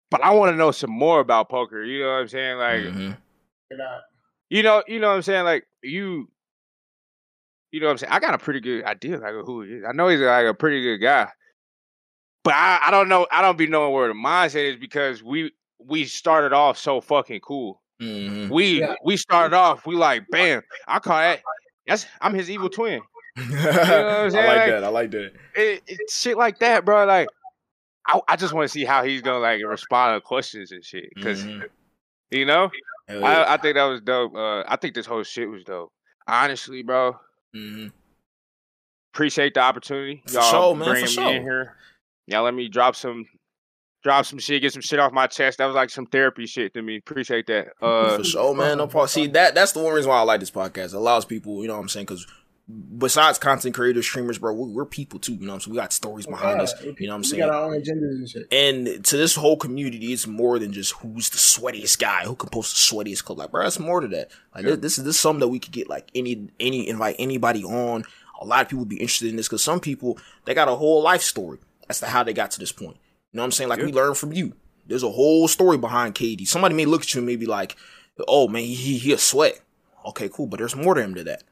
But 0.10 0.24
I 0.24 0.32
want 0.32 0.52
to 0.52 0.58
know 0.58 0.72
some 0.72 0.92
more 0.92 1.22
about 1.22 1.50
poker. 1.50 1.84
You 1.84 2.02
know 2.02 2.08
what 2.08 2.20
I'm 2.20 2.28
saying? 2.28 2.58
Like, 2.58 2.82
mm-hmm. 2.82 3.12
you 4.50 4.64
know, 4.64 4.84
you 4.88 5.00
know 5.00 5.10
what 5.10 5.16
I'm 5.16 5.22
saying? 5.22 5.46
Like 5.46 5.66
you 5.82 6.30
you 7.72 7.80
know 7.80 7.88
what 7.88 7.94
I'm 7.94 7.98
saying? 8.00 8.14
I 8.14 8.20
got 8.20 8.34
a 8.34 8.38
pretty 8.38 8.60
good 8.60 8.84
idea 8.84 9.18
like 9.18 9.34
who 9.46 9.64
he 9.64 9.76
is. 9.76 9.84
I 9.88 9.94
know 9.94 10.10
he's 10.10 10.20
like 10.20 10.46
a 10.46 10.54
pretty 10.54 10.84
good 10.84 10.98
guy. 10.98 11.30
But 12.44 12.56
I, 12.56 12.80
I 12.88 12.92
don't 12.92 13.08
know 13.08 13.28
I 13.32 13.42
don't 13.42 13.58
be 13.58 13.68
knowing 13.68 13.94
where 13.94 14.08
the 14.08 14.14
mindset 14.14 14.70
is 14.70 14.76
because 14.76 15.24
we 15.24 15.52
we 15.80 16.06
started 16.06 16.54
off 16.54 16.78
so 16.78 17.00
fucking 17.00 17.40
cool. 17.42 17.82
Mm-hmm. 18.02 18.52
We 18.52 18.80
yeah. 18.82 18.96
we 19.06 19.16
started 19.16 19.56
off, 19.56 19.86
we 19.86 19.96
like, 19.96 20.26
bam, 20.32 20.62
I 20.88 21.00
call 21.00 21.18
that 21.18 21.42
that's 21.88 22.06
I'm 22.20 22.34
his 22.34 22.50
evil 22.50 22.70
twin. 22.70 23.02
You 23.38 23.44
know 23.50 23.58
I 23.60 24.24
like, 24.24 24.34
like, 24.34 24.70
that. 24.70 24.84
I 24.84 24.88
like 24.90 25.12
that. 25.12 25.34
It, 25.56 25.84
it, 25.88 26.10
shit 26.10 26.38
like 26.38 26.60
that, 26.60 26.84
bro. 26.86 27.06
Like, 27.06 27.28
I, 28.08 28.20
I 28.28 28.36
just 28.36 28.54
want 28.54 28.66
to 28.66 28.70
see 28.70 28.86
how 28.86 29.04
he's 29.04 29.22
gonna 29.22 29.40
like 29.40 29.62
respond 29.66 30.18
to 30.18 30.26
questions 30.26 30.72
and 30.72 30.84
shit. 30.84 31.10
because 31.16 31.44
mm-hmm. 31.44 31.66
you 32.32 32.46
know, 32.46 32.70
yeah. 33.10 33.20
I, 33.20 33.54
I 33.54 33.58
think 33.58 33.76
that 33.76 33.86
was 33.86 34.02
dope. 34.02 34.36
Uh, 34.36 34.64
I 34.68 34.76
think 34.76 34.96
this 34.96 35.06
whole 35.06 35.24
shit 35.24 35.50
was 35.50 35.64
dope. 35.64 35.92
Honestly, 36.28 36.84
bro, 36.84 37.16
Mm-hmm. 37.56 37.88
Appreciate 39.14 39.54
the 39.54 39.60
opportunity. 39.60 40.24
Y'all 40.32 40.44
sure, 40.44 40.76
man, 40.76 40.88
bringing 40.88 41.06
me 41.06 41.12
sure. 41.12 41.34
in 41.34 41.42
here. 41.42 41.76
Y'all 42.28 42.44
let 42.44 42.54
me 42.54 42.70
drop 42.70 42.96
some 42.96 43.26
drop 44.04 44.26
some 44.26 44.40
shit, 44.40 44.62
get 44.62 44.72
some 44.72 44.82
shit 44.82 45.00
off 45.00 45.12
my 45.12 45.28
chest. 45.28 45.58
That 45.58 45.66
was 45.66 45.76
like 45.76 45.90
some 45.90 46.06
therapy 46.06 46.46
shit 46.46 46.74
to 46.74 46.82
me. 46.82 46.98
Appreciate 46.98 47.48
that. 47.48 47.74
Uh, 47.82 48.18
For 48.18 48.24
sure, 48.24 48.56
man. 48.56 48.78
No 48.78 48.88
problem. 48.88 49.10
See 49.10 49.28
that 49.28 49.54
that's 49.54 49.74
the 49.74 49.84
one 49.84 49.94
reason 49.94 50.10
why 50.10 50.20
I 50.20 50.22
like 50.22 50.40
this 50.40 50.52
podcast. 50.52 50.86
It 50.88 50.94
allows 50.94 51.26
people, 51.26 51.62
you 51.62 51.68
know 51.68 51.76
what 51.76 51.82
I'm 51.82 51.90
saying, 51.90 52.06
because 52.06 52.26
besides 52.98 53.38
content 53.40 53.76
creators, 53.76 54.06
streamers, 54.06 54.38
bro, 54.38 54.54
we're, 54.54 54.68
we're, 54.68 54.86
people 54.86 55.20
too. 55.20 55.34
You 55.34 55.42
know 55.42 55.48
what 55.48 55.54
I'm 55.56 55.60
saying? 55.62 55.72
We 55.74 55.82
got 55.82 55.94
stories 55.94 56.26
behind 56.26 56.58
yeah, 56.58 56.64
us. 56.64 56.74
You 56.82 57.08
know 57.08 57.14
what 57.14 57.16
I'm 57.16 57.24
saying? 57.24 57.42
We 57.42 57.48
got 57.48 57.56
our 57.56 57.66
own 57.66 57.82
agendas 57.82 58.12
and 58.12 58.30
shit. 58.30 58.48
And 58.52 59.06
to 59.06 59.18
this 59.18 59.36
whole 59.36 59.58
community, 59.58 60.14
it's 60.14 60.28
more 60.28 60.60
than 60.60 60.72
just 60.72 60.94
who's 60.94 61.30
the 61.30 61.38
sweatiest 61.38 62.00
guy, 62.00 62.24
who 62.26 62.36
can 62.36 62.50
post 62.50 62.74
the 62.74 62.96
sweatiest 62.96 63.24
clip. 63.24 63.38
Like, 63.38 63.52
bro, 63.52 63.64
that's 63.64 63.80
more 63.80 64.02
to 64.02 64.08
that. 64.10 64.32
Like, 64.54 64.66
yeah. 64.66 64.76
this, 64.76 64.98
is 64.98 65.04
this 65.04 65.16
is 65.16 65.22
something 65.22 65.42
that 65.42 65.48
we 65.48 65.60
could 65.60 65.72
get 65.72 65.90
like 65.90 66.10
any 66.14 66.50
any 66.60 66.88
invite 66.88 67.16
anybody 67.20 67.64
on. 67.64 68.04
A 68.40 68.46
lot 68.46 68.62
of 68.62 68.70
people 68.70 68.80
would 68.80 68.90
be 68.90 68.98
interested 68.98 69.30
in 69.30 69.36
this 69.36 69.48
because 69.48 69.64
some 69.64 69.80
people 69.80 70.18
they 70.46 70.54
got 70.54 70.68
a 70.68 70.76
whole 70.76 71.02
life 71.02 71.22
story 71.22 71.60
as 71.90 72.00
to 72.00 72.08
how 72.08 72.24
they 72.24 72.34
got 72.34 72.52
to 72.52 72.60
this 72.60 72.72
point. 72.72 72.98
You 73.32 73.38
know 73.38 73.44
what 73.44 73.46
I'm 73.46 73.52
saying? 73.52 73.70
Like 73.70 73.80
yeah. 73.80 73.86
we 73.86 73.94
learn 73.94 74.16
from 74.16 74.34
you. 74.34 74.54
There's 74.88 75.04
a 75.04 75.12
whole 75.12 75.48
story 75.48 75.78
behind 75.78 76.16
KD. 76.16 76.48
Somebody 76.48 76.76
may 76.76 76.86
look 76.86 77.04
at 77.04 77.14
you 77.14 77.20
and 77.20 77.28
maybe 77.28 77.46
like, 77.46 77.76
oh 78.28 78.48
man, 78.48 78.64
he 78.64 78.98
he 78.98 79.14
a 79.14 79.18
sweat. 79.18 79.62
Okay, 80.06 80.30
cool, 80.30 80.48
but 80.48 80.58
there's 80.58 80.76
more 80.76 80.96
to 80.96 81.02
him 81.02 81.14
to 81.16 81.24
that. 81.26 81.44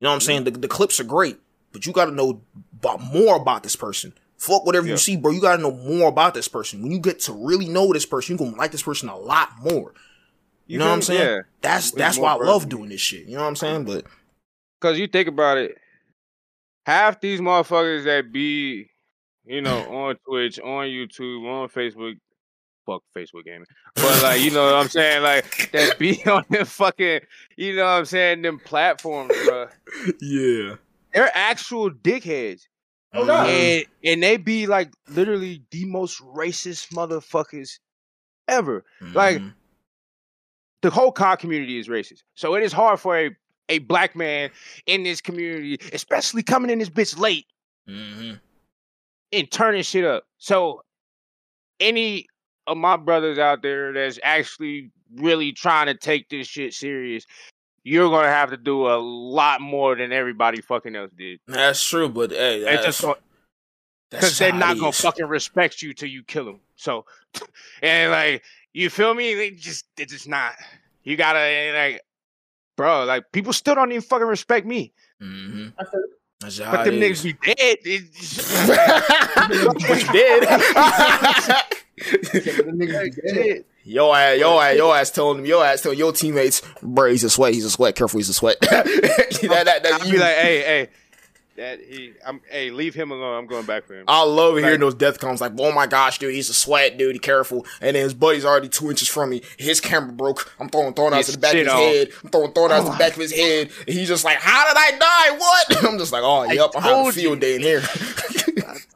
You 0.00 0.04
know 0.04 0.10
what 0.10 0.14
I'm 0.14 0.20
saying? 0.20 0.44
The, 0.44 0.52
the 0.52 0.68
clips 0.68 1.00
are 1.00 1.04
great, 1.04 1.38
but 1.72 1.86
you 1.86 1.92
got 1.92 2.06
to 2.06 2.12
know 2.12 2.40
about 2.72 3.02
more 3.02 3.36
about 3.36 3.62
this 3.62 3.76
person. 3.76 4.12
Fuck 4.36 4.64
whatever 4.64 4.86
yeah. 4.86 4.92
you 4.92 4.98
see, 4.98 5.16
bro. 5.16 5.32
You 5.32 5.40
got 5.40 5.56
to 5.56 5.62
know 5.62 5.72
more 5.72 6.08
about 6.08 6.34
this 6.34 6.46
person. 6.46 6.82
When 6.82 6.92
you 6.92 7.00
get 7.00 7.18
to 7.20 7.32
really 7.32 7.68
know 7.68 7.92
this 7.92 8.06
person, 8.06 8.32
you're 8.32 8.38
going 8.38 8.52
to 8.52 8.58
like 8.58 8.70
this 8.70 8.82
person 8.82 9.08
a 9.08 9.16
lot 9.16 9.50
more. 9.60 9.92
You, 10.66 10.74
you 10.74 10.78
know 10.78 10.86
what 10.86 10.92
I'm 10.92 11.02
saying? 11.02 11.20
Yeah. 11.20 11.40
That's 11.60 11.90
that's 11.90 12.18
why 12.18 12.32
I 12.32 12.36
love 12.36 12.68
doing 12.68 12.90
this 12.90 13.00
shit. 13.00 13.26
You 13.26 13.36
know 13.36 13.42
what 13.42 13.48
I'm 13.48 13.56
saying? 13.56 13.84
But 13.84 14.04
because 14.80 14.98
you 14.98 15.08
think 15.08 15.26
about 15.26 15.58
it, 15.58 15.76
half 16.86 17.20
these 17.20 17.40
motherfuckers 17.40 18.04
that 18.04 18.30
be, 18.32 18.90
you 19.44 19.60
know, 19.60 19.78
on 20.06 20.16
Twitch, 20.28 20.60
on 20.60 20.86
YouTube, 20.86 21.44
on 21.46 21.68
Facebook, 21.68 22.18
fuck 22.88 23.02
Facebook 23.16 23.44
gaming. 23.44 23.66
But 23.94 24.22
like, 24.22 24.40
you 24.40 24.50
know 24.50 24.64
what 24.64 24.74
I'm 24.74 24.88
saying? 24.88 25.22
Like 25.22 25.70
that 25.72 25.98
be 25.98 26.24
on 26.26 26.44
them 26.48 26.64
fucking, 26.64 27.20
you 27.56 27.76
know 27.76 27.84
what 27.84 27.90
I'm 27.90 28.04
saying, 28.06 28.42
them 28.42 28.58
platforms, 28.58 29.32
bro. 29.44 29.66
Yeah. 30.20 30.76
They're 31.12 31.30
actual 31.34 31.90
dickheads. 31.90 32.62
Oh, 33.14 33.24
no. 33.24 33.36
And 33.36 33.84
and 34.04 34.22
they 34.22 34.36
be 34.36 34.66
like 34.66 34.92
literally 35.08 35.62
the 35.70 35.84
most 35.86 36.20
racist 36.22 36.92
motherfuckers 36.92 37.78
ever. 38.46 38.84
Mm-hmm. 39.02 39.16
Like 39.16 39.42
the 40.82 40.90
whole 40.90 41.12
COD 41.12 41.38
community 41.38 41.78
is 41.78 41.88
racist. 41.88 42.22
So 42.34 42.54
it 42.54 42.62
is 42.62 42.72
hard 42.72 43.00
for 43.00 43.18
a, 43.18 43.30
a 43.68 43.78
black 43.80 44.14
man 44.14 44.50
in 44.86 45.02
this 45.02 45.20
community, 45.20 45.78
especially 45.92 46.42
coming 46.42 46.70
in 46.70 46.78
this 46.78 46.90
bitch 46.90 47.18
late 47.18 47.46
mm-hmm. 47.88 48.34
and 49.32 49.50
turning 49.50 49.82
shit 49.82 50.04
up. 50.04 50.24
So 50.38 50.82
any 51.80 52.26
of 52.68 52.76
my 52.76 52.96
brothers 52.96 53.38
out 53.38 53.62
there 53.62 53.92
that's 53.92 54.18
actually 54.22 54.90
really 55.16 55.52
trying 55.52 55.86
to 55.86 55.94
take 55.94 56.28
this 56.28 56.46
shit 56.46 56.74
serious, 56.74 57.26
you're 57.82 58.10
gonna 58.10 58.28
have 58.28 58.50
to 58.50 58.56
do 58.56 58.86
a 58.86 58.98
lot 58.98 59.60
more 59.60 59.96
than 59.96 60.12
everybody 60.12 60.60
fucking 60.60 60.94
else 60.94 61.10
did. 61.16 61.40
That's 61.48 61.82
true, 61.82 62.08
but 62.08 62.30
hey, 62.30 62.62
that's, 62.62 62.84
just 62.84 63.04
because 64.10 64.38
they're 64.38 64.52
not 64.52 64.78
gonna 64.78 64.92
fucking 64.92 65.26
respect 65.26 65.82
you 65.82 65.94
till 65.94 66.08
you 66.08 66.22
kill 66.22 66.44
them. 66.44 66.60
So, 66.76 67.06
and 67.82 68.12
like 68.12 68.44
you 68.72 68.90
feel 68.90 69.14
me? 69.14 69.34
They 69.34 69.50
just 69.52 69.86
it's 69.96 70.12
just 70.12 70.28
not. 70.28 70.52
You 71.02 71.16
gotta 71.16 71.72
like, 71.74 72.02
bro. 72.76 73.04
Like 73.04 73.32
people 73.32 73.52
still 73.52 73.74
don't 73.74 73.90
even 73.90 74.02
fucking 74.02 74.26
respect 74.26 74.66
me. 74.66 74.92
Mm-hmm. 75.22 75.68
That's 76.40 76.60
but 76.60 76.84
them 76.84 76.94
niggas 76.94 77.24
be 77.24 77.32
dead. 77.32 77.78
dead. 80.12 81.64
Yo 83.84 84.12
ass, 84.12 84.38
yo 84.38 84.60
ass, 84.60 84.76
yo 84.76 84.92
ass 84.92 85.10
telling 85.10 85.38
them, 85.38 85.46
yo 85.46 85.62
ass 85.62 85.80
telling 85.80 85.98
your 85.98 86.12
teammates, 86.12 86.60
bro, 86.82 87.10
he's 87.10 87.24
a 87.24 87.30
sweat, 87.30 87.54
he's 87.54 87.64
a 87.64 87.70
sweat, 87.70 87.94
careful, 87.94 88.18
he's 88.18 88.28
a 88.28 88.34
sweat. 88.34 88.60
that, 88.60 88.84
that, 89.40 89.82
that, 89.82 90.04
you 90.04 90.12
be 90.12 90.18
like, 90.18 90.34
hey, 90.34 90.60
hey, 90.60 90.88
that 91.58 91.80
he, 91.80 92.12
I'm, 92.24 92.40
hey, 92.50 92.70
leave 92.70 92.94
him 92.94 93.10
alone. 93.10 93.36
I'm 93.36 93.46
going 93.46 93.66
back 93.66 93.84
for 93.84 93.94
him. 93.94 94.04
I 94.06 94.22
love 94.22 94.54
like, 94.54 94.64
hearing 94.64 94.80
those 94.80 94.94
death 94.94 95.18
comes 95.18 95.40
like, 95.40 95.52
oh 95.58 95.72
my 95.72 95.86
gosh, 95.86 96.18
dude, 96.18 96.34
he's 96.34 96.48
a 96.48 96.54
sweat, 96.54 96.96
dude. 96.98 97.14
Be 97.14 97.18
careful. 97.18 97.66
And 97.80 97.96
then 97.96 98.04
his 98.04 98.14
buddy's 98.14 98.44
already 98.44 98.68
two 98.68 98.90
inches 98.90 99.08
from 99.08 99.30
me. 99.30 99.42
His 99.56 99.80
camera 99.80 100.12
broke. 100.12 100.52
I'm 100.60 100.68
throwing 100.68 100.94
throwing 100.94 101.14
out 101.14 101.24
to 101.24 101.32
the 101.32 101.38
back 101.38 101.54
of 101.54 101.58
his 101.58 101.68
on. 101.68 101.78
head. 101.78 102.08
I'm 102.22 102.30
throwing 102.30 102.52
throwing 102.52 102.72
out 102.72 102.84
to 102.84 102.92
the 102.92 102.98
back 102.98 103.12
of 103.12 103.20
his 103.20 103.34
head. 103.34 103.70
And 103.86 103.96
he's 103.96 104.06
just 104.06 104.24
like, 104.24 104.38
how 104.38 104.68
did 104.68 104.76
I 104.76 104.98
die? 104.98 105.36
What? 105.36 105.84
I'm 105.92 105.98
just 105.98 106.12
like, 106.12 106.22
oh, 106.22 106.44
yep, 106.44 106.70
I'm 106.76 106.82
having 106.82 107.08
a 107.08 107.12
field 107.12 107.40
day 107.40 107.56
in 107.56 107.62
here. 107.62 107.82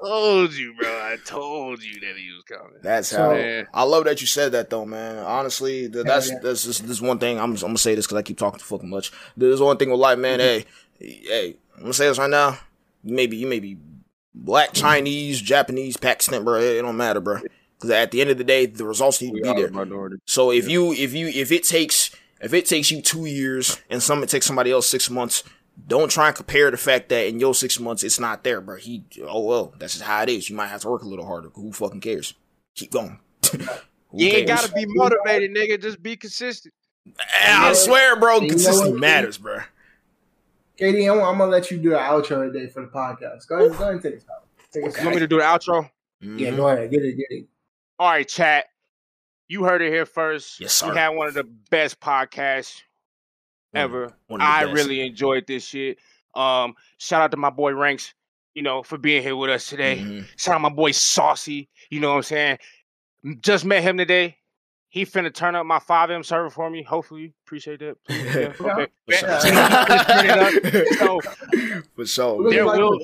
I 0.03 0.09
told 0.09 0.53
you, 0.55 0.75
bro. 0.79 0.89
I 0.89 1.17
told 1.25 1.83
you 1.83 2.01
that 2.01 2.17
he 2.17 2.31
was 2.33 2.43
coming. 2.45 2.79
That's 2.83 3.11
how. 3.11 3.33
Man. 3.33 3.67
I 3.73 3.83
love 3.85 4.05
that 4.05 4.21
you 4.21 4.27
said 4.27 4.53
that, 4.53 4.71
though, 4.71 4.85
man. 4.85 5.19
Honestly, 5.19 5.87
that's 5.87 6.29
yeah, 6.29 6.35
yeah. 6.35 6.41
that's 6.43 6.65
just 6.65 6.87
this 6.87 7.01
one 7.01 7.19
thing. 7.19 7.39
I'm, 7.39 7.53
I'm 7.53 7.57
gonna 7.57 7.79
say 7.79 7.95
this 7.95 8.07
because 8.07 8.19
I 8.19 8.23
keep 8.23 8.39
talking 8.39 8.59
too 8.59 8.65
fucking 8.65 8.91
much. 8.91 9.13
There's 9.37 9.61
one 9.61 9.77
thing 9.77 9.91
with 9.91 10.01
life, 10.01 10.19
man. 10.19 10.41
Mm-hmm. 10.41 10.69
Hey, 10.99 11.21
hey, 11.25 11.57
I'm 11.77 11.83
gonna 11.83 11.95
say 11.95 12.09
this 12.09 12.19
right 12.19 12.31
now 12.31 12.59
maybe 13.03 13.37
you 13.37 13.47
may 13.47 13.61
be 13.61 13.77
black, 14.35 14.73
Chinese, 14.73 15.41
Japanese, 15.41 15.97
Pakistan, 15.97 16.45
bro. 16.45 16.61
It 16.61 16.83
don't 16.83 16.97
matter, 16.97 17.21
bro. 17.21 17.41
Because 17.77 17.91
at 17.91 18.11
the 18.11 18.21
end 18.21 18.31
of 18.31 18.39
the 18.39 18.45
day, 18.45 18.67
the 18.67 18.85
results 18.85 19.21
need 19.21 19.35
to 19.35 19.43
be 19.43 19.61
there. 19.61 19.71
Minority. 19.71 20.17
So 20.25 20.53
if 20.53 20.67
yeah. 20.67 20.73
you 20.73 20.93
if 20.93 21.13
you 21.15 21.29
if 21.29 21.51
it 21.51 21.65
takes 21.65 22.15
if 22.41 22.55
it 22.55 22.67
takes 22.67 22.91
you 22.91 23.03
two 23.03 23.27
years 23.27 23.81
and 23.91 24.03
some 24.03 24.23
it 24.23 24.29
takes 24.29 24.47
somebody 24.47 24.71
else 24.71 24.89
six 24.89 25.11
months, 25.11 25.43
don't 25.87 26.11
try 26.11 26.29
and 26.29 26.37
compare 26.37 26.71
the 26.71 26.77
fact 26.77 27.09
that 27.09 27.27
in 27.27 27.41
your 27.41 27.55
six 27.55 27.79
months 27.81 28.03
it's 28.03 28.21
not 28.21 28.45
there, 28.45 28.61
bro. 28.61 28.77
He 28.77 29.05
oh 29.25 29.41
well, 29.41 29.75
that's 29.79 29.95
just 29.95 30.05
how 30.05 30.23
it 30.23 30.29
is. 30.29 30.49
You 30.49 30.57
might 30.57 30.69
have 30.69 30.83
to 30.83 30.89
work 30.89 31.03
a 31.03 31.09
little 31.09 31.27
harder. 31.27 31.49
Who 31.55 31.73
fucking 31.73 32.01
cares? 32.01 32.35
Keep 32.75 32.93
going. 32.93 33.19
you 34.13 34.29
ain't 34.29 34.47
cares? 34.47 34.63
gotta 34.63 34.73
be 34.73 34.85
motivated, 34.87 35.55
nigga. 35.55 35.81
Just 35.81 36.03
be 36.03 36.17
consistent. 36.17 36.75
I 37.45 37.73
swear, 37.73 38.19
bro, 38.19 38.41
consistency 38.41 38.93
matters, 38.93 39.39
bro. 39.39 39.59
KD, 40.79 41.13
I'm, 41.13 41.19
I'm, 41.23 41.39
gonna 41.39 41.51
let 41.51 41.71
you 41.71 41.79
do 41.79 41.91
the 41.91 41.97
outro 41.97 42.51
today 42.51 42.69
for 42.69 42.83
the 42.83 42.89
podcast. 42.89 43.47
Go 43.49 43.57
ahead, 43.57 43.77
go 43.77 43.85
ahead 43.85 43.95
and 43.95 44.03
take 44.03 44.15
this 44.15 44.25
out. 44.31 44.47
Take 44.73 44.85
you 44.99 45.05
want 45.05 45.17
me 45.17 45.21
to 45.21 45.29
do 45.29 45.39
the 45.39 45.43
outro? 45.43 45.91
Mm-hmm. 46.23 46.39
Yeah, 46.39 46.51
go 46.53 46.69
ahead. 46.69 46.91
Get 46.91 47.05
it, 47.05 47.17
get 47.17 47.27
it. 47.31 47.47
All 47.99 48.11
right, 48.11 48.27
chat. 48.27 48.67
You 49.49 49.65
heard 49.65 49.83
it 49.83 49.93
here 49.93 50.07
first. 50.07 50.61
Yes, 50.61 50.73
sir. 50.73 50.91
We 50.91 50.97
had 50.97 51.11
one 51.11 51.29
of 51.29 51.35
the 51.35 51.45
best 51.45 52.01
podcasts 52.01 52.81
ever. 53.75 54.13
I 54.39 54.65
best. 54.65 54.75
really 54.75 55.01
enjoyed 55.01 55.47
this 55.47 55.65
shit. 55.65 55.99
Um, 56.35 56.75
shout 56.99 57.23
out 57.23 57.31
to 57.33 57.37
my 57.37 57.51
boy 57.51 57.75
Ranks, 57.75 58.15
you 58.55 58.63
know, 58.63 58.83
for 58.83 58.99
being 58.99 59.23
here 59.23 59.37
with 59.37 59.51
us 59.51 59.67
today. 59.67 59.99
Mm-hmm. 59.99 60.21
Shout 60.37 60.55
out 60.55 60.61
my 60.61 60.69
boy 60.69 60.93
Saucy. 60.93 61.69
You 61.91 62.01
know 62.01 62.11
what 62.11 62.17
I'm 62.17 62.23
saying? 62.23 62.59
Just 63.41 63.65
met 63.65 63.83
him 63.83 63.99
today. 63.99 64.37
He 64.89 65.07
finna 65.07 65.33
turn 65.33 65.55
up 65.55 65.65
my 65.65 65.79
FiveM 65.79 66.25
server 66.25 66.51
for 66.51 66.69
me. 66.69 66.83
Hopefully, 66.83 67.33
appreciate 67.47 67.81
that. 67.81 67.97
Yeah. 68.09 68.53
Okay. 68.61 68.89
so, 70.99 71.21
for 71.97 72.07
sure. 72.07 72.43
There 72.51 72.67
will. 72.67 73.01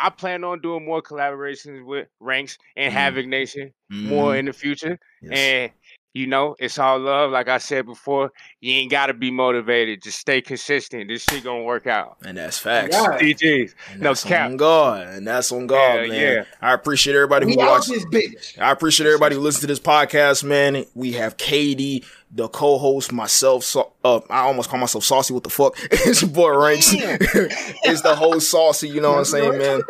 I 0.00 0.10
plan 0.10 0.44
on 0.44 0.60
doing 0.60 0.84
more 0.84 1.02
collaborations 1.02 1.84
with 1.84 2.06
Ranks 2.20 2.56
and 2.76 2.92
mm. 2.92 2.96
Havoc 2.96 3.26
Nation 3.26 3.72
mm. 3.92 4.04
more 4.04 4.36
in 4.36 4.44
the 4.44 4.52
future. 4.52 4.96
Yes. 5.22 5.32
And 5.32 5.72
you 6.18 6.26
know, 6.26 6.56
it's 6.58 6.80
all 6.80 6.98
love. 6.98 7.30
Like 7.30 7.48
I 7.48 7.58
said 7.58 7.86
before, 7.86 8.32
you 8.60 8.74
ain't 8.74 8.90
gotta 8.90 9.14
be 9.14 9.30
motivated. 9.30 10.02
Just 10.02 10.18
stay 10.18 10.40
consistent. 10.40 11.06
This 11.06 11.22
shit 11.22 11.44
gonna 11.44 11.62
work 11.62 11.86
out. 11.86 12.16
And 12.24 12.36
that's 12.36 12.58
facts. 12.58 12.96
Yeah. 12.96 13.18
DJs. 13.20 13.74
no 13.98 14.14
cap. 14.14 14.50
on 14.50 14.56
God. 14.56 15.06
And 15.06 15.26
that's 15.26 15.52
on 15.52 15.68
God, 15.68 16.02
yeah, 16.02 16.06
man. 16.08 16.20
Yeah. 16.20 16.44
I 16.60 16.72
appreciate 16.72 17.14
everybody 17.14 17.46
who 17.46 17.56
watches. 17.56 18.04
This 18.04 18.04
bitch. 18.06 18.60
I 18.60 18.72
appreciate 18.72 19.06
everybody 19.06 19.36
who 19.36 19.40
listens 19.40 19.60
to 19.60 19.68
this 19.68 19.78
podcast, 19.78 20.42
man. 20.42 20.84
We 20.96 21.12
have 21.12 21.36
KD 21.36 22.04
the 22.30 22.48
co-host, 22.48 23.12
myself, 23.12 23.64
so, 23.64 23.92
uh, 24.04 24.20
I 24.28 24.40
almost 24.40 24.68
call 24.68 24.78
myself 24.78 25.04
saucy. 25.04 25.32
What 25.32 25.44
the 25.44 25.50
fuck? 25.50 25.76
it's 25.90 26.20
your 26.20 26.30
boy 26.30 26.56
Ranks. 26.56 26.92
it's 26.92 28.02
the 28.02 28.14
whole 28.14 28.38
saucy. 28.40 28.88
You 28.88 29.00
know 29.00 29.12
what 29.12 29.18
I'm 29.18 29.24
saying, 29.24 29.58
man? 29.58 29.82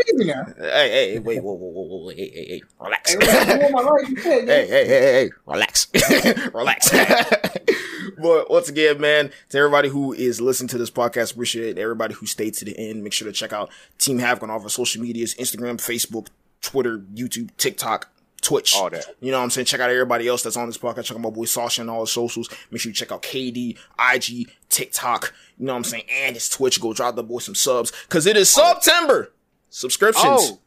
Hey, 0.59 1.13
hey, 1.13 1.19
wait, 1.19 1.43
whoa, 1.43 1.53
whoa, 1.53 1.69
whoa, 1.69 1.83
whoa, 1.83 2.09
hey, 2.11 2.31
hey, 2.31 2.47
hey, 2.47 2.63
relax. 2.81 3.15
hey, 3.15 4.47
hey, 4.47 4.67
hey, 4.67 4.87
hey, 4.87 5.31
relax, 5.47 5.89
relax. 6.55 6.91
but 8.19 8.51
once 8.51 8.69
again, 8.69 9.01
man, 9.01 9.31
to 9.49 9.59
everybody 9.59 9.89
who 9.89 10.13
is 10.13 10.41
listening 10.41 10.69
to 10.69 10.79
this 10.79 10.91
podcast, 10.91 11.33
appreciate 11.33 11.77
it. 11.77 11.81
Everybody 11.81 12.15
who 12.15 12.27
stayed 12.27 12.55
to 12.55 12.65
the 12.65 12.79
end, 12.79 13.03
make 13.03 13.13
sure 13.13 13.27
to 13.27 13.33
check 13.33 13.53
out 13.53 13.71
Team 13.99 14.19
Havoc 14.21 14.45
on 14.45 14.51
all 14.51 14.59
of 14.59 14.63
our 14.63 14.71
social 14.71 15.03
medias: 15.03 15.35
Instagram, 15.35 15.77
Facebook, 15.79 16.29
Twitter, 16.61 16.99
YouTube, 17.15 17.51
TikTok 17.57 18.11
Twitch. 18.49 18.75
All 18.75 18.89
that. 18.89 19.05
You 19.21 19.31
know 19.31 19.39
what 19.39 19.45
I'm 19.45 19.51
saying? 19.51 19.67
Check 19.67 19.81
out 19.81 19.91
everybody 19.91 20.27
else 20.27 20.43
that's 20.43 20.57
on 20.57 20.67
this 20.67 20.79
podcast. 20.79 21.05
Check 21.05 21.17
out 21.17 21.23
my 21.23 21.31
boy 21.31 21.45
Sasha 21.45 21.83
and 21.83 21.91
all 21.91 22.01
the 22.01 22.07
socials. 22.07 22.49
Make 22.71 22.81
sure 22.81 22.89
you 22.89 22.95
check 22.95 23.13
out 23.13 23.23
KD, 23.23 23.77
IG, 23.99 24.51
TikTok. 24.71 25.35
You 25.59 25.67
know 25.67 25.75
what 25.75 25.79
I'm 25.79 25.85
saying? 25.85 26.05
And 26.11 26.35
his 26.35 26.49
Twitch. 26.49 26.81
Go 26.81 26.95
drop 26.95 27.15
the 27.15 27.23
boy 27.23 27.41
some 27.41 27.55
subs. 27.55 27.93
Cause 28.09 28.25
it 28.25 28.37
is 28.37 28.55
oh. 28.59 28.75
September. 28.75 29.33
Subscriptions. 29.69 30.25
Oh. 30.27 30.61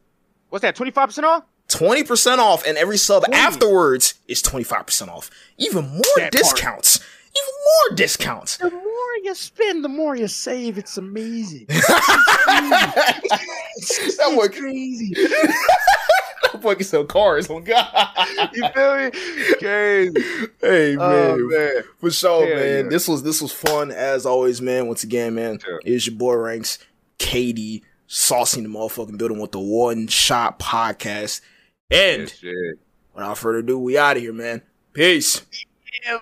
What's 0.50 0.62
that? 0.62 0.76
25% 0.76 1.24
off? 1.24 1.44
20% 1.68 2.38
off. 2.38 2.64
And 2.66 2.78
every 2.78 2.98
sub 2.98 3.24
afterwards 3.32 4.14
is 4.28 4.42
25% 4.42 5.08
off. 5.08 5.30
Even 5.58 5.88
more 5.88 6.02
that 6.18 6.30
discounts. 6.30 6.98
Part. 6.98 7.08
Even 7.34 7.54
more 7.88 7.96
discounts. 7.96 8.58
The 8.58 8.70
more 8.70 9.16
you 9.22 9.34
spend, 9.34 9.84
the 9.84 9.88
more 9.88 10.14
you 10.14 10.28
save. 10.28 10.78
It's 10.78 10.96
amazing. 10.96 11.66
It's 13.74 14.16
that 14.18 14.36
was 14.36 14.48
crazy. 14.50 15.14
fucking 16.60 16.84
sell 16.86 17.04
cars 17.04 17.48
on 17.50 17.64
God. 17.64 17.88
you 18.52 18.68
feel 18.68 18.96
me? 18.96 19.10
Crazy. 19.58 20.48
Hey 20.60 20.96
oh, 20.96 20.98
man, 20.98 21.30
oh, 21.30 21.48
man. 21.48 21.82
for 21.98 22.10
sure, 22.10 22.48
yeah, 22.48 22.54
man. 22.56 22.84
Yeah. 22.84 22.90
This 22.90 23.08
was 23.08 23.22
this 23.22 23.40
was 23.40 23.52
fun 23.52 23.90
as 23.90 24.26
always, 24.26 24.60
man. 24.60 24.86
Once 24.86 25.04
again, 25.04 25.34
man, 25.34 25.58
sure. 25.58 25.80
it's 25.84 26.06
your 26.06 26.16
boy 26.16 26.34
Ranks, 26.34 26.78
KD, 27.18 27.82
saucing 28.08 28.62
the 28.62 28.68
motherfucking 28.68 29.18
building 29.18 29.40
with 29.40 29.52
the 29.52 29.60
one 29.60 30.06
shot 30.06 30.58
podcast. 30.58 31.40
And 31.90 32.32
yes, 32.42 32.74
without 33.14 33.38
further 33.38 33.58
ado, 33.58 33.78
we 33.78 33.98
out 33.98 34.16
of 34.16 34.22
here, 34.22 34.32
man. 34.32 34.62
Peace. 34.92 35.42
Yeah. 36.04 36.18